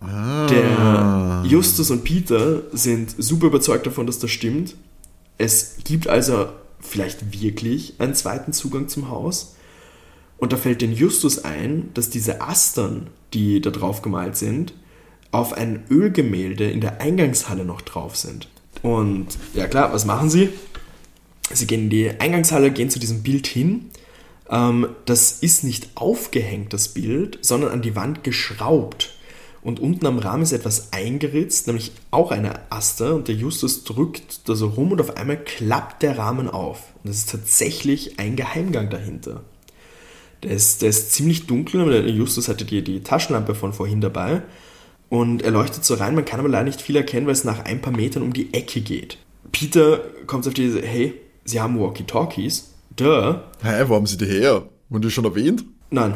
Ah. 0.00 0.46
Der 0.46 1.42
Justus 1.50 1.90
und 1.90 2.04
Peter 2.04 2.62
sind 2.72 3.14
super 3.18 3.46
überzeugt 3.46 3.86
davon, 3.86 4.06
dass 4.06 4.18
das 4.18 4.30
stimmt. 4.30 4.76
Es 5.38 5.76
gibt 5.84 6.08
also 6.08 6.48
vielleicht 6.80 7.32
wirklich 7.32 7.94
einen 7.98 8.14
zweiten 8.14 8.52
Zugang 8.52 8.88
zum 8.88 9.10
Haus. 9.10 9.56
Und 10.38 10.52
da 10.52 10.56
fällt 10.56 10.82
den 10.82 10.92
Justus 10.92 11.44
ein, 11.44 11.90
dass 11.94 12.10
diese 12.10 12.42
Astern, 12.42 13.08
die 13.32 13.60
da 13.60 13.70
drauf 13.70 14.02
gemalt 14.02 14.36
sind, 14.36 14.74
auf 15.32 15.54
ein 15.54 15.84
Ölgemälde 15.90 16.70
in 16.70 16.80
der 16.80 17.00
Eingangshalle 17.00 17.64
noch 17.64 17.80
drauf 17.80 18.16
sind. 18.16 18.48
Und 18.82 19.28
ja 19.54 19.66
klar, 19.66 19.92
was 19.92 20.04
machen 20.04 20.30
sie? 20.30 20.50
Sie 21.52 21.66
gehen 21.66 21.84
in 21.84 21.90
die 21.90 22.10
Eingangshalle, 22.10 22.70
gehen 22.70 22.90
zu 22.90 22.98
diesem 22.98 23.22
Bild 23.22 23.46
hin. 23.46 23.86
Ähm, 24.50 24.88
das 25.06 25.32
ist 25.32 25.64
nicht 25.64 25.90
aufgehängt, 25.94 26.72
das 26.72 26.88
Bild, 26.88 27.38
sondern 27.40 27.70
an 27.70 27.82
die 27.82 27.96
Wand 27.96 28.24
geschraubt. 28.24 29.15
Und 29.66 29.80
unten 29.80 30.06
am 30.06 30.20
Rahmen 30.20 30.44
ist 30.44 30.52
etwas 30.52 30.92
eingeritzt, 30.92 31.66
nämlich 31.66 31.90
auch 32.12 32.30
eine 32.30 32.70
Aster. 32.70 33.16
Und 33.16 33.26
der 33.26 33.34
Justus 33.34 33.82
drückt 33.82 34.48
da 34.48 34.54
so 34.54 34.68
rum 34.68 34.92
und 34.92 35.00
auf 35.00 35.16
einmal 35.16 35.42
klappt 35.42 36.04
der 36.04 36.18
Rahmen 36.18 36.48
auf. 36.48 36.94
Und 37.02 37.08
das 37.08 37.16
ist 37.16 37.30
tatsächlich 37.30 38.20
ein 38.20 38.36
Geheimgang 38.36 38.90
dahinter. 38.90 39.42
Der 40.44 40.52
ist, 40.52 40.82
der 40.82 40.90
ist 40.90 41.10
ziemlich 41.10 41.48
dunkel, 41.48 41.80
aber 41.80 41.90
der 41.90 42.08
Justus 42.08 42.46
hatte 42.46 42.64
die, 42.64 42.84
die 42.84 43.02
Taschenlampe 43.02 43.56
von 43.56 43.72
vorhin 43.72 44.00
dabei. 44.00 44.42
Und 45.08 45.42
er 45.42 45.50
leuchtet 45.50 45.84
so 45.84 45.94
rein, 45.94 46.14
man 46.14 46.24
kann 46.24 46.38
aber 46.38 46.48
leider 46.48 46.66
nicht 46.66 46.80
viel 46.80 46.94
erkennen, 46.94 47.26
weil 47.26 47.32
es 47.32 47.42
nach 47.42 47.64
ein 47.64 47.80
paar 47.80 47.92
Metern 47.92 48.22
um 48.22 48.32
die 48.32 48.54
Ecke 48.54 48.80
geht. 48.80 49.18
Peter 49.50 49.98
kommt 50.28 50.46
auf 50.46 50.54
diese, 50.54 50.80
hey, 50.80 51.14
sie 51.44 51.60
haben 51.60 51.80
Walkie-Talkies. 51.80 52.72
Duh. 52.94 53.40
Hä, 53.64 53.84
wo 53.88 53.96
haben 53.96 54.06
sie 54.06 54.16
die 54.16 54.26
her? 54.26 54.68
Wurden 54.90 55.02
die 55.02 55.10
schon 55.10 55.24
erwähnt? 55.24 55.64
Nein, 55.90 56.14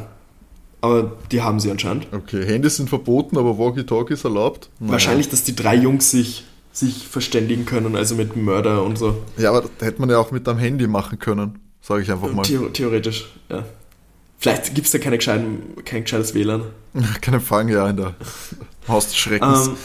aber 0.80 1.12
die 1.30 1.42
haben 1.42 1.60
sie 1.60 1.70
anscheinend. 1.70 2.06
Okay, 2.12 2.44
Handys 2.44 2.76
sind 2.76 2.88
verboten, 2.88 3.36
aber 3.36 3.58
Walkie-Talkies 3.58 4.24
erlaubt? 4.24 4.70
Naja. 4.78 4.92
Wahrscheinlich, 4.92 5.28
dass 5.28 5.44
die 5.44 5.54
drei 5.54 5.76
Jungs 5.76 6.10
sich, 6.10 6.44
sich 6.72 7.06
verständigen 7.06 7.66
können, 7.66 7.96
also 7.96 8.14
mit 8.14 8.36
Mörder 8.36 8.82
und 8.82 8.96
so. 8.96 9.22
Ja, 9.36 9.50
aber 9.50 9.68
da 9.78 9.86
hätte 9.86 10.00
man 10.00 10.10
ja 10.10 10.18
auch 10.18 10.30
mit 10.30 10.48
einem 10.48 10.58
Handy 10.58 10.86
machen 10.86 11.18
können, 11.18 11.58
sage 11.82 12.02
ich 12.02 12.10
einfach 12.10 12.32
mal. 12.32 12.44
The 12.44 12.58
theoretisch, 12.72 13.30
ja. 13.48 13.64
Vielleicht 14.38 14.74
gibt 14.74 14.86
es 14.86 14.92
da 14.92 14.98
keine 14.98 15.18
kein 15.18 16.02
gescheites 16.02 16.32
WLAN. 16.32 16.62
Keine 17.20 17.40
Fang, 17.40 17.68
ja, 17.68 17.88
in 17.90 17.98
der 17.98 18.14
Haus 18.88 19.06
des 19.08 19.16
Schreckens. 19.16 19.68
Um, 19.68 19.76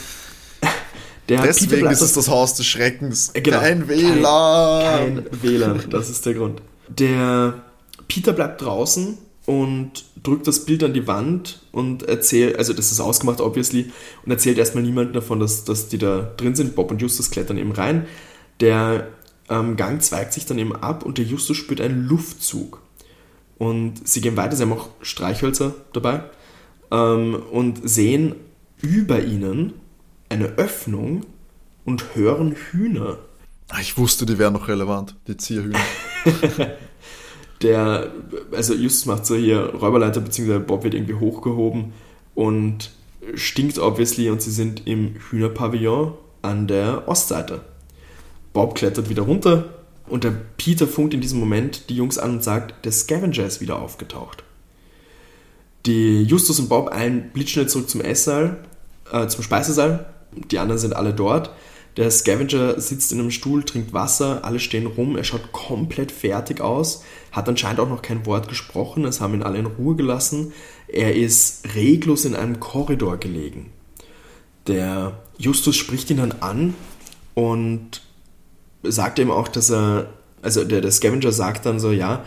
ähm, 1.28 1.40
Deswegen 1.44 1.86
ist 1.90 2.00
es 2.00 2.14
das 2.14 2.28
Haus 2.28 2.54
des 2.54 2.66
Schreckens. 2.66 3.30
Äh, 3.34 3.42
genau, 3.42 3.60
kein 3.60 3.86
WLAN. 3.86 4.82
Kein, 4.82 5.24
kein 5.24 5.42
WLAN, 5.42 5.84
das 5.90 6.08
ist 6.08 6.24
der 6.24 6.34
Grund. 6.34 6.62
Der 6.88 7.54
Peter 8.08 8.32
bleibt 8.32 8.62
draußen 8.62 9.18
und 9.46 10.04
drückt 10.22 10.46
das 10.46 10.64
Bild 10.64 10.82
an 10.82 10.92
die 10.92 11.06
Wand 11.06 11.60
und 11.72 12.02
erzählt, 12.02 12.58
also 12.58 12.72
das 12.72 12.90
ist 12.90 13.00
ausgemacht, 13.00 13.40
obviously, 13.40 13.90
und 14.24 14.32
erzählt 14.32 14.58
erstmal 14.58 14.82
niemandem 14.82 15.14
davon, 15.14 15.38
dass, 15.38 15.64
dass 15.64 15.88
die 15.88 15.98
da 15.98 16.32
drin 16.36 16.56
sind. 16.56 16.74
Bob 16.74 16.90
und 16.90 17.00
Justus 17.00 17.30
klettern 17.30 17.56
eben 17.56 17.72
rein. 17.72 18.06
Der 18.60 19.08
ähm, 19.48 19.76
Gang 19.76 20.02
zweigt 20.02 20.32
sich 20.32 20.46
dann 20.46 20.58
eben 20.58 20.74
ab 20.74 21.04
und 21.04 21.18
der 21.18 21.24
Justus 21.24 21.56
spürt 21.56 21.80
einen 21.80 22.06
Luftzug. 22.06 22.82
Und 23.56 24.06
sie 24.06 24.20
gehen 24.20 24.36
weiter, 24.36 24.56
sie 24.56 24.62
haben 24.62 24.72
auch 24.72 24.88
Streichhölzer 25.00 25.74
dabei 25.92 26.24
ähm, 26.90 27.40
und 27.50 27.88
sehen 27.88 28.34
über 28.82 29.22
ihnen 29.22 29.74
eine 30.28 30.46
Öffnung 30.58 31.24
und 31.84 32.16
hören 32.16 32.52
Hühner. 32.52 33.18
Ah, 33.68 33.80
ich 33.80 33.96
wusste, 33.96 34.26
die 34.26 34.38
wären 34.38 34.52
noch 34.52 34.68
relevant, 34.68 35.16
die 35.26 35.36
Zierhühner. 35.36 35.78
der, 37.62 38.12
also 38.52 38.74
Justus 38.74 39.06
macht 39.06 39.26
so 39.26 39.34
hier 39.34 39.74
Räuberleiter, 39.74 40.20
beziehungsweise 40.20 40.60
Bob 40.60 40.84
wird 40.84 40.94
irgendwie 40.94 41.14
hochgehoben 41.14 41.92
und 42.34 42.90
stinkt 43.34 43.78
obviously 43.78 44.30
und 44.30 44.42
sie 44.42 44.50
sind 44.50 44.86
im 44.86 45.16
Hühnerpavillon 45.30 46.12
an 46.42 46.66
der 46.66 47.08
Ostseite. 47.08 47.62
Bob 48.52 48.74
klettert 48.74 49.08
wieder 49.08 49.22
runter 49.22 49.74
und 50.06 50.24
der 50.24 50.32
Peter 50.56 50.86
funkt 50.86 51.14
in 51.14 51.20
diesem 51.20 51.40
Moment 51.40 51.88
die 51.90 51.96
Jungs 51.96 52.18
an 52.18 52.32
und 52.32 52.44
sagt, 52.44 52.84
der 52.84 52.92
Scavenger 52.92 53.44
ist 53.44 53.60
wieder 53.60 53.80
aufgetaucht. 53.80 54.44
Die 55.86 56.22
Justus 56.22 56.58
und 56.58 56.68
Bob 56.68 56.92
eilen 56.92 57.30
blitzschnell 57.32 57.68
zurück 57.68 57.88
zum 57.88 58.00
Esssaal, 58.00 58.58
äh, 59.12 59.26
zum 59.28 59.42
Speisesaal. 59.42 60.06
Die 60.50 60.58
anderen 60.58 60.78
sind 60.78 60.94
alle 60.94 61.12
dort. 61.12 61.50
Der 61.96 62.10
Scavenger 62.10 62.78
sitzt 62.78 63.12
in 63.12 63.20
einem 63.20 63.30
Stuhl, 63.30 63.64
trinkt 63.64 63.94
Wasser, 63.94 64.44
alle 64.44 64.60
stehen 64.60 64.86
rum, 64.86 65.16
er 65.16 65.24
schaut 65.24 65.52
komplett 65.52 66.12
fertig 66.12 66.60
aus, 66.60 67.02
hat 67.36 67.48
anscheinend 67.48 67.80
auch 67.80 67.88
noch 67.88 68.02
kein 68.02 68.24
Wort 68.24 68.48
gesprochen, 68.48 69.04
es 69.04 69.20
haben 69.20 69.34
ihn 69.34 69.42
alle 69.42 69.58
in 69.58 69.66
Ruhe 69.66 69.94
gelassen. 69.94 70.52
Er 70.88 71.14
ist 71.14 71.74
reglos 71.74 72.24
in 72.24 72.34
einem 72.34 72.58
Korridor 72.60 73.18
gelegen. 73.18 73.70
Der 74.66 75.20
Justus 75.36 75.76
spricht 75.76 76.10
ihn 76.10 76.16
dann 76.16 76.32
an 76.40 76.74
und 77.34 78.02
sagt 78.82 79.18
ihm 79.18 79.30
auch, 79.30 79.48
dass 79.48 79.70
er, 79.70 80.14
also 80.40 80.64
der, 80.64 80.80
der 80.80 80.90
Scavenger 80.90 81.30
sagt 81.30 81.66
dann 81.66 81.78
so, 81.78 81.92
ja, 81.92 82.24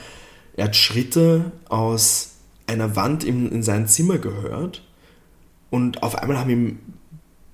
er 0.55 0.65
hat 0.65 0.75
Schritte 0.75 1.51
aus 1.67 2.35
einer 2.67 2.95
Wand 2.95 3.23
in, 3.23 3.51
in 3.51 3.63
sein 3.63 3.87
Zimmer 3.87 4.19
gehört 4.19 4.83
und 5.71 6.03
auf 6.03 6.15
einmal 6.15 6.37
haben 6.37 6.49
ihm 6.51 6.79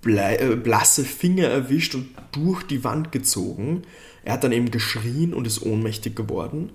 äh, 0.05 0.55
blasse 0.55 1.05
Finger 1.05 1.47
erwischt 1.47 1.95
und 1.95 2.09
durch 2.33 2.63
die 2.63 2.83
Wand 2.83 3.11
gezogen. 3.11 3.83
Er 4.25 4.33
hat 4.33 4.43
dann 4.43 4.51
eben 4.51 4.71
geschrien 4.71 5.33
und 5.33 5.47
ist 5.47 5.61
ohnmächtig 5.61 6.15
geworden. 6.15 6.71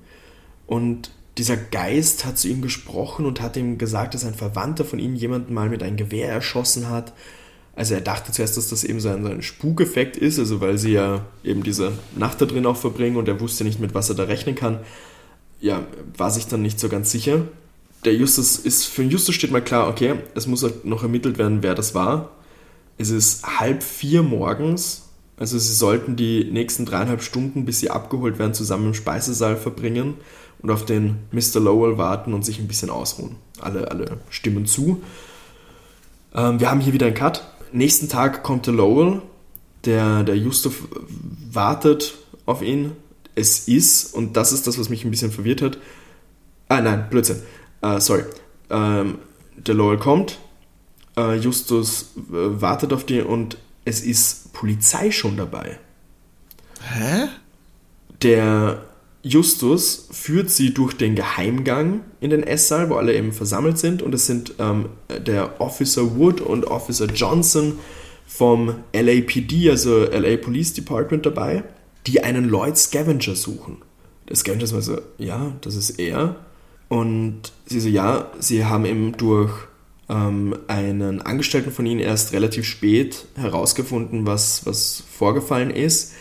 Und 0.70 1.10
dieser 1.36 1.56
Geist 1.56 2.24
hat 2.24 2.38
zu 2.38 2.46
ihm 2.46 2.62
gesprochen 2.62 3.26
und 3.26 3.40
hat 3.40 3.56
ihm 3.56 3.76
gesagt, 3.76 4.14
dass 4.14 4.24
ein 4.24 4.34
Verwandter 4.34 4.84
von 4.84 5.00
ihm 5.00 5.16
jemanden 5.16 5.52
mal 5.52 5.68
mit 5.68 5.82
einem 5.82 5.96
Gewehr 5.96 6.28
erschossen 6.28 6.88
hat. 6.88 7.12
Also 7.74 7.94
er 7.94 8.00
dachte 8.00 8.30
zuerst, 8.30 8.56
dass 8.56 8.68
das 8.68 8.84
eben 8.84 9.00
so 9.00 9.08
ein, 9.08 9.42
Spukeffekt 9.42 10.16
ist, 10.16 10.38
also 10.38 10.60
weil 10.60 10.78
sie 10.78 10.92
ja 10.92 11.26
eben 11.42 11.64
diese 11.64 11.90
Nacht 12.14 12.40
da 12.40 12.46
drin 12.46 12.66
auch 12.66 12.76
verbringen 12.76 13.16
und 13.16 13.26
er 13.26 13.40
wusste 13.40 13.64
nicht, 13.64 13.80
mit 13.80 13.94
was 13.94 14.10
er 14.10 14.14
da 14.14 14.22
rechnen 14.22 14.54
kann. 14.54 14.78
Ja, 15.60 15.82
war 16.16 16.30
sich 16.30 16.46
dann 16.46 16.62
nicht 16.62 16.78
so 16.78 16.88
ganz 16.88 17.10
sicher. 17.10 17.48
Der 18.04 18.14
Justus 18.14 18.56
ist, 18.56 18.84
für 18.84 19.02
den 19.02 19.10
Justus 19.10 19.34
steht 19.34 19.50
mal 19.50 19.60
klar, 19.60 19.88
okay, 19.88 20.20
es 20.36 20.46
muss 20.46 20.62
halt 20.62 20.84
noch 20.84 21.02
ermittelt 21.02 21.36
werden, 21.36 21.64
wer 21.64 21.74
das 21.74 21.96
war. 21.96 22.30
Es 22.96 23.10
ist 23.10 23.58
halb 23.58 23.82
vier 23.82 24.22
morgens, 24.22 25.08
also 25.36 25.58
sie 25.58 25.74
sollten 25.74 26.14
die 26.14 26.44
nächsten 26.44 26.86
dreieinhalb 26.86 27.22
Stunden, 27.22 27.64
bis 27.64 27.80
sie 27.80 27.90
abgeholt 27.90 28.38
werden, 28.38 28.54
zusammen 28.54 28.86
im 28.86 28.94
Speisesaal 28.94 29.56
verbringen 29.56 30.14
und 30.62 30.70
auf 30.70 30.84
den 30.84 31.16
Mr. 31.32 31.60
Lowell 31.60 31.98
warten 31.98 32.34
und 32.34 32.44
sich 32.44 32.58
ein 32.58 32.68
bisschen 32.68 32.90
ausruhen. 32.90 33.36
Alle, 33.60 33.90
alle 33.90 34.18
stimmen 34.30 34.66
zu. 34.66 35.02
Ähm, 36.34 36.60
wir 36.60 36.70
haben 36.70 36.80
hier 36.80 36.92
wieder 36.92 37.06
einen 37.06 37.14
Cut. 37.14 37.46
Nächsten 37.72 38.08
Tag 38.08 38.42
kommt 38.42 38.66
der 38.66 38.74
Lowell, 38.74 39.22
der, 39.84 40.22
der 40.24 40.36
Justov 40.36 40.88
wartet 41.52 42.14
auf 42.46 42.62
ihn. 42.62 42.92
Es 43.34 43.68
ist, 43.68 44.14
und 44.14 44.36
das 44.36 44.52
ist 44.52 44.66
das, 44.66 44.78
was 44.78 44.88
mich 44.88 45.04
ein 45.04 45.10
bisschen 45.10 45.30
verwirrt 45.30 45.62
hat. 45.62 45.78
Ah, 46.68 46.80
nein, 46.80 47.06
Blödsinn. 47.10 47.42
Uh, 47.82 47.98
sorry. 47.98 48.24
Ähm, 48.68 49.18
der 49.56 49.74
Lowell 49.74 49.98
kommt, 49.98 50.38
äh, 51.16 51.36
Justus 51.36 52.10
äh, 52.16 52.60
wartet 52.60 52.92
auf 52.92 53.04
die 53.04 53.20
und 53.20 53.56
es 53.84 54.02
ist 54.02 54.52
Polizei 54.52 55.10
schon 55.10 55.36
dabei. 55.36 55.78
Hä? 56.82 57.28
Der 58.22 58.84
Justus 59.22 60.08
führt 60.10 60.50
sie 60.50 60.72
durch 60.72 60.94
den 60.94 61.14
Geheimgang 61.14 62.00
in 62.20 62.30
den 62.30 62.42
Esssaal, 62.42 62.88
wo 62.88 62.94
alle 62.94 63.14
eben 63.14 63.32
versammelt 63.32 63.78
sind. 63.78 64.02
Und 64.02 64.14
es 64.14 64.26
sind 64.26 64.54
ähm, 64.58 64.86
der 65.08 65.60
Officer 65.60 66.16
Wood 66.16 66.40
und 66.40 66.66
Officer 66.66 67.06
Johnson 67.06 67.78
vom 68.26 68.76
LAPD, 68.94 69.68
also 69.70 70.04
LA 70.04 70.36
Police 70.36 70.72
Department, 70.72 71.26
dabei, 71.26 71.64
die 72.06 72.22
einen 72.22 72.48
Lloyd 72.48 72.78
Scavenger 72.78 73.34
suchen. 73.34 73.78
Der 74.28 74.36
Scavenger 74.36 74.64
ist 74.64 74.72
mal 74.72 74.82
so, 74.82 74.98
ja, 75.18 75.52
das 75.60 75.74
ist 75.74 75.98
er. 75.98 76.36
Und 76.88 77.52
sie 77.66 77.80
so, 77.80 77.88
ja, 77.88 78.30
sie 78.38 78.64
haben 78.64 78.86
eben 78.86 79.16
durch 79.16 79.52
ähm, 80.08 80.56
einen 80.66 81.20
Angestellten 81.20 81.70
von 81.70 81.84
ihnen 81.86 82.00
erst 82.00 82.32
relativ 82.32 82.64
spät 82.64 83.26
herausgefunden, 83.36 84.26
was, 84.26 84.64
was 84.64 85.02
vorgefallen 85.10 85.70
ist. 85.70 86.12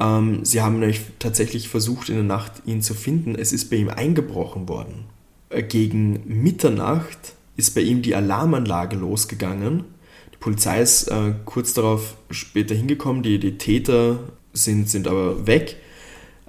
Ähm, 0.00 0.44
sie 0.44 0.62
haben 0.62 0.80
nämlich 0.80 1.02
tatsächlich 1.18 1.68
versucht, 1.68 2.08
in 2.08 2.16
der 2.16 2.24
Nacht 2.24 2.62
ihn 2.64 2.82
zu 2.82 2.94
finden. 2.94 3.34
Es 3.34 3.52
ist 3.52 3.70
bei 3.70 3.76
ihm 3.76 3.90
eingebrochen 3.90 4.68
worden. 4.68 5.04
Äh, 5.50 5.62
gegen 5.62 6.22
Mitternacht 6.26 7.34
ist 7.56 7.74
bei 7.74 7.82
ihm 7.82 8.00
die 8.02 8.14
Alarmanlage 8.14 8.96
losgegangen. 8.96 9.84
Die 10.32 10.38
Polizei 10.38 10.80
ist 10.80 11.08
äh, 11.08 11.34
kurz 11.44 11.74
darauf 11.74 12.16
später 12.30 12.74
hingekommen. 12.74 13.22
Die, 13.22 13.38
die 13.38 13.58
Täter 13.58 14.20
sind, 14.54 14.88
sind 14.88 15.06
aber 15.06 15.46
weg. 15.46 15.76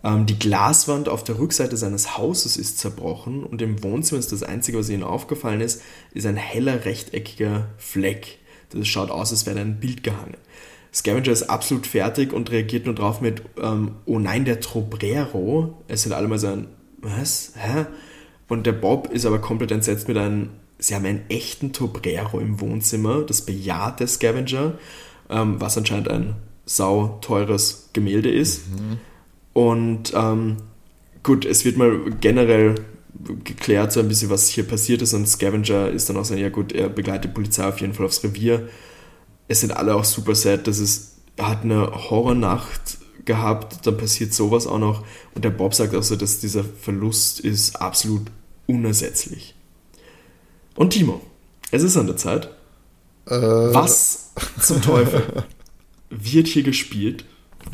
Ähm, 0.03 0.25
die 0.25 0.39
Glaswand 0.39 1.09
auf 1.09 1.25
der 1.25 1.37
Rückseite 1.37 1.75
seines 1.75 2.17
Hauses 2.17 2.55
ist 2.55 2.79
zerbrochen 2.79 3.43
und 3.43 3.61
im 3.61 3.83
Wohnzimmer 3.83 4.19
ist 4.19 4.31
das 4.31 4.43
Einzige, 4.43 4.79
was 4.79 4.89
ihnen 4.89 5.03
aufgefallen 5.03 5.61
ist, 5.61 5.81
ist 6.13 6.25
ein 6.25 6.37
heller 6.37 6.85
rechteckiger 6.85 7.67
Fleck. 7.77 8.39
Das 8.69 8.87
schaut 8.87 9.11
aus, 9.11 9.31
als 9.31 9.45
wäre 9.45 9.59
ein 9.59 9.81
Bild 9.81 10.03
gehangen. 10.03 10.37
Scavenger 10.93 11.31
ist 11.31 11.43
absolut 11.43 11.87
fertig 11.87 12.33
und 12.33 12.51
reagiert 12.51 12.85
nur 12.85 12.95
drauf 12.95 13.21
mit, 13.21 13.41
ähm, 13.61 13.91
oh 14.05 14.19
nein, 14.19 14.43
der 14.43 14.59
Trobrero. 14.59 15.81
Es 15.87 16.03
sind 16.03 16.11
alle 16.13 16.27
mal 16.27 16.39
so 16.39 16.47
ein, 16.47 16.67
was? 16.97 17.53
Hä? 17.55 17.85
Und 18.49 18.65
der 18.65 18.73
Bob 18.73 19.09
ist 19.11 19.25
aber 19.25 19.39
komplett 19.39 19.71
entsetzt 19.71 20.09
mit 20.09 20.17
einem, 20.17 20.49
sie 20.77 20.93
haben 20.93 21.05
einen 21.05 21.23
echten 21.29 21.71
Trobrero 21.71 22.39
im 22.39 22.59
Wohnzimmer, 22.59 23.21
das 23.21 23.43
bejaht 23.43 24.01
der 24.01 24.07
Scavenger, 24.07 24.73
ähm, 25.29 25.61
was 25.61 25.77
anscheinend 25.77 26.09
ein 26.09 26.35
sau 26.65 27.19
teures 27.21 27.89
Gemälde 27.93 28.29
ist. 28.29 28.69
Mhm. 28.69 28.97
Und 29.53 30.13
ähm, 30.13 30.57
gut, 31.23 31.45
es 31.45 31.63
wird 31.63 31.77
mal 31.77 31.99
generell 32.19 32.75
geklärt, 33.43 33.91
so 33.93 33.99
ein 33.99 34.07
bisschen, 34.07 34.29
was 34.29 34.47
hier 34.47 34.67
passiert 34.67 35.01
ist. 35.01 35.13
Und 35.13 35.27
Scavenger 35.27 35.89
ist 35.89 36.09
dann 36.09 36.17
auch 36.17 36.25
so, 36.25 36.35
ja 36.35 36.49
gut, 36.49 36.73
er 36.73 36.89
begleitet 36.89 37.25
die 37.25 37.33
Polizei 37.33 37.65
auf 37.65 37.79
jeden 37.79 37.93
Fall 37.93 38.05
aufs 38.05 38.23
Revier 38.23 38.67
es 39.51 39.59
sind 39.59 39.75
alle 39.75 39.95
auch 39.95 40.05
super 40.05 40.33
sad, 40.33 40.67
dass 40.67 40.79
es 40.79 41.17
er 41.35 41.49
hat 41.49 41.63
eine 41.63 42.09
Horrornacht 42.09 42.97
gehabt, 43.25 43.85
dann 43.85 43.97
passiert 43.97 44.33
sowas 44.33 44.67
auch 44.67 44.79
noch 44.79 45.05
und 45.35 45.43
der 45.43 45.49
Bob 45.49 45.73
sagt 45.73 45.95
auch 45.95 46.03
so, 46.03 46.15
dass 46.15 46.39
dieser 46.39 46.63
Verlust 46.63 47.39
ist 47.39 47.75
absolut 47.75 48.23
unersetzlich. 48.67 49.55
Und 50.75 50.91
Timo, 50.91 51.21
es 51.71 51.83
ist 51.83 51.97
an 51.97 52.07
der 52.07 52.17
Zeit. 52.17 52.49
Äh. 53.27 53.35
Was 53.35 54.31
zum 54.59 54.81
Teufel 54.81 55.43
wird 56.09 56.47
hier 56.47 56.63
gespielt? 56.63 57.25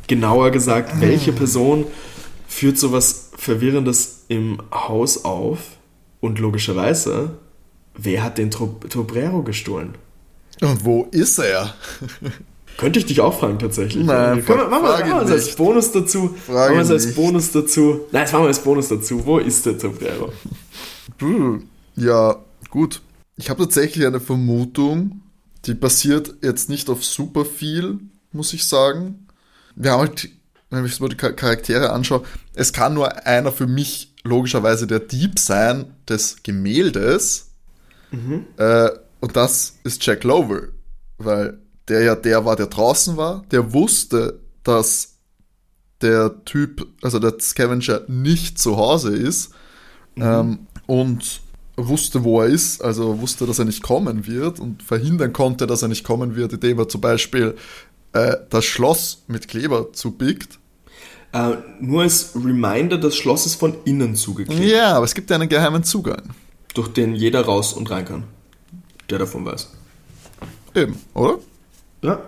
Genauer 0.07 0.51
gesagt, 0.51 0.99
welche 0.99 1.32
Person 1.32 1.86
führt 2.47 2.78
sowas 2.78 3.32
Verwirrendes 3.38 4.25
im 4.28 4.61
Haus 4.71 5.23
auf? 5.25 5.59
Und 6.19 6.39
logischerweise, 6.39 7.38
wer 7.95 8.23
hat 8.23 8.38
den 8.38 8.49
Tobrero 8.51 9.43
gestohlen? 9.43 9.95
Und 10.62 10.86
wo 10.86 11.08
ist 11.12 11.39
er? 11.39 11.74
Könnte 12.78 12.99
ich 12.99 13.08
dich 13.08 13.22
auch 13.22 13.39
fragen, 13.39 13.58
tatsächlich. 13.58 14.05
Nein, 14.05 14.45
Können 14.45 14.60
wir, 14.60 14.68
machen 14.68 14.84
wir, 14.84 15.05
machen 15.05 15.28
wir 15.28 15.34
als 15.34 15.55
Bonus 15.55 15.91
dazu. 15.91 16.36
Frage 16.45 16.76
machen 16.76 16.88
wir 16.88 16.93
als 16.93 17.16
Bonus 17.16 17.51
dazu. 17.51 18.01
Nein, 18.12 18.22
jetzt 18.22 18.34
machen 18.34 18.43
wir 18.43 18.49
als 18.49 18.60
Bonus 18.60 18.88
dazu. 18.88 19.26
Wo 19.26 19.39
ist 19.39 19.66
der 19.66 19.80
Sombrero? 19.80 20.32
Ja, 21.95 22.38
gut. 22.70 23.01
Ich 23.36 23.49
habe 23.49 23.64
tatsächlich 23.64 24.05
eine 24.05 24.20
Vermutung, 24.20 25.22
die 25.66 25.74
basiert 25.74 26.36
jetzt 26.43 26.70
nicht 26.70 26.89
auf 26.89 27.03
super 27.03 27.45
viel, 27.45 27.99
muss 28.32 28.53
ich 28.53 28.66
sagen. 28.66 29.28
Wir 29.76 29.91
haben 29.91 30.01
halt, 30.01 30.30
wenn 30.70 30.86
ich 30.86 30.99
mir 30.99 31.10
die 31.10 31.16
Charaktere 31.16 31.91
anschaue, 31.91 32.24
es 32.53 32.74
kann 32.74 32.93
nur 32.93 33.26
einer 33.26 33.51
für 33.51 33.68
mich 33.68 34.14
logischerweise 34.24 34.86
der 34.86 34.99
Dieb 34.99 35.39
sein 35.39 35.93
des 36.08 36.43
Gemäldes. 36.43 37.49
Mhm. 38.12 38.45
Äh, 38.58 38.89
und 39.20 39.36
das 39.36 39.78
ist 39.84 40.05
Jack 40.05 40.24
Lover, 40.24 40.70
weil 41.18 41.59
der 41.88 42.01
ja 42.01 42.15
der 42.15 42.45
war, 42.45 42.55
der 42.55 42.68
draußen 42.68 43.18
war, 43.18 43.43
der 43.51 43.74
wusste, 43.74 44.39
dass 44.63 45.15
der 46.01 46.43
Typ, 46.45 46.88
also 47.01 47.20
der 47.20 47.39
Scavenger 47.39 48.01
nicht 48.07 48.59
zu 48.59 48.78
Hause 48.78 49.15
ist 49.15 49.51
mhm. 50.15 50.24
ähm, 50.24 50.59
und 50.86 51.41
wusste, 51.76 52.24
wo 52.24 52.41
er 52.41 52.47
ist, 52.47 52.84
also 52.84 53.20
wusste, 53.22 53.45
dass 53.45 53.59
er 53.59 53.65
nicht 53.65 53.84
kommen 53.84 54.28
wird 54.28 54.59
und 54.59 54.84
verhindern 54.84 55.34
konnte, 55.34 55.68
dass 55.68 55.82
er 55.82 55.88
nicht 55.88 56.03
kommen 56.03 56.36
wird, 56.36 56.53
indem 56.53 56.80
er 56.80 56.89
zum 56.89 57.01
Beispiel 57.01 57.55
äh, 58.13 58.36
das 58.49 58.65
Schloss 58.65 59.24
mit 59.28 59.47
Kleber 59.47 59.93
zubickt. 59.93 60.59
Äh, 61.34 61.57
nur 61.80 62.03
als 62.03 62.32
Reminder, 62.36 62.97
das 62.97 63.15
Schloss 63.15 63.45
ist 63.45 63.55
von 63.55 63.76
innen 63.86 64.15
zugeklebt. 64.15 64.63
Ja, 64.63 64.93
aber 64.93 65.05
es 65.05 65.13
gibt 65.13 65.30
ja 65.30 65.36
einen 65.36 65.49
geheimen 65.49 65.84
Zugang. 65.84 66.24
Durch 66.74 66.89
den 66.89 67.15
jeder 67.15 67.41
raus 67.41 67.74
und 67.74 67.89
rein 67.89 68.05
kann 68.05 68.24
der 69.10 69.20
davon 69.20 69.45
weiß. 69.45 69.70
Eben, 70.76 70.97
oder? 71.14 71.39
Ja. 72.01 72.22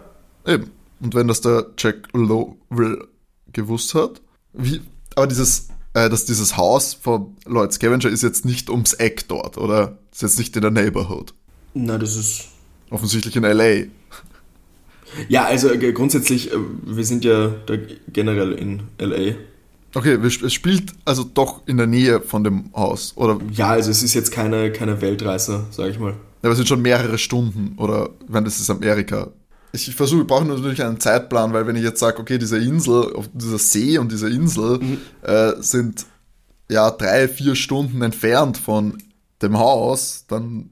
Eben. 0.46 0.72
Und 1.00 1.16
wenn 1.16 1.28
das 1.28 1.42
der 1.42 1.68
Jack 1.78 2.08
Lowell 2.14 3.08
gewusst 3.54 3.96
hat, 3.96 4.22
wie, 4.54 4.82
aber 5.16 5.28
dieses, 5.28 5.70
äh, 5.94 6.10
dass 6.10 6.26
dieses 6.26 6.58
Haus 6.58 6.94
von 6.94 7.36
Lloyd 7.46 7.74
Scavenger 7.74 8.10
ist 8.10 8.24
jetzt 8.24 8.46
nicht 8.46 8.70
ums 8.70 8.94
Eck 8.94 9.28
dort, 9.28 9.58
oder? 9.58 10.00
Ist 10.12 10.22
jetzt 10.22 10.40
nicht 10.40 10.56
in 10.56 10.62
der 10.62 10.72
Neighborhood. 10.72 11.34
Na, 11.74 11.98
das 11.98 12.16
ist. 12.16 12.46
Offensichtlich 12.90 13.36
in 13.36 13.44
LA. 13.44 13.86
Ja, 15.28 15.46
also 15.46 15.70
äh, 15.72 15.92
grundsätzlich, 15.92 16.52
äh, 16.52 16.58
wir 16.86 17.06
sind 17.06 17.24
ja 17.26 17.54
generell 18.12 18.54
in 18.54 18.84
LA. 19.00 19.36
Okay, 19.96 20.20
es 20.24 20.54
spielt 20.54 20.94
also 21.06 21.24
doch 21.24 21.68
in 21.68 21.78
der 21.78 21.88
Nähe 21.88 22.22
von 22.22 22.44
dem 22.44 22.72
Haus, 22.76 23.14
oder? 23.16 23.40
Ja, 23.52 23.70
also 23.70 23.90
es 23.90 24.04
ist 24.04 24.14
jetzt 24.14 24.32
keine, 24.32 24.72
keine 24.72 25.02
Weltreise, 25.02 25.66
sag 25.72 25.90
ich 25.90 26.00
mal. 26.00 26.16
Aber 26.42 26.52
es 26.52 26.58
sind 26.58 26.68
schon 26.68 26.82
mehrere 26.82 27.18
Stunden 27.18 27.76
oder 27.78 28.10
wenn 28.28 28.46
das 28.46 28.60
ist 28.60 28.70
Amerika. 28.70 29.32
Ich 29.72 29.94
versuche, 29.96 30.22
ich 30.22 30.28
brauche 30.28 30.46
natürlich 30.46 30.84
einen 30.84 31.00
Zeitplan, 31.00 31.54
weil 31.54 31.68
wenn 31.68 31.76
ich 31.76 31.84
jetzt 31.84 32.00
sage, 32.00 32.20
okay, 32.20 32.38
diese 32.38 32.58
Insel, 32.58 33.14
dieser 33.34 33.60
See 33.60 33.98
und 33.98 34.12
diese 34.12 34.30
Insel 34.30 34.80
mhm. 34.80 34.98
äh, 35.22 35.54
sind 35.62 36.06
ja 36.70 36.90
drei, 36.92 37.28
vier 37.28 37.56
Stunden 37.56 38.02
entfernt 38.02 38.58
von 38.58 38.98
dem 39.42 39.58
Haus, 39.58 40.26
dann 40.28 40.70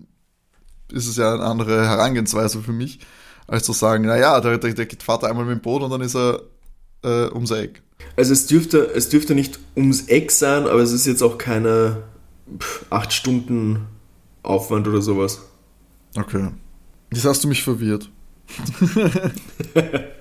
ist 0.92 1.08
es 1.08 1.18
ja 1.18 1.34
eine 1.34 1.44
andere 1.44 1.86
Herangehensweise 1.86 2.62
für 2.62 2.72
mich, 2.72 3.00
als 3.46 3.66
zu 3.66 3.74
sagen, 3.74 4.06
naja, 4.06 4.40
der, 4.42 4.58
der, 4.58 4.74
der 4.74 4.86
geht 4.86 5.04
Vater 5.04 5.28
einmal 5.28 5.46
mit 5.46 5.58
dem 5.58 5.62
Boot 5.62 5.84
und 5.84 5.92
dann 5.92 6.02
ist 6.02 6.16
er 6.16 6.42
äh, 7.04 7.32
ums 7.32 7.52
Eck. 7.52 7.84
Also 8.16 8.34
es 8.34 8.48
dürfte, 8.48 8.92
es 8.96 9.10
dürfte 9.10 9.36
nicht 9.36 9.60
ums 9.76 10.08
Eck 10.08 10.32
sein, 10.32 10.64
aber 10.64 10.80
es 10.80 10.92
ist 10.92 11.06
jetzt 11.06 11.22
auch 11.22 11.38
keine 11.38 12.04
pff, 12.58 12.86
acht 12.90 13.14
Stunden 13.14 13.88
Aufwand 14.44 14.88
oder 14.88 15.02
sowas. 15.02 15.42
Okay. 16.18 16.50
Jetzt 17.14 17.26
hast 17.26 17.44
du 17.44 17.48
mich 17.48 17.64
verwirrt. 17.64 18.10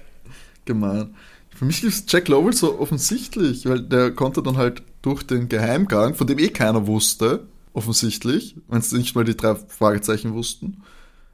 Gemein. 0.66 1.14
Für 1.55 1.64
mich 1.64 1.82
ist 1.82 2.12
Jack 2.12 2.28
Lowell 2.28 2.53
so 2.53 2.78
offensichtlich, 2.78 3.64
weil 3.66 3.80
der 3.80 4.11
konnte 4.11 4.42
dann 4.42 4.59
halt 4.59 4.82
durch 5.01 5.22
den 5.22 5.49
Geheimgang, 5.49 6.14
von 6.14 6.26
dem 6.26 6.38
eh 6.38 6.49
keiner 6.49 6.86
wusste, 6.86 7.47
offensichtlich, 7.72 8.57
wenn 8.68 8.80
es 8.80 8.92
nicht 8.92 9.14
mal 9.14 9.24
die 9.24 9.36
drei 9.36 9.55
Fragezeichen 9.55 10.34
wussten, 10.34 10.82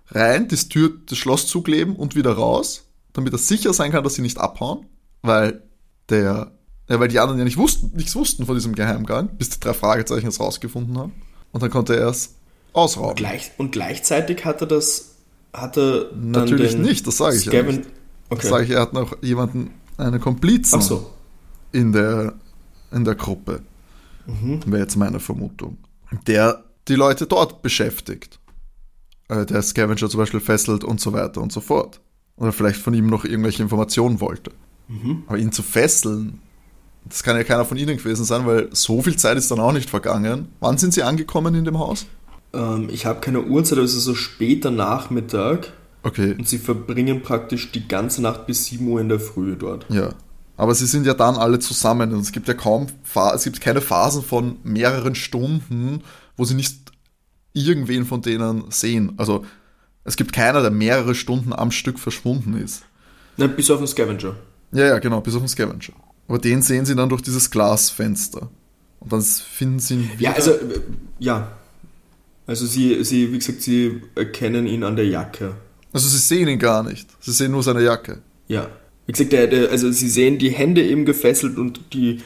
rein, 0.09 0.47
das 0.47 0.69
Tür, 0.69 0.93
das 1.07 1.19
Schloss 1.19 1.49
zukleben 1.49 1.97
und 1.97 2.15
wieder 2.15 2.35
raus, 2.35 2.87
damit 3.15 3.33
er 3.33 3.39
sicher 3.39 3.73
sein 3.73 3.91
kann, 3.91 4.05
dass 4.05 4.15
sie 4.15 4.23
nicht 4.23 4.39
abhauen, 4.39 4.87
weil 5.23 5.63
der, 6.09 6.53
ja, 6.89 7.01
weil 7.01 7.09
die 7.09 7.19
anderen 7.19 7.39
ja 7.39 7.45
nicht 7.45 7.57
wussten, 7.57 7.91
nichts 7.97 8.15
wussten 8.15 8.47
von 8.47 8.55
diesem 8.55 8.77
Geheimgang, 8.77 9.37
bis 9.39 9.51
die 9.51 9.61
drei 9.61 9.75
Fragezeichen 9.75 10.29
es 10.29 10.39
rausgefunden 10.39 10.97
haben. 10.99 11.13
Und 11.51 11.63
dann 11.63 11.71
konnte 11.71 11.97
er 11.97 12.09
es 12.09 12.37
ausrauben. 12.73 13.11
Und, 13.11 13.17
gleich, 13.17 13.51
und 13.59 13.73
gleichzeitig 13.73 14.45
hatte 14.45 14.67
das 14.67 15.09
hatte 15.53 16.11
natürlich 16.15 16.77
nicht, 16.77 17.07
das 17.07 17.19
sage 17.19 17.37
ich 17.37 17.45
ja 17.45 17.63
nicht. 17.63 17.81
Okay. 18.31 18.41
Das 18.41 18.49
sage 18.49 18.65
ich, 18.65 18.71
er 18.71 18.81
hat 18.81 18.95
noch 18.95 19.23
jemanden, 19.23 19.73
einen 19.99 20.21
Komplizen 20.21 20.81
so. 20.81 21.13
in 21.73 21.93
der 21.93 22.35
in 22.91 23.05
der 23.05 23.15
Gruppe. 23.15 23.61
Mhm. 24.27 24.61
Wäre 24.67 24.83
jetzt 24.83 24.97
meine 24.97 25.21
Vermutung. 25.21 25.79
Der 26.27 26.65
die 26.89 26.95
Leute 26.95 27.27
dort 27.27 27.63
beschäftigt. 27.63 28.39
Äh, 29.29 29.47
der 29.47 29.63
Scavenger 29.63 30.09
zum 30.09 30.19
Beispiel 30.19 30.41
fesselt 30.41 30.85
und 30.85 31.01
so 31.01 31.13
weiter 31.13 31.41
und 31.41 31.53
so 31.53 31.61
fort. 31.61 32.01
Oder 32.37 32.53
vielleicht 32.53 32.81
von 32.81 32.95
ihm 32.95 33.07
noch 33.07 33.25
irgendwelche 33.25 33.63
Informationen 33.63 34.21
wollte. 34.21 34.53
Mhm. 34.89 35.25
Aber 35.27 35.39
ihn 35.39 35.53
zu 35.53 35.63
fesseln, 35.63 36.41
das 37.05 37.23
kann 37.23 37.37
ja 37.37 37.45
keiner 37.45 37.65
von 37.65 37.77
ihnen 37.77 37.97
gewesen 37.97 38.25
sein, 38.25 38.47
weil 38.47 38.69
so 38.73 39.03
viel 39.03 39.17
Zeit 39.17 39.37
ist 39.37 39.51
dann 39.51 39.61
auch 39.61 39.73
nicht 39.73 39.91
vergangen. 39.91 40.49
Wann 40.61 40.79
sind 40.79 40.95
sie 40.95 41.03
angekommen 41.03 41.55
in 41.55 41.65
dem 41.65 41.79
Haus? 41.79 42.07
Ähm, 42.53 42.89
ich 42.91 43.07
habe 43.07 43.21
keine 43.21 43.43
Uhrzeit, 43.43 43.79
aber 43.79 43.85
es 43.85 43.95
ist 43.95 44.05
so 44.05 44.15
später 44.15 44.71
Nachmittag. 44.71 45.73
Okay. 46.03 46.35
Und 46.37 46.49
sie 46.49 46.59
verbringen 46.59 47.23
praktisch 47.23 47.73
die 47.73 47.87
ganze 47.87 48.23
Nacht 48.23 48.47
bis 48.47 48.67
7 48.67 48.87
Uhr 48.89 49.01
in 49.01 49.09
der 49.09 49.21
Früh 49.21 49.57
dort. 49.57 49.87
Ja. 49.89 50.15
Aber 50.57 50.75
sie 50.75 50.87
sind 50.87 51.07
ja 51.07 51.15
dann 51.15 51.37
alle 51.37 51.59
zusammen 51.59 52.13
und 52.13 52.21
es 52.21 52.33
gibt 52.33 52.47
ja 52.49 52.55
kaum, 52.55 52.87
es 53.35 53.45
gibt 53.45 53.61
keine 53.61 53.81
Phasen 53.81 54.23
von 54.23 54.59
mehreren 54.63 55.15
Stunden, 55.15 56.03
wo 56.37 56.45
sie 56.45 56.55
nicht 56.55 56.93
irgendwen 57.53 58.05
von 58.05 58.23
denen 58.23 58.65
sehen. 58.71 59.13
Also 59.17 59.45
es 60.05 60.17
gibt 60.17 60.33
keiner, 60.33 60.61
der 60.63 60.71
mehrere 60.71 61.15
Stunden 61.15 61.53
am 61.53 61.71
Stück 61.71 61.99
verschwunden 61.99 62.55
ist. 62.57 62.85
Na, 63.37 63.47
bis 63.47 63.71
auf 63.71 63.79
den 63.79 63.87
Scavenger. 63.87 64.37
Ja, 64.73 64.87
ja, 64.87 64.99
genau, 64.99 65.21
bis 65.21 65.35
auf 65.35 65.43
den 65.43 65.49
Scavenger. 65.49 65.95
Aber 66.29 66.39
den 66.39 66.63
sehen 66.63 66.85
sie 66.85 66.95
dann 66.95 67.09
durch 67.09 67.23
dieses 67.23 67.51
Glasfenster. 67.51 68.51
Und 69.01 69.13
dann 69.13 69.23
finden 69.23 69.81
sie 69.81 69.95
ihn 69.95 70.11
wieder. 70.13 70.23
Ja, 70.23 70.33
also, 70.33 70.53
ja. 71.19 71.53
Also 72.47 72.67
sie, 72.67 73.03
sie, 73.05 73.33
wie 73.33 73.39
gesagt, 73.39 73.63
sie 73.63 74.03
erkennen 74.15 74.67
ihn 74.67 74.85
an 74.85 74.97
der 74.97 75.07
Jacke. 75.07 75.55
Also 75.93 76.09
sie 76.09 76.19
sehen 76.19 76.49
ihn 76.49 76.59
gar 76.59 76.83
nicht. 76.83 77.09
Sie 77.21 77.33
sehen 77.33 77.53
nur 77.53 77.63
seine 77.63 77.83
Jacke. 77.83 78.23
Ja. 78.49 78.69
Wie 79.07 79.13
gesagt, 79.13 79.33
der, 79.33 79.47
der, 79.47 79.71
also 79.71 79.91
sie 79.91 80.09
sehen 80.09 80.39
die 80.39 80.51
Hände 80.51 80.83
eben 80.83 81.05
gefesselt 81.05 81.59
und 81.59 81.81
die 81.93 82.21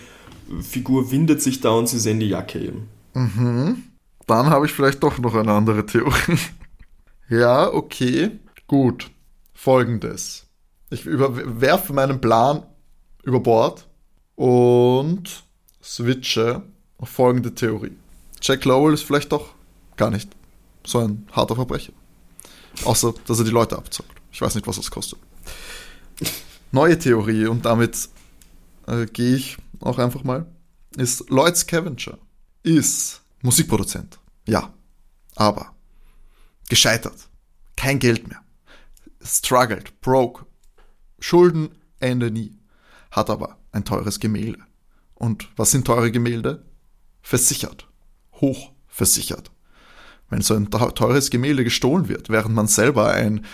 Figur 0.60 1.10
windet 1.10 1.42
sich 1.42 1.60
da 1.60 1.70
und 1.70 1.88
sie 1.88 1.98
sehen 1.98 2.20
die 2.20 2.28
Jacke 2.28 2.60
eben. 2.60 2.88
Mhm. 3.14 3.82
Dann 4.26 4.46
habe 4.46 4.66
ich 4.66 4.72
vielleicht 4.72 5.02
doch 5.02 5.18
noch 5.18 5.34
eine 5.34 5.52
andere 5.52 5.86
Theorie. 5.86 6.38
ja, 7.28 7.72
okay. 7.72 8.30
Gut. 8.66 9.10
Folgendes. 9.54 10.46
Ich 10.90 11.06
werfe 11.06 11.92
meinen 11.92 12.20
Plan 12.20 12.62
über 13.24 13.40
Bord 13.40 13.88
und 14.36 15.44
switche 15.82 16.62
auf 16.98 17.08
folgende 17.08 17.54
Theorie. 17.54 17.96
Jack 18.40 18.64
Lowell 18.64 18.94
ist 18.94 19.02
vielleicht 19.02 19.32
doch 19.32 19.55
gar 19.96 20.10
nicht 20.10 20.28
so 20.84 20.98
ein 20.98 21.26
harter 21.32 21.54
Verbrecher. 21.54 21.92
Außer, 22.84 23.14
dass 23.26 23.38
er 23.38 23.44
die 23.44 23.50
Leute 23.50 23.76
abzockt. 23.76 24.20
Ich 24.30 24.40
weiß 24.40 24.54
nicht, 24.54 24.66
was 24.66 24.76
das 24.76 24.90
kostet. 24.90 25.18
Neue 26.72 26.98
Theorie, 26.98 27.46
und 27.46 27.64
damit 27.64 28.08
äh, 28.86 29.06
gehe 29.06 29.36
ich 29.36 29.56
auch 29.80 29.98
einfach 29.98 30.24
mal, 30.24 30.46
ist 30.96 31.28
Lloyd 31.30 31.56
Scavenger 31.56 32.18
ist 32.66 33.22
Musikproduzent. 33.42 34.18
Ja. 34.46 34.74
Aber 35.36 35.74
gescheitert. 36.68 37.28
Kein 37.76 37.98
Geld 37.98 38.26
mehr. 38.26 38.40
Struggled, 39.22 40.00
broke. 40.00 40.46
Schulden, 41.20 41.70
Ende 42.00 42.30
nie. 42.30 42.58
Hat 43.10 43.30
aber 43.30 43.58
ein 43.70 43.84
teures 43.84 44.18
Gemälde. 44.18 44.58
Und 45.14 45.48
was 45.56 45.70
sind 45.70 45.86
teure 45.86 46.10
Gemälde? 46.10 46.64
Versichert. 47.22 47.88
Hoch 48.32 48.72
versichert. 48.88 49.50
Wenn 50.28 50.42
so 50.42 50.54
ein 50.54 50.70
teures 50.70 51.30
Gemälde 51.30 51.64
gestohlen 51.64 52.08
wird, 52.08 52.28
während 52.28 52.54
man 52.54 52.66
selber 52.66 53.10
ein 53.12 53.44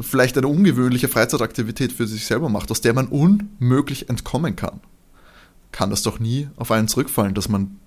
vielleicht 0.00 0.38
eine 0.38 0.48
ungewöhnliche 0.48 1.08
Freizeitaktivität 1.08 1.92
für 1.92 2.06
sich 2.06 2.24
selber 2.24 2.48
macht, 2.48 2.70
aus 2.70 2.80
der 2.80 2.94
man 2.94 3.08
unmöglich 3.08 4.08
entkommen 4.08 4.56
kann, 4.56 4.80
kann 5.70 5.90
das 5.90 6.02
doch 6.02 6.18
nie 6.18 6.48
auf 6.56 6.70
einen 6.70 6.88
zurückfallen, 6.88 7.34
dass 7.34 7.48
man 7.48 7.78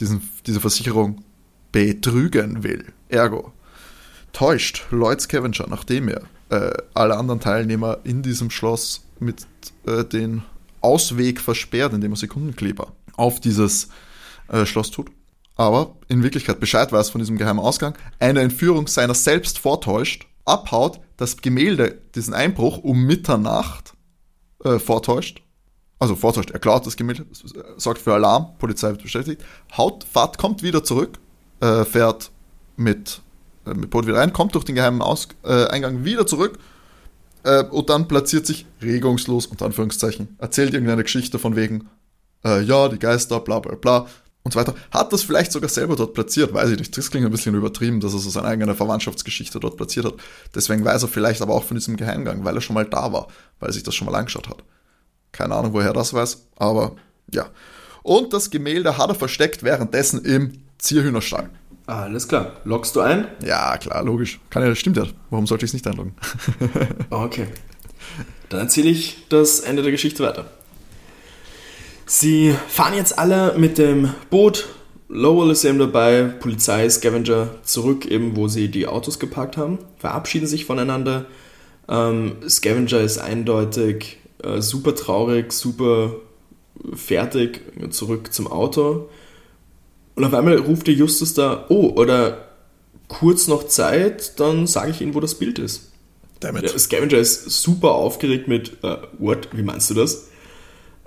diesen, 0.00 0.28
diese 0.46 0.60
Versicherung 0.60 1.24
betrügen 1.70 2.62
will. 2.62 2.86
Ergo, 3.08 3.52
täuscht 4.32 4.86
Lloyd 4.90 5.20
Scavenger, 5.20 5.66
nachdem 5.68 6.08
er 6.08 6.22
äh, 6.50 6.72
alle 6.94 7.16
anderen 7.16 7.40
Teilnehmer 7.40 7.98
in 8.04 8.22
diesem 8.22 8.50
Schloss 8.50 9.04
mit 9.20 9.46
äh, 9.86 10.04
den 10.04 10.42
Ausweg 10.80 11.40
versperrt, 11.40 11.92
indem 11.92 12.12
er 12.12 12.16
Sekundenkleber 12.16 12.92
auf 13.16 13.40
dieses 13.40 13.88
äh, 14.48 14.66
Schloss 14.66 14.90
tut, 14.90 15.10
aber 15.62 15.96
in 16.08 16.22
Wirklichkeit 16.22 16.60
Bescheid 16.60 16.92
weiß 16.92 17.10
von 17.10 17.20
diesem 17.20 17.38
geheimen 17.38 17.60
Ausgang, 17.60 17.96
eine 18.18 18.40
Entführung 18.40 18.88
seiner 18.88 19.14
selbst 19.14 19.58
vortäuscht, 19.58 20.26
abhaut, 20.44 21.00
das 21.16 21.36
Gemälde, 21.36 22.00
diesen 22.14 22.34
Einbruch 22.34 22.78
um 22.78 23.04
Mitternacht 23.04 23.94
äh, 24.64 24.78
vortäuscht, 24.78 25.42
also 25.98 26.16
vortäuscht, 26.16 26.50
er 26.50 26.58
klaut 26.58 26.84
das 26.84 26.96
Gemälde, 26.96 27.26
sorgt 27.76 28.00
für 28.00 28.12
Alarm, 28.12 28.58
Polizei 28.58 28.88
wird 28.90 29.02
bestätigt, 29.02 29.42
haut, 29.76 30.04
fahrt, 30.04 30.36
kommt 30.36 30.64
wieder 30.64 30.82
zurück, 30.82 31.18
äh, 31.60 31.84
fährt 31.84 32.32
mit, 32.76 33.22
äh, 33.64 33.74
mit 33.74 33.90
Boot 33.90 34.06
wieder 34.06 34.16
rein, 34.16 34.32
kommt 34.32 34.56
durch 34.56 34.64
den 34.64 34.74
geheimen 34.74 35.00
Aus 35.00 35.28
äh, 35.44 35.66
Eingang 35.66 36.04
wieder 36.04 36.26
zurück 36.26 36.58
äh, 37.44 37.62
und 37.64 37.88
dann 37.88 38.08
platziert 38.08 38.46
sich 38.46 38.66
regungslos, 38.80 39.46
unter 39.46 39.66
Anführungszeichen, 39.66 40.36
erzählt 40.38 40.74
irgendeine 40.74 41.04
Geschichte 41.04 41.38
von 41.38 41.54
wegen, 41.54 41.88
äh, 42.44 42.62
ja, 42.62 42.88
die 42.88 42.98
Geister, 42.98 43.38
bla 43.38 43.60
bla 43.60 43.76
bla, 43.76 44.06
und 44.44 44.52
so 44.52 44.58
weiter. 44.58 44.74
Hat 44.90 45.12
das 45.12 45.22
vielleicht 45.22 45.52
sogar 45.52 45.68
selber 45.68 45.96
dort 45.96 46.14
platziert, 46.14 46.52
weiß 46.52 46.70
ich 46.70 46.78
nicht. 46.78 46.96
Das 46.96 47.10
klingt 47.10 47.24
ein 47.26 47.32
bisschen 47.32 47.54
übertrieben, 47.54 48.00
dass 48.00 48.12
er 48.12 48.18
so 48.18 48.30
seine 48.30 48.48
eigene 48.48 48.74
Verwandtschaftsgeschichte 48.74 49.60
dort 49.60 49.76
platziert 49.76 50.06
hat. 50.06 50.14
Deswegen 50.54 50.84
weiß 50.84 51.02
er 51.02 51.08
vielleicht 51.08 51.42
aber 51.42 51.54
auch 51.54 51.64
von 51.64 51.76
diesem 51.76 51.96
Geheimgang, 51.96 52.44
weil 52.44 52.54
er 52.54 52.60
schon 52.60 52.74
mal 52.74 52.84
da 52.84 53.12
war, 53.12 53.28
weil 53.60 53.70
er 53.70 53.72
sich 53.72 53.82
das 53.82 53.94
schon 53.94 54.06
mal 54.06 54.16
angeschaut 54.16 54.48
hat. 54.48 54.64
Keine 55.30 55.54
Ahnung, 55.54 55.72
woher 55.72 55.92
das 55.92 56.12
weiß, 56.12 56.46
aber 56.56 56.96
ja. 57.32 57.46
Und 58.02 58.32
das 58.32 58.50
Gemälde 58.50 58.98
hat 58.98 59.10
er 59.10 59.14
versteckt 59.14 59.62
währenddessen 59.62 60.24
im 60.24 60.52
Zierhühnerstall. 60.78 61.50
Alles 61.86 62.28
klar. 62.28 62.60
Loggst 62.64 62.96
du 62.96 63.00
ein? 63.00 63.26
Ja, 63.44 63.76
klar, 63.76 64.04
logisch. 64.04 64.40
Kann 64.50 64.64
ja, 64.64 64.74
stimmt 64.74 64.96
ja. 64.96 65.06
Warum 65.30 65.46
sollte 65.46 65.64
ich 65.64 65.70
es 65.70 65.74
nicht 65.74 65.86
einloggen? 65.86 66.14
okay. 67.10 67.48
Dann 68.48 68.60
erzähle 68.60 68.90
ich 68.90 69.26
das 69.28 69.60
Ende 69.60 69.82
der 69.82 69.92
Geschichte 69.92 70.22
weiter. 70.22 70.46
Sie 72.06 72.54
fahren 72.68 72.94
jetzt 72.94 73.18
alle 73.18 73.54
mit 73.56 73.78
dem 73.78 74.12
Boot. 74.30 74.68
Lowell 75.08 75.50
ist 75.50 75.64
eben 75.64 75.78
dabei, 75.78 76.22
Polizei, 76.22 76.88
Scavenger 76.88 77.56
zurück, 77.62 78.06
eben 78.06 78.36
wo 78.36 78.48
sie 78.48 78.68
die 78.68 78.86
Autos 78.86 79.18
geparkt 79.18 79.56
haben, 79.56 79.78
verabschieden 79.98 80.46
sich 80.46 80.64
voneinander. 80.64 81.26
Ähm, 81.88 82.36
Scavenger 82.48 83.00
ist 83.00 83.18
eindeutig 83.18 84.18
äh, 84.42 84.60
super 84.60 84.94
traurig, 84.94 85.52
super 85.52 86.14
fertig, 86.94 87.60
zurück 87.90 88.32
zum 88.32 88.46
Auto. 88.46 89.08
Und 90.14 90.24
auf 90.24 90.34
einmal 90.34 90.56
ruft 90.56 90.86
der 90.86 90.94
Justus 90.94 91.34
da, 91.34 91.66
oh, 91.68 91.90
oder 91.90 92.48
kurz 93.08 93.48
noch 93.48 93.66
Zeit, 93.68 94.40
dann 94.40 94.66
sage 94.66 94.90
ich 94.90 95.00
Ihnen, 95.00 95.14
wo 95.14 95.20
das 95.20 95.34
Bild 95.34 95.58
ist. 95.58 95.90
Damit. 96.40 96.64
Der 96.64 96.78
Scavenger 96.78 97.18
ist 97.18 97.62
super 97.62 97.92
aufgeregt 97.92 98.48
mit, 98.48 98.82
uh, 98.82 98.96
what, 99.18 99.48
wie 99.52 99.62
meinst 99.62 99.90
du 99.90 99.94
das? 99.94 100.28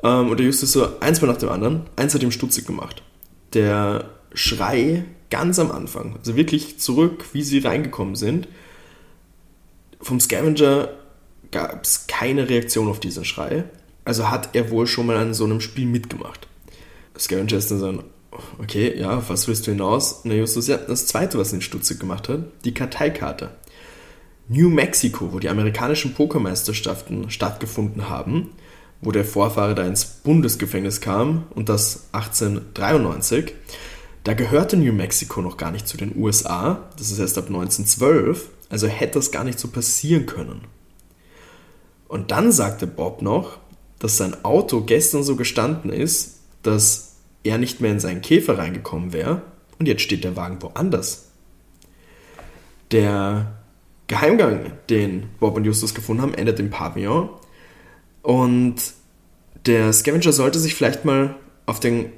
Ähm, 0.06 0.30
und 0.30 0.38
der 0.40 0.46
Justus 0.46 0.72
so 0.72 1.00
eins 1.00 1.22
mal 1.22 1.28
nach 1.28 1.38
dem 1.38 1.50
anderen. 1.50 1.82
Eins 1.96 2.14
hat 2.14 2.22
ihm 2.22 2.32
stutzig 2.32 2.68
gemacht. 2.68 3.02
Der 3.54 4.12
Schrei 4.34 5.06
ganz 5.32 5.58
am 5.60 5.72
Anfang, 5.72 6.16
also 6.18 6.36
wirklich 6.36 6.80
zurück, 6.80 7.26
wie 7.34 7.42
sie 7.42 7.60
reingekommen 7.60 8.16
sind. 8.16 8.48
Vom 10.00 10.20
Scavenger 10.20 10.90
gab 11.52 11.84
es 11.84 12.06
keine 12.08 12.48
Reaktion 12.48 12.88
auf 12.88 13.00
diesen 13.00 13.26
Schrei. 13.26 13.64
Also 14.04 14.30
hat 14.30 14.50
er 14.54 14.70
wohl 14.70 14.86
schon 14.86 15.08
mal 15.08 15.18
an 15.18 15.34
so 15.34 15.46
einem 15.46 15.62
Spiel 15.62 15.88
mitgemacht. 15.88 16.48
Scavenger 17.18 17.58
ist 17.58 17.72
dann 17.72 17.80
so, 17.80 18.04
okay, 18.60 18.94
ja, 19.00 19.28
was 19.28 19.48
willst 19.48 19.66
du 19.66 19.72
hinaus? 19.72 20.22
Und 20.24 20.30
der 20.30 20.38
Justus, 20.38 20.68
ja, 20.68 20.78
das 20.78 21.08
zweite, 21.08 21.40
was 21.40 21.54
ihn 21.54 21.62
stutzig 21.62 22.00
gemacht 22.00 22.30
hat, 22.30 22.42
die 22.66 22.74
Karteikarte. 22.74 23.50
New 24.48 24.70
Mexico, 24.70 25.34
wo 25.34 25.40
die 25.40 25.50
amerikanischen 25.50 26.14
Pokermeisterschaften 26.14 27.32
stattgefunden 27.32 28.10
haben, 28.10 28.52
wo 29.02 29.12
der 29.12 29.26
Vorfahre 29.26 29.76
da 29.76 29.86
ins 29.86 30.06
Bundesgefängnis 30.06 31.02
kam 31.02 31.44
und 31.54 31.70
das 31.70 32.08
1893. 32.14 33.54
Da 34.24 34.34
gehörte 34.34 34.78
New 34.78 34.94
Mexico 34.94 35.42
noch 35.42 35.58
gar 35.58 35.72
nicht 35.72 35.88
zu 35.88 35.98
den 35.98 36.16
USA, 36.18 36.90
das 36.98 37.12
ist 37.12 37.20
erst 37.20 37.38
ab 37.38 37.46
1912, 37.48 38.50
also 38.70 38.88
hätte 38.88 39.20
das 39.20 39.32
gar 39.32 39.44
nicht 39.44 39.60
so 39.60 39.68
passieren 39.68 40.26
können. 40.26 40.62
Und 42.08 42.32
dann 42.32 42.52
sagte 42.52 42.88
Bob 42.88 43.22
noch, 43.22 43.58
dass 44.00 44.18
sein 44.18 44.44
Auto 44.44 44.82
gestern 44.82 45.24
so 45.24 45.36
gestanden 45.36 45.92
ist, 45.92 46.40
dass 46.64 47.16
er 47.44 47.58
nicht 47.58 47.82
mehr 47.82 47.92
in 47.92 48.00
seinen 48.00 48.22
Käfer 48.22 48.58
reingekommen 48.58 49.14
wäre 49.14 49.44
und 49.80 49.88
jetzt 49.88 50.02
steht 50.02 50.24
der 50.24 50.36
Wagen 50.36 50.62
woanders. 50.62 51.30
Der 52.92 53.60
Geheimgang, 54.08 54.72
den 54.90 55.30
Bob 55.40 55.56
und 55.56 55.66
Justus 55.66 55.94
gefunden 55.94 56.22
haben, 56.22 56.34
endet 56.34 56.60
im 56.60 56.70
Pavillon 56.70 57.30
und 58.26 58.76
der 59.68 59.94
Scavenger 59.94 60.32
sollte 60.32 60.58
sich 60.58 60.74
vielleicht 60.74 61.06
mal 61.06 61.36
auf 61.68 61.80
den 61.80 62.12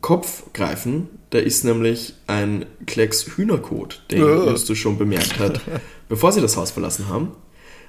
Kopf 0.00 0.44
greifen. 0.52 1.08
Da 1.30 1.38
ist 1.38 1.64
nämlich 1.64 2.14
ein 2.28 2.66
Klecks 2.86 3.36
Hühnerkot, 3.36 4.04
den 4.12 4.22
oh. 4.22 4.48
Justus 4.48 4.78
schon 4.78 4.96
bemerkt 4.96 5.40
hat, 5.40 5.60
bevor 6.08 6.30
sie 6.30 6.40
das 6.40 6.56
Haus 6.56 6.70
verlassen 6.70 7.08
haben. 7.08 7.32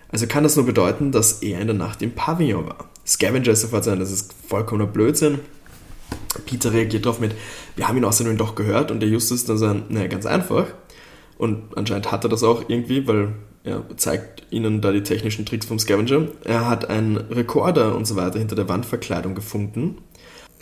Also 0.10 0.26
kann 0.26 0.44
das 0.44 0.56
nur 0.56 0.66
bedeuten, 0.66 1.12
dass 1.12 1.44
er 1.44 1.62
in 1.62 1.68
der 1.68 1.76
Nacht 1.76 2.02
im 2.02 2.14
Pavillon 2.14 2.66
war. 2.66 2.90
Scavenger 3.06 3.50
ist 3.50 3.62
sofort 3.62 3.84
sein, 3.84 4.00
das 4.00 4.12
ist 4.12 4.34
vollkommener 4.48 4.90
Blödsinn. 4.90 5.40
Peter 6.48 6.74
reagiert 6.74 7.06
darauf 7.06 7.20
mit, 7.20 7.36
wir 7.76 7.88
haben 7.88 7.98
ihn 7.98 8.06
außerdem 8.06 8.38
doch 8.38 8.56
gehört 8.56 8.90
und 8.90 9.02
der 9.02 9.10
Justus 9.10 9.46
dann 9.46 9.60
sagt, 9.60 9.92
naja, 9.92 10.08
ganz 10.08 10.26
einfach. 10.26 10.66
Und 11.38 11.78
anscheinend 11.78 12.12
hat 12.12 12.26
er 12.26 12.30
das 12.30 12.44
auch 12.44 12.66
irgendwie, 12.68 13.08
weil 13.08 13.34
er 13.64 13.84
zeigt 13.98 14.44
ihnen 14.50 14.82
da 14.82 14.92
die 14.92 15.04
technischen 15.04 15.46
Tricks 15.46 15.66
vom 15.66 15.78
Scavenger. 15.78 16.28
Er 16.44 16.68
hat 16.68 16.90
einen 16.90 17.18
Rekorder 17.18 17.96
und 17.96 18.06
so 18.06 18.16
weiter 18.16 18.40
hinter 18.40 18.56
der 18.56 18.68
Wandverkleidung 18.68 19.36
gefunden. 19.36 19.98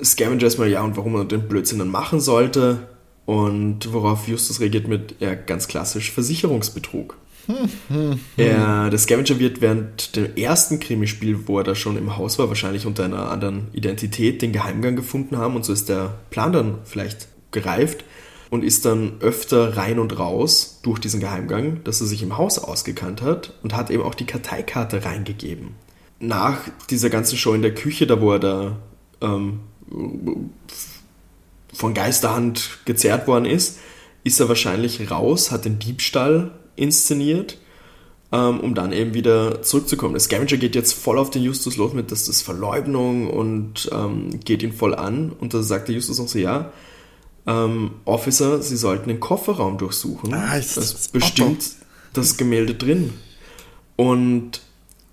Scavenger 0.04 0.43
ist 0.43 0.58
mal, 0.58 0.70
ja, 0.70 0.82
und 0.84 0.97
warum 0.97 1.16
er 1.16 1.26
den 1.26 1.47
Blödsinn 1.47 1.80
dann 1.80 1.89
machen 1.89 2.20
sollte. 2.20 2.89
Und 3.26 3.93
worauf 3.93 4.28
Justus 4.28 4.60
reagiert 4.60 4.88
mit, 4.88 5.16
ja, 5.20 5.36
ganz 5.36 5.68
klassisch 5.68 6.12
Versicherungsbetrug. 6.12 7.16
er, 8.38 8.89
der 8.89 9.00
Scavenger 9.00 9.39
wird 9.39 9.62
während 9.62 10.16
dem 10.16 10.36
ersten 10.36 10.80
Krimispiel, 10.80 11.47
wo 11.47 11.60
er 11.60 11.64
da 11.64 11.76
schon 11.76 11.97
im 11.97 12.18
Haus 12.18 12.38
war, 12.38 12.50
wahrscheinlich 12.50 12.86
unter 12.86 13.06
einer 13.06 13.32
anderen 13.32 13.68
Identität, 13.74 14.41
den 14.41 14.52
Geheimgang 14.52 14.95
gefunden 14.95 15.38
haben 15.38 15.56
und 15.56 15.66
so 15.66 15.74
ist 15.74 15.89
der 15.89 16.20
Plan 16.30 16.54
dann 16.54 16.80
vielleicht 16.84 17.28
gereift 17.52 18.04
und 18.50 18.64
ist 18.64 18.86
dann 18.86 19.14
öfter 19.20 19.78
rein 19.78 20.00
und 20.00 20.18
raus 20.18 20.80
durch 20.82 21.00
diesen 21.00 21.20
Geheimgang, 21.20 21.84
dass 21.84 22.02
er 22.02 22.08
sich 22.08 22.24
im 22.24 22.38
Haus 22.38 22.58
ausgekannt 22.58 23.22
hat 23.22 23.54
und 23.64 23.76
hat 23.76 23.91
eben 23.91 24.04
auch 24.04 24.16
die 24.16 24.26
Karteikarte 24.26 25.06
reingegeben. 25.06 25.76
Nach 26.20 26.60
dieser 26.89 27.10
ganzen 27.10 27.38
Show 27.38 27.54
in 27.54 27.62
der 27.62 27.74
Küche, 27.74 28.08
da 28.08 28.20
wo 28.20 28.34
er 28.34 28.39
da 28.39 28.78
ähm, 29.22 29.60
von 31.74 31.93
Geisterhand 31.93 32.80
gezerrt 32.86 33.28
worden 33.28 33.45
ist, 33.45 33.80
ist 34.24 34.39
er 34.39 34.50
wahrscheinlich 34.50 35.10
raus, 35.12 35.52
hat 35.52 35.66
den 35.66 35.80
Diebstahl 35.80 36.52
inszeniert, 36.76 37.58
ähm, 38.32 38.60
um 38.60 38.76
dann 38.76 38.91
eben 38.91 39.14
wieder 39.14 39.62
zurückzukommen. 39.62 40.14
Der 40.14 40.20
Scavenger 40.20 40.58
geht 40.58 40.76
jetzt 40.76 40.93
voll 40.93 41.18
auf 41.18 41.30
den 41.30 41.43
Justus 41.43 41.78
los 41.78 41.93
mit, 41.93 42.12
dass 42.12 42.26
das 42.26 42.41
Verleugnung 42.41 43.30
und 43.30 43.89
ähm, 43.93 44.39
geht 44.43 44.62
ihn 44.62 44.74
voll 44.74 44.93
an. 44.93 45.32
Und 45.32 45.54
da 45.54 45.64
sagt 45.64 45.88
der 45.88 45.95
Justus 45.95 46.20
auch 46.20 46.28
so, 46.28 46.38
ja, 46.38 46.72
ähm, 47.45 47.91
Officer, 48.05 48.61
Sie 48.61 48.77
sollten 48.77 49.09
den 49.09 49.19
Kofferraum 49.19 49.77
durchsuchen. 49.77 50.33
Ah, 50.33 50.55
ist 50.57 50.77
das 50.77 50.93
ist 50.93 51.13
bestimmt 51.13 51.63
Otto. 51.63 51.85
das 52.13 52.37
Gemälde 52.37 52.75
drin. 52.75 53.13
Und 53.95 54.61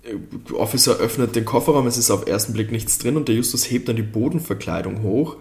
äh, 0.03 0.53
Officer 0.53 0.97
öffnet 0.97 1.35
den 1.35 1.45
Kofferraum, 1.45 1.87
es 1.87 1.97
ist 1.97 2.11
auf 2.11 2.27
ersten 2.27 2.53
Blick 2.53 2.71
nichts 2.71 2.97
drin 2.97 3.17
und 3.17 3.27
der 3.27 3.35
Justus 3.35 3.69
hebt 3.69 3.89
dann 3.89 3.95
die 3.95 4.03
Bodenverkleidung 4.03 5.03
hoch 5.03 5.37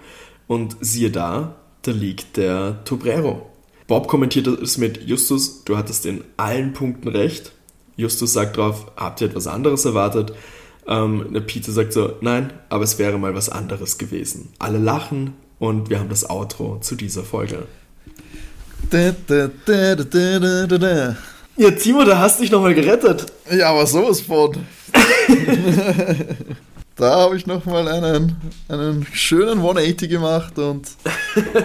und 0.47 0.76
siehe 0.80 1.11
da, 1.11 1.57
da 1.82 1.91
liegt 1.93 2.37
der 2.37 2.84
Tobrero. 2.84 3.51
Bob 3.87 4.09
kommentiert 4.09 4.47
es 4.49 4.78
mit 4.78 5.07
Justus, 5.07 5.64
du 5.64 5.76
hattest 5.76 6.07
in 6.07 6.24
allen 6.37 6.72
Punkten 6.72 7.09
recht. 7.09 7.53
Justus 7.97 8.32
sagt 8.32 8.57
drauf, 8.57 8.93
habt 8.97 9.20
ihr 9.20 9.28
etwas 9.28 9.47
anderes 9.47 9.84
erwartet? 9.84 10.32
Ähm, 10.89 11.28
der 11.32 11.41
Peter 11.41 11.72
sagt 11.72 11.93
so, 11.93 12.14
nein, 12.20 12.53
aber 12.68 12.84
es 12.84 12.99
wäre 12.99 13.18
mal 13.18 13.34
was 13.34 13.49
anderes 13.49 13.99
gewesen. 13.99 14.51
Alle 14.59 14.78
lachen 14.78 15.34
und 15.59 15.91
wir 15.91 15.99
haben 15.99 16.09
das 16.09 16.29
Outro 16.29 16.79
zu 16.81 16.95
dieser 16.97 17.23
Folge. 17.23 17.67
Da, 18.91 19.15
da, 19.27 19.51
da, 19.67 21.17
ja, 21.57 21.71
Timo, 21.71 22.05
da 22.05 22.19
hast 22.19 22.39
du 22.39 22.43
dich 22.43 22.53
nochmal 22.53 22.75
gerettet. 22.75 23.27
Ja, 23.51 23.71
aber 23.71 23.87
sowas 23.87 24.21
von. 24.23 24.57
da 26.97 27.11
habe 27.21 27.37
ich 27.37 27.47
nochmal 27.47 27.89
einen, 27.89 28.37
einen 28.69 29.07
schönen 29.13 29.59
180 29.59 30.11
gemacht 30.11 30.59
und 30.59 30.89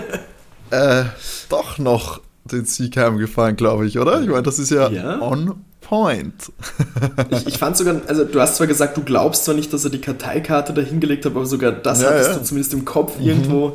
äh, 0.72 1.04
doch 1.50 1.78
noch 1.78 2.22
den 2.46 2.66
Sieg 2.66 2.96
heimgefahren, 2.98 3.56
glaube 3.56 3.86
ich, 3.86 4.00
oder? 4.00 4.22
Ich 4.22 4.30
meine, 4.30 4.44
das 4.44 4.60
ist 4.60 4.72
ja, 4.72 4.89
ja. 4.89 5.22
on 5.22 5.62
point. 5.92 6.54
ich, 7.32 7.48
ich, 7.48 7.58
fand 7.58 7.76
sogar, 7.76 8.00
also 8.08 8.24
du 8.24 8.39
hast 8.39 8.56
zwar 8.56 8.66
gesagt, 8.66 8.96
du 8.96 9.04
glaubst 9.04 9.44
zwar 9.44 9.56
nicht, 9.56 9.74
dass 9.74 9.84
er 9.84 9.89
die 9.89 10.00
Karteikarte 10.00 10.74
da 10.74 10.82
hingelegt 10.82 11.26
hat, 11.26 11.34
aber 11.34 11.46
sogar 11.46 11.74
das 11.74 12.02
ja, 12.02 12.08
hattest 12.08 12.30
ja. 12.30 12.38
du 12.38 12.44
zumindest 12.46 12.74
im 12.74 12.86
Kopf 12.86 13.20
irgendwo. 13.20 13.68
Mhm. 13.68 13.74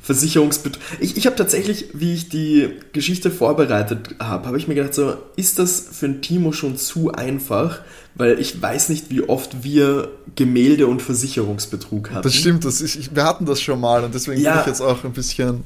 Versicherungsbetrug. 0.00 0.82
Ich, 1.00 1.18
ich 1.18 1.26
habe 1.26 1.36
tatsächlich, 1.36 1.88
wie 1.92 2.14
ich 2.14 2.30
die 2.30 2.70
Geschichte 2.92 3.30
vorbereitet 3.30 4.14
habe, 4.18 4.46
habe 4.46 4.56
ich 4.56 4.66
mir 4.66 4.74
gedacht, 4.74 4.94
so, 4.94 5.16
ist 5.36 5.58
das 5.58 5.84
für 5.92 6.06
ein 6.06 6.22
Timo 6.22 6.52
schon 6.52 6.78
zu 6.78 7.12
einfach? 7.12 7.80
Weil 8.14 8.38
ich 8.38 8.62
weiß 8.62 8.88
nicht, 8.90 9.10
wie 9.10 9.22
oft 9.22 9.64
wir 9.64 10.08
Gemälde 10.34 10.86
und 10.86 11.02
Versicherungsbetrug 11.02 12.10
hatten. 12.10 12.22
Das 12.22 12.34
stimmt, 12.34 12.64
das 12.64 12.80
ist, 12.80 13.14
wir 13.14 13.24
hatten 13.24 13.44
das 13.44 13.60
schon 13.60 13.80
mal 13.80 14.02
und 14.04 14.14
deswegen 14.14 14.40
ja. 14.40 14.54
will 14.54 14.60
ich 14.62 14.66
jetzt 14.68 14.80
auch 14.80 15.04
ein 15.04 15.12
bisschen 15.12 15.64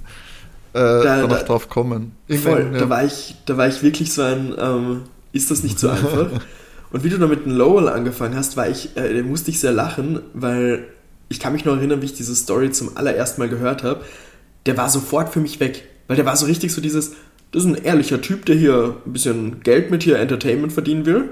äh, 0.72 0.78
da, 0.80 1.02
danach 1.02 1.40
da, 1.40 1.44
drauf 1.44 1.68
kommen. 1.68 2.12
Voll, 2.28 2.70
ja. 2.72 2.78
da, 2.80 2.88
war 2.88 3.04
ich, 3.04 3.36
da 3.46 3.56
war 3.56 3.68
ich 3.68 3.82
wirklich 3.82 4.12
so 4.12 4.22
ein, 4.22 4.54
ähm, 4.58 5.02
ist 5.32 5.50
das 5.50 5.62
nicht 5.62 5.78
so 5.78 5.88
einfach? 5.88 6.30
und 6.92 7.04
wie 7.04 7.08
du 7.08 7.18
da 7.18 7.26
mit 7.26 7.44
dem 7.44 7.56
Lowell 7.56 7.88
angefangen 7.88 8.36
hast, 8.36 8.56
war 8.56 8.68
ich, 8.68 8.96
äh, 8.96 9.22
musste 9.22 9.50
ich 9.50 9.60
sehr 9.60 9.72
lachen, 9.72 10.20
weil 10.34 10.86
ich 11.28 11.40
kann 11.40 11.52
mich 11.52 11.64
noch 11.64 11.76
erinnern, 11.76 12.02
wie 12.02 12.06
ich 12.06 12.14
diese 12.14 12.34
Story 12.34 12.70
zum 12.70 12.96
allerersten 12.96 13.40
Mal 13.40 13.48
gehört 13.48 13.82
habe. 13.82 14.02
Der 14.66 14.76
war 14.76 14.88
sofort 14.88 15.32
für 15.32 15.40
mich 15.40 15.60
weg, 15.60 15.88
weil 16.06 16.16
der 16.16 16.26
war 16.26 16.36
so 16.36 16.46
richtig 16.46 16.72
so 16.72 16.80
dieses, 16.80 17.12
das 17.50 17.64
ist 17.64 17.68
ein 17.68 17.74
ehrlicher 17.74 18.20
Typ, 18.20 18.46
der 18.46 18.56
hier 18.56 18.96
ein 19.04 19.12
bisschen 19.12 19.60
Geld 19.62 19.90
mit 19.90 20.02
hier 20.02 20.18
Entertainment 20.18 20.72
verdienen 20.72 21.06
will. 21.06 21.30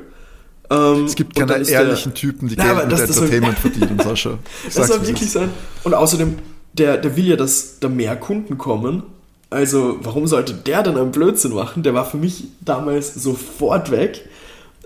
Ähm, 0.71 1.05
es 1.05 1.17
gibt 1.17 1.35
keine 1.37 1.53
ehrlichen 1.53 2.13
der, 2.13 2.15
Typen, 2.15 2.49
die 2.49 2.57
Geld 2.57 2.77
mit 2.77 2.93
das, 2.93 3.03
Entertainment 3.03 3.55
das 3.55 3.61
verdienen, 3.61 3.99
Sascha. 3.99 4.39
das 4.65 4.89
soll 4.89 5.07
wirklich 5.07 5.31
sein. 5.31 5.51
Und 5.85 5.95
außerdem, 5.95 6.37
der, 6.73 6.97
der 6.97 7.17
will 7.17 7.27
ja, 7.27 7.37
dass 7.37 7.79
da 7.81 7.89
mehr 7.89 8.17
Kunden 8.17 8.57
kommen 8.57 9.03
also, 9.51 9.99
warum 10.03 10.27
sollte 10.27 10.55
der 10.55 10.83
dann 10.83 10.97
einen 10.97 11.11
Blödsinn 11.11 11.53
machen? 11.53 11.83
Der 11.83 11.93
war 11.93 12.07
für 12.07 12.17
mich 12.17 12.45
damals 12.61 13.15
sofort 13.15 13.91
weg. 13.91 14.29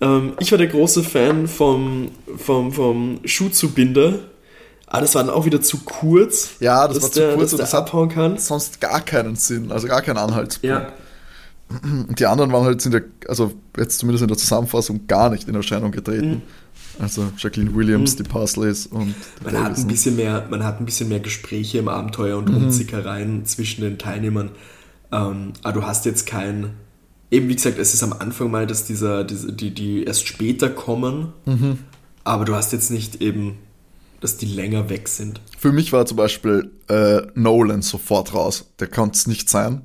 Ähm, 0.01 0.33
ich 0.41 0.51
war 0.51 0.59
der 0.59 0.69
große 0.69 1.03
Fan 1.05 1.47
vom, 1.47 2.11
vom, 2.37 2.73
vom 2.73 3.21
Schuhzubinder. 3.25 4.21
Ah, 4.87 5.01
das 5.01 5.15
war 5.15 5.25
dann 5.25 5.35
auch 5.35 5.45
wieder 5.45 5.61
zu 5.61 5.79
kurz. 5.85 6.53
Ja, 6.61 6.89
das 6.89 7.03
war 7.03 7.11
zu 7.11 7.21
der, 7.21 7.35
kurz 7.35 7.53
und 7.53 7.59
das 7.59 7.75
abhauen 7.75 8.09
kann. 8.09 8.39
sonst 8.39 8.81
gar 8.81 9.01
keinen 9.01 9.37
Sinn, 9.37 9.71
also 9.73 9.87
gar 9.87 10.03
keinen 10.03 10.19
Anhaltspunkt. 10.19 10.65
Ja. 10.65 10.93
Die 12.19 12.27
anderen 12.27 12.53
waren 12.53 12.65
halt, 12.65 12.81
sind 12.81 12.95
ja, 12.95 13.01
also 13.27 13.53
jetzt 13.77 13.99
zumindest 13.99 14.23
in 14.23 14.29
der 14.29 14.37
Zusammenfassung, 14.37 15.07
gar 15.07 15.31
nicht 15.31 15.49
in 15.49 15.55
Erscheinung 15.55 15.91
getreten. 15.91 16.29
Mhm. 16.29 16.43
Also 16.99 17.33
Jacqueline 17.37 17.75
Williams, 17.75 18.15
mhm. 18.15 18.23
die 18.23 18.29
Parsleys 18.29 18.87
und 18.87 19.15
man 19.43 19.63
hat 19.63 19.77
ein 19.77 19.87
bisschen 19.87 20.17
mehr, 20.17 20.47
Man 20.51 20.65
hat 20.65 20.81
ein 20.81 20.85
bisschen 20.85 21.09
mehr 21.09 21.21
Gespräche 21.21 21.79
im 21.79 21.89
Abenteuer 21.89 22.39
und 22.39 22.49
mhm. 22.49 22.57
Rumzickereien 22.57 23.45
zwischen 23.47 23.83
den 23.83 23.99
Teilnehmern. 23.99 24.51
Ähm, 25.13 25.53
aber 25.63 25.81
du 25.81 25.87
hast 25.87 26.05
jetzt 26.05 26.27
kein. 26.27 26.71
Eben 27.31 27.49
wie 27.49 27.57
gesagt, 27.57 27.79
es 27.79 27.95
ist 27.95 28.03
am 28.03 28.13
Anfang 28.13 28.51
mal, 28.51 28.67
dass 28.67 28.85
dieser, 28.85 29.25
diese, 29.25 29.53
die, 29.53 29.75
die 29.75 30.05
erst 30.05 30.29
später 30.29 30.69
kommen, 30.69 31.33
mhm. 31.47 31.79
aber 32.23 32.45
du 32.45 32.55
hast 32.55 32.73
jetzt 32.73 32.91
nicht 32.91 33.21
eben, 33.21 33.59
dass 34.21 34.37
die 34.37 34.47
länger 34.47 34.89
weg 34.89 35.09
sind. 35.09 35.41
Für 35.59 35.73
mich 35.73 35.93
war 35.93 36.07
zum 36.07 36.17
Beispiel 36.17 36.71
äh, 36.89 37.23
Nolan 37.35 37.83
sofort 37.83 38.35
raus. 38.35 38.73
Der 38.79 38.87
konnte 38.87 39.17
es 39.17 39.27
nicht 39.27 39.49
sein. 39.49 39.83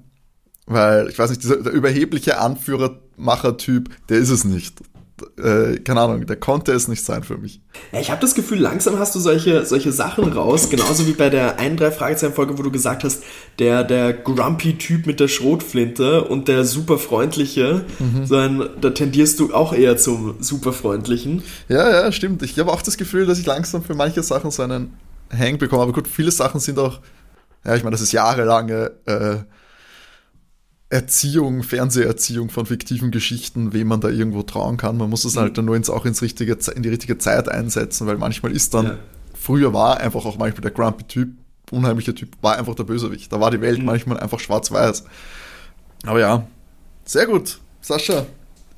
Weil, 0.65 1.09
ich 1.09 1.17
weiß 1.17 1.31
nicht, 1.31 1.41
dieser, 1.41 1.63
der 1.63 1.73
überhebliche 1.73 2.39
Anführer-Macher-Typ, 2.39 3.89
der 4.09 4.19
ist 4.19 4.29
es 4.29 4.43
nicht 4.45 4.79
äh, 5.37 5.79
keine 5.79 6.01
Ahnung, 6.01 6.25
der 6.25 6.35
konnte 6.35 6.71
es 6.71 6.87
nicht 6.87 7.03
sein 7.03 7.23
für 7.23 7.37
mich. 7.37 7.61
Ja, 7.91 7.99
ich 7.99 8.11
habe 8.11 8.21
das 8.21 8.35
Gefühl, 8.35 8.59
langsam 8.59 8.99
hast 8.99 9.15
du 9.15 9.19
solche, 9.19 9.65
solche 9.65 9.91
Sachen 9.91 10.31
raus, 10.31 10.69
genauso 10.69 11.07
wie 11.07 11.13
bei 11.13 11.29
der 11.29 11.59
1 11.59 11.79
3 11.79 11.91
Fragezeichen 11.91 12.33
Folge, 12.33 12.57
wo 12.57 12.63
du 12.63 12.71
gesagt 12.71 13.03
hast, 13.03 13.23
der, 13.59 13.83
der 13.83 14.13
grumpy 14.13 14.77
Typ 14.77 15.05
mit 15.05 15.19
der 15.19 15.27
Schrotflinte 15.27 16.23
und 16.23 16.47
der 16.47 16.65
super 16.65 16.97
freundliche, 16.97 17.85
mhm. 17.99 18.69
da 18.81 18.89
tendierst 18.91 19.39
du 19.39 19.53
auch 19.53 19.73
eher 19.73 19.97
zum 19.97 20.35
super 20.39 20.73
freundlichen. 20.73 21.43
Ja, 21.67 21.89
ja, 21.89 22.11
stimmt. 22.11 22.41
Ich 22.43 22.57
habe 22.59 22.71
auch 22.71 22.81
das 22.81 22.97
Gefühl, 22.97 23.25
dass 23.25 23.39
ich 23.39 23.45
langsam 23.45 23.83
für 23.83 23.95
manche 23.95 24.23
Sachen 24.23 24.51
so 24.51 24.63
einen 24.63 24.93
Hang 25.31 25.57
bekomme, 25.57 25.83
aber 25.83 25.93
gut, 25.93 26.07
viele 26.07 26.31
Sachen 26.31 26.59
sind 26.59 26.79
auch, 26.79 26.99
ja, 27.65 27.75
ich 27.75 27.83
meine, 27.83 27.93
das 27.93 28.01
ist 28.01 28.11
jahrelange 28.11 28.91
äh, 29.05 29.37
Erziehung, 30.91 31.61
Fernseherziehung 31.61 32.49
von 32.49 32.65
fiktiven 32.65 33.11
Geschichten, 33.11 33.73
wem 33.73 33.87
man 33.87 34.01
da 34.01 34.09
irgendwo 34.09 34.41
trauen 34.41 34.77
kann. 34.77 34.97
Man 34.97 35.09
muss 35.09 35.23
es 35.23 35.35
mhm. 35.35 35.41
halt 35.41 35.57
dann 35.57 35.65
nur 35.65 35.75
ins, 35.75 35.89
auch 35.89 36.05
ins 36.05 36.21
richtige, 36.21 36.57
in 36.75 36.81
die 36.81 36.89
richtige 36.89 37.19
Zeit 37.19 37.47
einsetzen, 37.47 38.07
weil 38.07 38.17
manchmal 38.17 38.51
ist 38.51 38.73
dann, 38.73 38.85
ja. 38.85 38.97
früher 39.39 39.71
war 39.73 39.99
einfach 39.99 40.25
auch 40.25 40.37
manchmal 40.37 40.61
der 40.61 40.71
grumpy 40.71 41.03
Typ, 41.03 41.29
unheimlicher 41.69 42.15
Typ, 42.15 42.29
war 42.41 42.57
einfach 42.57 42.73
der 42.73 42.85
Bösewicht. 42.85 43.31
Da 43.31 43.39
war 43.39 43.51
die 43.51 43.61
Welt 43.61 43.79
mhm. 43.79 43.85
manchmal 43.85 44.19
einfach 44.19 44.39
schwarz-weiß. 44.39 45.03
Aber 46.05 46.19
ja, 46.19 46.47
sehr 47.05 47.27
gut. 47.27 47.59
Sascha, 47.81 48.25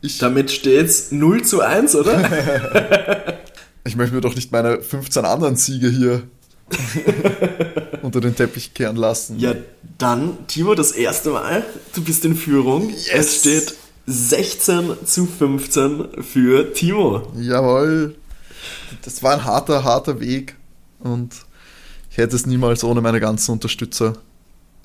ich. 0.01 0.17
Damit 0.17 0.51
steht's 0.51 1.11
0 1.11 1.43
zu 1.43 1.61
1, 1.61 1.95
oder? 1.95 3.37
ich 3.85 3.95
möchte 3.95 4.15
mir 4.15 4.21
doch 4.21 4.35
nicht 4.35 4.51
meine 4.51 4.81
15 4.81 5.23
anderen 5.23 5.55
Siege 5.55 5.89
hier 5.89 6.23
unter 8.01 8.21
den 8.21 8.35
Teppich 8.35 8.73
kehren 8.73 8.95
lassen. 8.95 9.39
Ja, 9.39 9.55
dann, 9.97 10.47
Timo, 10.47 10.75
das 10.75 10.91
erste 10.91 11.31
Mal, 11.31 11.63
du 11.93 12.03
bist 12.03 12.25
in 12.25 12.35
Führung. 12.35 12.89
Yes. 12.89 13.09
Es 13.13 13.39
steht 13.39 13.75
16 14.07 15.05
zu 15.05 15.25
15 15.25 16.23
für 16.23 16.73
Timo. 16.73 17.31
Jawohl. 17.37 18.15
Das 19.03 19.23
war 19.23 19.33
ein 19.33 19.45
harter, 19.45 19.83
harter 19.83 20.19
Weg 20.19 20.55
und 20.99 21.33
ich 22.09 22.17
hätte 22.17 22.35
es 22.35 22.45
niemals 22.45 22.83
ohne 22.83 23.01
meine 23.01 23.19
ganzen 23.19 23.51
Unterstützer 23.51 24.13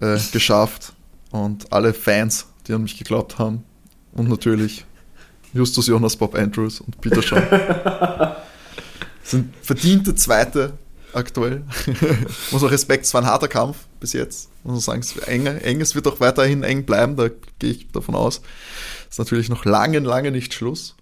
äh, 0.00 0.18
geschafft 0.32 0.92
und 1.30 1.72
alle 1.72 1.92
Fans, 1.92 2.46
die 2.66 2.72
an 2.72 2.82
mich 2.82 2.96
geglaubt 2.96 3.38
haben 3.38 3.64
und 4.12 4.28
natürlich 4.28 4.84
Justus 5.52 5.86
Jonas, 5.86 6.16
Bob 6.16 6.34
Andrews 6.34 6.80
und 6.80 7.00
Peter 7.00 7.22
Shaw. 7.22 7.40
sind 9.24 9.54
verdiente 9.62 10.14
Zweite 10.14 10.74
aktuell. 11.16 11.64
muss 12.50 12.62
auch 12.62 12.70
Respekt, 12.70 13.04
es 13.04 13.14
war 13.14 13.22
ein 13.22 13.26
harter 13.26 13.48
Kampf 13.48 13.86
bis 14.00 14.12
jetzt. 14.12 14.48
Muss 14.62 14.72
man 14.72 14.80
sagen, 14.80 15.00
es, 15.00 15.16
eng, 15.28 15.46
eng, 15.46 15.80
es 15.80 15.94
wird 15.94 16.06
auch 16.06 16.20
weiterhin 16.20 16.62
eng 16.62 16.84
bleiben, 16.84 17.16
da 17.16 17.28
gehe 17.58 17.70
ich 17.70 17.90
davon 17.92 18.14
aus. 18.14 18.42
Ist 19.08 19.18
natürlich 19.18 19.48
noch 19.48 19.64
lange, 19.64 19.98
lange 20.00 20.30
nicht 20.30 20.54
Schluss. 20.54 20.96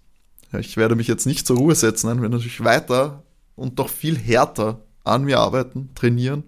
Ich 0.59 0.77
werde 0.77 0.95
mich 0.95 1.09
jetzt 1.09 1.27
nicht 1.27 1.47
zur 1.47 1.57
Ruhe 1.57 1.75
setzen, 1.75 2.07
nein, 2.07 2.23
werde 2.23 2.37
natürlich 2.37 2.62
weiter 2.62 3.25
und 3.57 3.79
doch 3.79 3.89
viel 3.89 4.17
härter 4.17 4.81
an 5.03 5.25
mir 5.25 5.41
arbeiten, 5.41 5.91
trainieren. 5.95 6.45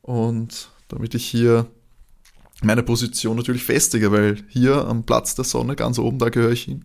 Und 0.00 0.70
damit 0.88 1.14
ich 1.14 1.26
hier 1.26 1.66
meine 2.62 2.82
Position 2.82 3.36
natürlich 3.36 3.62
festige, 3.62 4.10
weil 4.12 4.42
hier 4.48 4.86
am 4.86 5.04
Platz 5.04 5.34
der 5.34 5.44
Sonne 5.44 5.76
ganz 5.76 5.98
oben, 5.98 6.18
da 6.18 6.28
gehöre 6.30 6.52
ich 6.52 6.62
hin. 6.62 6.84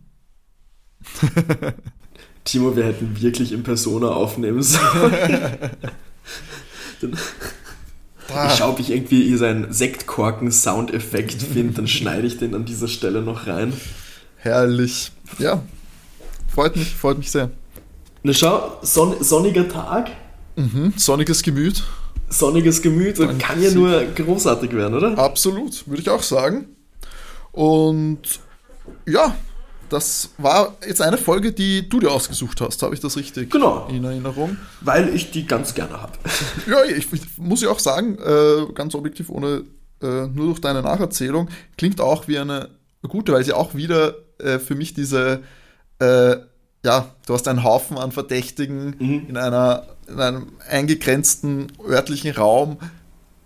Timo, 2.46 2.76
wir 2.76 2.86
hätten 2.86 3.20
wirklich 3.22 3.52
in 3.52 3.64
Persona 3.64 4.10
aufnehmen 4.10 4.62
sollen. 4.62 5.14
ich 7.02 8.54
schaue, 8.56 8.70
ob 8.70 8.80
ich 8.80 8.91
irgendwie 8.91 9.24
hier 9.24 9.38
seinen 9.38 9.74
Sektkorken-Soundeffekt 9.74 11.41
finde, 11.41 11.74
dann 11.74 11.88
schneide 11.88 12.28
ich 12.28 12.38
den 12.38 12.54
an 12.56 12.66
dieser 12.66 12.88
Stelle 12.88 13.22
noch 13.22 13.48
rein. 13.48 13.74
Herrlich. 14.38 15.12
Ja, 15.39 15.64
freut 16.48 16.76
mich, 16.76 16.93
freut 16.96 17.18
mich 17.18 17.32
sehr. 17.32 17.50
Na 18.22 18.32
schau, 18.32 18.78
son 18.84 19.16
sonniger 19.22 19.68
Tag. 19.68 20.12
Mhm, 20.56 20.93
sonniges 20.98 21.41
Gemüt. 21.41 21.84
Sonniges 22.30 22.82
Gemüt, 22.82 23.20
Dann 23.20 23.38
kann 23.38 23.62
ja 23.62 23.72
nur 23.72 24.04
großartig 24.04 24.72
werden, 24.74 24.96
oder? 24.96 25.18
Absolut, 25.18 25.88
würde 25.88 26.02
ich 26.02 26.10
auch 26.10 26.24
sagen. 26.24 26.68
Und 27.52 28.20
ja, 29.06 29.36
das 29.90 30.30
war 30.38 30.76
jetzt 30.86 31.02
eine 31.02 31.18
Folge, 31.18 31.52
die 31.52 31.88
du 31.88 32.00
dir 32.00 32.12
ausgesucht 32.12 32.62
hast, 32.62 32.82
habe 32.84 32.94
ich 32.94 33.00
das 33.00 33.18
richtig 33.18 33.52
genau. 33.52 33.88
in 33.90 34.04
Erinnerung? 34.04 34.58
Weil 34.82 35.14
ich 35.14 35.32
die 35.32 35.46
ganz 35.46 35.74
gerne 35.74 36.02
habe. 36.02 36.14
ja, 36.68 36.84
ich, 36.86 37.12
ich, 37.12 37.38
muss 37.38 37.62
ja 37.62 37.70
auch 37.70 37.80
sagen, 37.80 38.18
äh, 38.18 38.72
ganz 38.74 38.96
objektiv, 38.96 39.30
ohne 39.30 39.64
äh, 40.02 40.28
nur 40.28 40.48
durch 40.48 40.62
deine 40.62 40.82
Nacherzählung, 40.82 41.50
klingt 41.78 42.02
auch 42.02 42.28
wie 42.28 42.38
eine 42.38 42.70
gute, 43.08 43.34
weil 43.34 43.44
sie 43.44 43.54
auch 43.54 43.76
wieder 43.76 44.16
äh, 44.40 44.60
für 44.60 44.76
mich 44.76 44.94
diese, 44.94 45.44
äh, 46.00 46.38
ja, 46.84 47.16
du 47.26 47.34
hast 47.34 47.48
einen 47.48 47.64
Haufen 47.64 47.98
an 47.98 48.12
Verdächtigen 48.12 48.96
mhm. 49.00 49.26
in, 49.30 49.38
einer, 49.38 49.88
in 50.08 50.20
einem 50.20 50.48
eingegrenzten 50.70 51.72
örtlichen 51.88 52.32
Raum. 52.32 52.78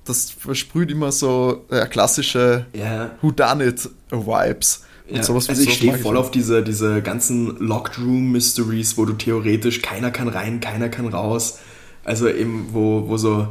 Das 0.05 0.31
versprüht 0.31 0.91
immer 0.91 1.11
so 1.11 1.65
ja, 1.71 1.85
klassische 1.85 2.65
yeah. 2.73 3.11
Whodunit-Vibes. 3.21 4.83
Ja, 5.11 5.23
sowas, 5.23 5.49
also 5.49 5.61
ich 5.61 5.73
stehe 5.73 5.97
voll 5.97 6.17
auf 6.17 6.31
diese, 6.31 6.63
diese 6.63 7.01
ganzen 7.01 7.57
Locked 7.57 7.97
Room 7.99 8.31
Mysteries, 8.31 8.97
wo 8.97 9.05
du 9.05 9.13
theoretisch 9.13 9.81
keiner 9.81 10.11
kann 10.11 10.27
rein, 10.27 10.59
keiner 10.59 10.89
kann 10.89 11.07
raus. 11.07 11.59
Also 12.03 12.29
eben, 12.29 12.69
wo, 12.71 13.07
wo 13.07 13.17
so 13.17 13.47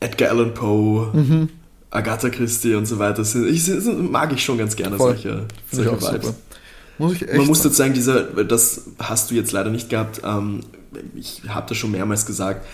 Edgar 0.00 0.30
Allan 0.30 0.54
Poe, 0.54 1.10
mhm. 1.12 1.48
Agatha 1.90 2.30
Christie 2.30 2.74
und 2.74 2.86
so 2.86 2.98
weiter 2.98 3.24
sind. 3.24 3.46
Ich, 3.46 3.70
mag 4.10 4.32
ich 4.32 4.42
schon 4.42 4.58
ganz 4.58 4.76
gerne 4.76 4.96
voll. 4.96 5.12
solche, 5.12 5.46
solche 5.70 6.00
Vibes. 6.00 6.34
Muss 6.98 7.14
ich 7.14 7.22
echt 7.22 7.36
Man 7.36 7.46
muss 7.46 7.62
dazu 7.62 7.76
sagen, 7.76 7.94
dieser, 7.94 8.22
das 8.44 8.82
hast 8.98 9.30
du 9.30 9.34
jetzt 9.34 9.52
leider 9.52 9.70
nicht 9.70 9.90
gehabt, 9.90 10.22
ähm, 10.24 10.60
ich 11.14 11.42
habe 11.48 11.68
das 11.68 11.76
schon 11.76 11.90
mehrmals 11.90 12.24
gesagt, 12.24 12.66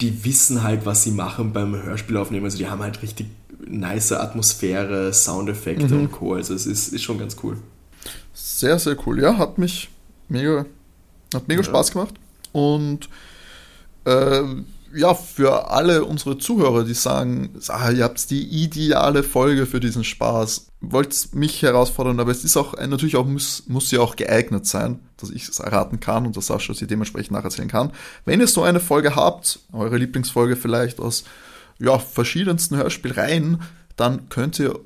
die 0.00 0.24
wissen 0.24 0.62
halt, 0.62 0.86
was 0.86 1.04
sie 1.04 1.12
machen 1.12 1.52
beim 1.52 1.80
Hörspiel 1.80 2.16
aufnehmen. 2.16 2.44
Also 2.44 2.58
die 2.58 2.68
haben 2.68 2.82
halt 2.82 3.02
richtig 3.02 3.26
nice 3.66 4.12
Atmosphäre, 4.12 5.12
Soundeffekte 5.12 5.94
mhm. 5.94 6.00
und 6.00 6.12
Co. 6.12 6.34
Also 6.34 6.54
es 6.54 6.66
ist, 6.66 6.92
ist 6.92 7.02
schon 7.02 7.18
ganz 7.18 7.36
cool. 7.42 7.56
Sehr, 8.32 8.78
sehr 8.78 8.96
cool. 9.06 9.20
Ja, 9.20 9.38
hat 9.38 9.58
mich 9.58 9.90
mega, 10.28 10.66
hat 11.34 11.48
mega 11.48 11.60
ja. 11.60 11.66
Spaß 11.66 11.92
gemacht. 11.92 12.14
Und 12.52 13.08
äh, 14.04 14.42
ja, 14.94 15.14
für 15.14 15.70
alle 15.70 16.04
unsere 16.04 16.38
Zuhörer, 16.38 16.84
die 16.84 16.94
sagen, 16.94 17.50
ah, 17.68 17.90
ihr 17.90 18.04
habt 18.04 18.30
die 18.30 18.42
ideale 18.42 19.22
Folge 19.22 19.66
für 19.66 19.78
diesen 19.78 20.04
Spaß, 20.04 20.66
wollt 20.80 21.34
mich 21.34 21.62
herausfordern, 21.62 22.18
aber 22.18 22.32
es 22.32 22.44
ist 22.44 22.56
auch 22.56 22.76
natürlich 22.76 23.16
auch, 23.16 23.26
muss, 23.26 23.64
muss 23.68 23.90
sie 23.90 23.98
auch 23.98 24.16
geeignet 24.16 24.66
sein, 24.66 24.98
dass 25.16 25.30
ich 25.30 25.48
es 25.48 25.60
erraten 25.60 26.00
kann 26.00 26.26
und 26.26 26.36
dass 26.36 26.46
Sascha 26.46 26.74
sie 26.74 26.86
dementsprechend 26.86 27.32
nacherzählen 27.32 27.68
kann. 27.68 27.92
Wenn 28.24 28.40
ihr 28.40 28.48
so 28.48 28.62
eine 28.62 28.80
Folge 28.80 29.14
habt, 29.14 29.60
eure 29.72 29.96
Lieblingsfolge 29.96 30.56
vielleicht 30.56 30.98
aus 30.98 31.24
ja, 31.80 31.98
verschiedensten 31.98 32.76
Hörspielreihen, 32.76 33.62
dann 33.96 34.28
könnt 34.28 34.60
ihr 34.60 34.78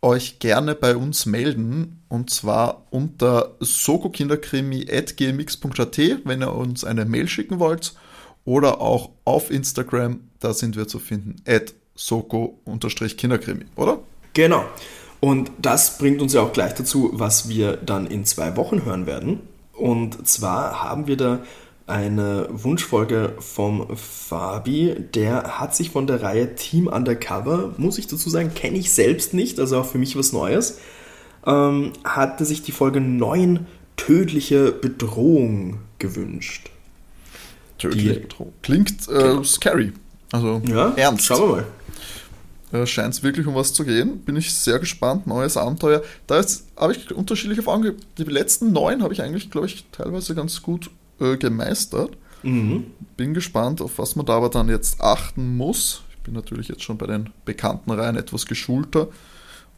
euch 0.00 0.38
gerne 0.38 0.74
bei 0.74 0.96
uns 0.96 1.26
melden 1.26 2.02
und 2.08 2.30
zwar 2.30 2.86
unter 2.90 3.56
sokokinderkrimi.gmx.at, 3.60 5.98
wenn 6.24 6.42
ihr 6.42 6.54
uns 6.54 6.84
eine 6.84 7.04
Mail 7.04 7.28
schicken 7.28 7.58
wollt 7.58 7.94
oder 8.44 8.80
auch 8.80 9.10
auf 9.24 9.50
Instagram, 9.50 10.20
da 10.40 10.54
sind 10.54 10.76
wir 10.76 10.86
zu 10.88 10.98
finden, 10.98 11.36
at 11.46 11.74
soko-kinderkrimi, 11.94 13.66
oder? 13.76 14.00
Genau. 14.32 14.64
Und 15.20 15.50
das 15.58 15.98
bringt 15.98 16.22
uns 16.22 16.32
ja 16.32 16.40
auch 16.42 16.52
gleich 16.52 16.74
dazu, 16.74 17.10
was 17.12 17.48
wir 17.48 17.76
dann 17.76 18.06
in 18.06 18.24
zwei 18.24 18.56
Wochen 18.56 18.84
hören 18.84 19.06
werden. 19.06 19.40
Und 19.72 20.28
zwar 20.28 20.80
haben 20.82 21.08
wir 21.08 21.16
da 21.16 21.40
eine 21.88 22.48
Wunschfolge 22.50 23.34
vom 23.38 23.96
Fabi. 23.96 24.94
Der 25.14 25.58
hat 25.58 25.74
sich 25.74 25.90
von 25.90 26.06
der 26.06 26.22
Reihe 26.22 26.54
Team 26.54 26.86
Undercover, 26.86 27.74
muss 27.76 27.98
ich 27.98 28.06
dazu 28.06 28.30
sagen, 28.30 28.54
kenne 28.54 28.78
ich 28.78 28.92
selbst 28.92 29.34
nicht, 29.34 29.58
also 29.58 29.78
auch 29.78 29.86
für 29.86 29.98
mich 29.98 30.16
was 30.16 30.32
Neues, 30.32 30.78
ähm, 31.46 31.92
hatte 32.04 32.44
sich 32.44 32.62
die 32.62 32.72
Folge 32.72 33.00
9 33.00 33.66
Tödliche 33.96 34.70
Bedrohung 34.70 35.80
gewünscht. 35.98 36.70
Tödliche 37.78 38.20
Bedrohung. 38.20 38.52
Klingt 38.62 39.08
äh, 39.08 39.42
scary. 39.44 39.92
Also 40.30 40.62
ja, 40.66 40.92
ernst. 40.96 41.26
Schauen 41.26 41.40
wir 41.40 41.56
mal. 42.72 42.80
Äh, 42.80 42.86
Scheint 42.86 43.14
es 43.14 43.22
wirklich 43.22 43.46
um 43.46 43.54
was 43.54 43.72
zu 43.72 43.84
gehen. 43.84 44.20
Bin 44.20 44.36
ich 44.36 44.54
sehr 44.54 44.78
gespannt. 44.78 45.26
Neues 45.26 45.56
Abenteuer. 45.56 46.02
Da 46.26 46.44
habe 46.76 46.92
ich 46.92 47.12
unterschiedliche 47.12 47.62
Fragen. 47.62 47.96
Die 48.18 48.24
letzten 48.24 48.72
neun 48.72 49.02
habe 49.02 49.12
ich 49.12 49.22
eigentlich, 49.22 49.50
glaube 49.50 49.66
ich, 49.66 49.84
teilweise 49.90 50.34
ganz 50.34 50.62
gut 50.62 50.90
äh, 51.20 51.36
gemeistert. 51.36 52.16
Mhm. 52.42 52.86
Bin 53.16 53.34
gespannt, 53.34 53.80
auf 53.80 53.98
was 53.98 54.16
man 54.16 54.26
da 54.26 54.36
aber 54.36 54.48
dann 54.48 54.68
jetzt 54.68 55.00
achten 55.00 55.56
muss. 55.56 56.02
Ich 56.10 56.18
bin 56.18 56.34
natürlich 56.34 56.68
jetzt 56.68 56.82
schon 56.82 56.98
bei 56.98 57.06
den 57.06 57.30
bekannten 57.44 57.90
Reihen 57.90 58.16
etwas 58.16 58.46
geschulter 58.46 59.08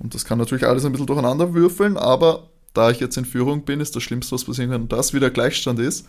und 0.00 0.14
das 0.14 0.24
kann 0.24 0.38
natürlich 0.38 0.66
alles 0.66 0.84
ein 0.84 0.92
bisschen 0.92 1.06
durcheinander 1.06 1.54
würfeln, 1.54 1.96
aber 1.96 2.48
da 2.72 2.90
ich 2.90 3.00
jetzt 3.00 3.16
in 3.16 3.24
Führung 3.24 3.64
bin, 3.64 3.80
ist 3.80 3.94
das 3.94 4.02
Schlimmste, 4.02 4.32
was 4.32 4.44
passieren 4.44 4.70
kann, 4.70 4.88
dass 4.88 5.12
wieder 5.12 5.30
Gleichstand 5.30 5.78
ist. 5.78 6.06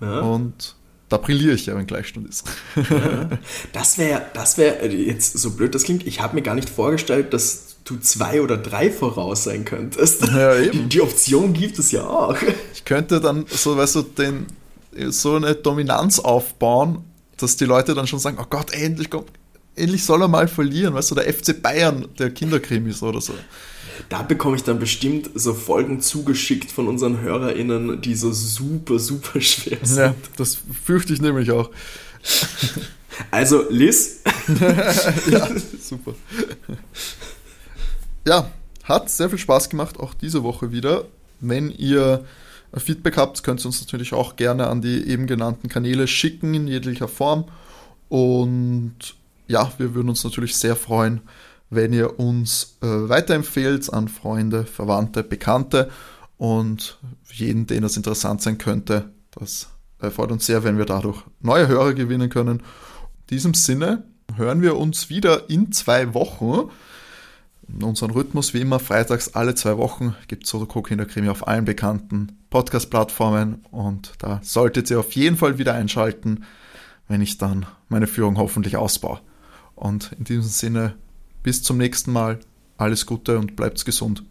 Ja. 0.00 0.20
Und 0.20 0.76
da 1.08 1.16
brilliere 1.16 1.54
ich 1.54 1.66
ja, 1.66 1.74
wenn 1.74 1.86
Gleichstand 1.86 2.28
ist. 2.28 2.46
Ja. 2.76 3.30
Das 3.72 3.98
wäre, 3.98 4.22
das 4.34 4.58
wäre 4.58 4.82
äh, 4.82 4.94
jetzt 4.94 5.38
so 5.38 5.52
blöd 5.52 5.74
das 5.74 5.84
klingt, 5.84 6.06
ich 6.06 6.20
habe 6.20 6.34
mir 6.34 6.42
gar 6.42 6.54
nicht 6.54 6.68
vorgestellt, 6.68 7.32
dass 7.32 7.76
du 7.84 7.96
zwei 7.96 8.42
oder 8.42 8.56
drei 8.56 8.90
voraus 8.90 9.44
sein 9.44 9.64
könntest. 9.64 10.26
Ja, 10.28 10.56
eben. 10.56 10.72
Die, 10.72 10.88
die 10.88 11.00
Option 11.00 11.52
gibt 11.52 11.78
es 11.78 11.92
ja 11.92 12.06
auch. 12.06 12.36
Ich 12.74 12.84
könnte 12.84 13.20
dann 13.20 13.46
so, 13.48 13.76
weißt 13.76 13.96
du, 13.96 14.02
den, 14.02 14.46
so 15.08 15.36
eine 15.36 15.54
Dominanz 15.54 16.18
aufbauen, 16.18 17.04
dass 17.36 17.56
die 17.56 17.64
Leute 17.64 17.94
dann 17.94 18.06
schon 18.06 18.18
sagen, 18.18 18.38
oh 18.40 18.46
Gott, 18.48 18.72
endlich 18.72 19.10
kommt, 19.10 19.28
endlich 19.76 20.04
soll 20.04 20.22
er 20.22 20.28
mal 20.28 20.48
verlieren, 20.48 20.94
weißt 20.94 21.10
du, 21.10 21.14
der 21.14 21.32
FC 21.32 21.60
Bayern 21.60 22.08
der 22.18 22.30
Kinderkrimis 22.30 23.02
oder 23.02 23.20
so. 23.20 23.34
Da 24.08 24.22
bekomme 24.22 24.56
ich 24.56 24.62
dann 24.62 24.78
bestimmt 24.78 25.30
so 25.34 25.54
Folgen 25.54 26.00
zugeschickt 26.00 26.70
von 26.70 26.88
unseren 26.88 27.20
HörerInnen, 27.20 28.00
die 28.00 28.14
so 28.14 28.32
super, 28.32 28.98
super 28.98 29.40
schwer 29.40 29.78
sind. 29.82 29.98
Ja, 29.98 30.14
das 30.36 30.58
fürchte 30.84 31.12
ich 31.12 31.20
nämlich 31.20 31.50
auch. 31.50 31.70
Also, 33.30 33.66
Liz. 33.68 34.20
ja, 35.30 35.48
super. 35.80 36.14
Ja, 38.26 38.50
hat 38.84 39.10
sehr 39.10 39.28
viel 39.28 39.38
Spaß 39.38 39.68
gemacht, 39.68 39.98
auch 39.98 40.14
diese 40.14 40.42
Woche 40.42 40.72
wieder. 40.72 41.04
Wenn 41.40 41.70
ihr 41.70 42.24
Feedback 42.76 43.16
habt, 43.16 43.42
könnt 43.42 43.60
ihr 43.60 43.66
uns 43.66 43.80
natürlich 43.80 44.12
auch 44.12 44.36
gerne 44.36 44.68
an 44.68 44.80
die 44.80 45.08
eben 45.08 45.26
genannten 45.26 45.68
Kanäle 45.68 46.06
schicken 46.06 46.54
in 46.54 46.68
jeglicher 46.68 47.08
Form. 47.08 47.46
Und 48.08 48.94
ja, 49.48 49.72
wir 49.78 49.94
würden 49.94 50.08
uns 50.08 50.22
natürlich 50.22 50.56
sehr 50.56 50.76
freuen, 50.76 51.20
wenn 51.70 51.92
ihr 51.92 52.18
uns 52.18 52.76
äh, 52.82 52.86
weiterempfehlt 52.86 53.92
an 53.92 54.08
Freunde, 54.08 54.64
Verwandte, 54.64 55.22
Bekannte 55.22 55.90
und 56.36 56.98
jeden, 57.32 57.66
den 57.66 57.84
es 57.84 57.96
interessant 57.96 58.42
sein 58.42 58.58
könnte. 58.58 59.10
Das 59.32 59.68
freut 59.98 60.32
uns 60.32 60.46
sehr, 60.46 60.64
wenn 60.64 60.78
wir 60.78 60.86
dadurch 60.86 61.22
neue 61.40 61.68
Hörer 61.68 61.94
gewinnen 61.94 62.30
können. 62.30 62.58
In 62.58 63.26
diesem 63.30 63.54
Sinne 63.54 64.04
hören 64.36 64.62
wir 64.62 64.76
uns 64.76 65.10
wieder 65.10 65.50
in 65.50 65.72
zwei 65.72 66.14
Wochen 66.14 66.70
unseren 67.82 68.10
Rhythmus 68.10 68.54
wie 68.54 68.60
immer 68.60 68.78
freitags 68.78 69.34
alle 69.34 69.54
zwei 69.54 69.76
Wochen 69.76 70.14
gibt 70.28 70.44
es 70.44 70.50
Sodoko 70.50 70.82
Kinderkrimi 70.82 71.28
auf 71.28 71.46
allen 71.46 71.64
bekannten 71.64 72.38
Podcast-Plattformen 72.50 73.64
und 73.70 74.12
da 74.18 74.40
solltet 74.42 74.90
ihr 74.90 75.00
auf 75.00 75.12
jeden 75.12 75.36
Fall 75.36 75.58
wieder 75.58 75.74
einschalten, 75.74 76.44
wenn 77.08 77.22
ich 77.22 77.38
dann 77.38 77.66
meine 77.88 78.06
Führung 78.06 78.38
hoffentlich 78.38 78.76
ausbaue. 78.76 79.20
Und 79.74 80.12
in 80.18 80.24
diesem 80.24 80.42
Sinne, 80.42 80.94
bis 81.42 81.62
zum 81.62 81.78
nächsten 81.78 82.12
Mal, 82.12 82.40
alles 82.76 83.06
Gute 83.06 83.38
und 83.38 83.56
bleibt 83.56 83.84
gesund. 83.84 84.24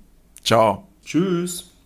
Ciao. 0.43 0.87
Tschüss. 1.03 1.78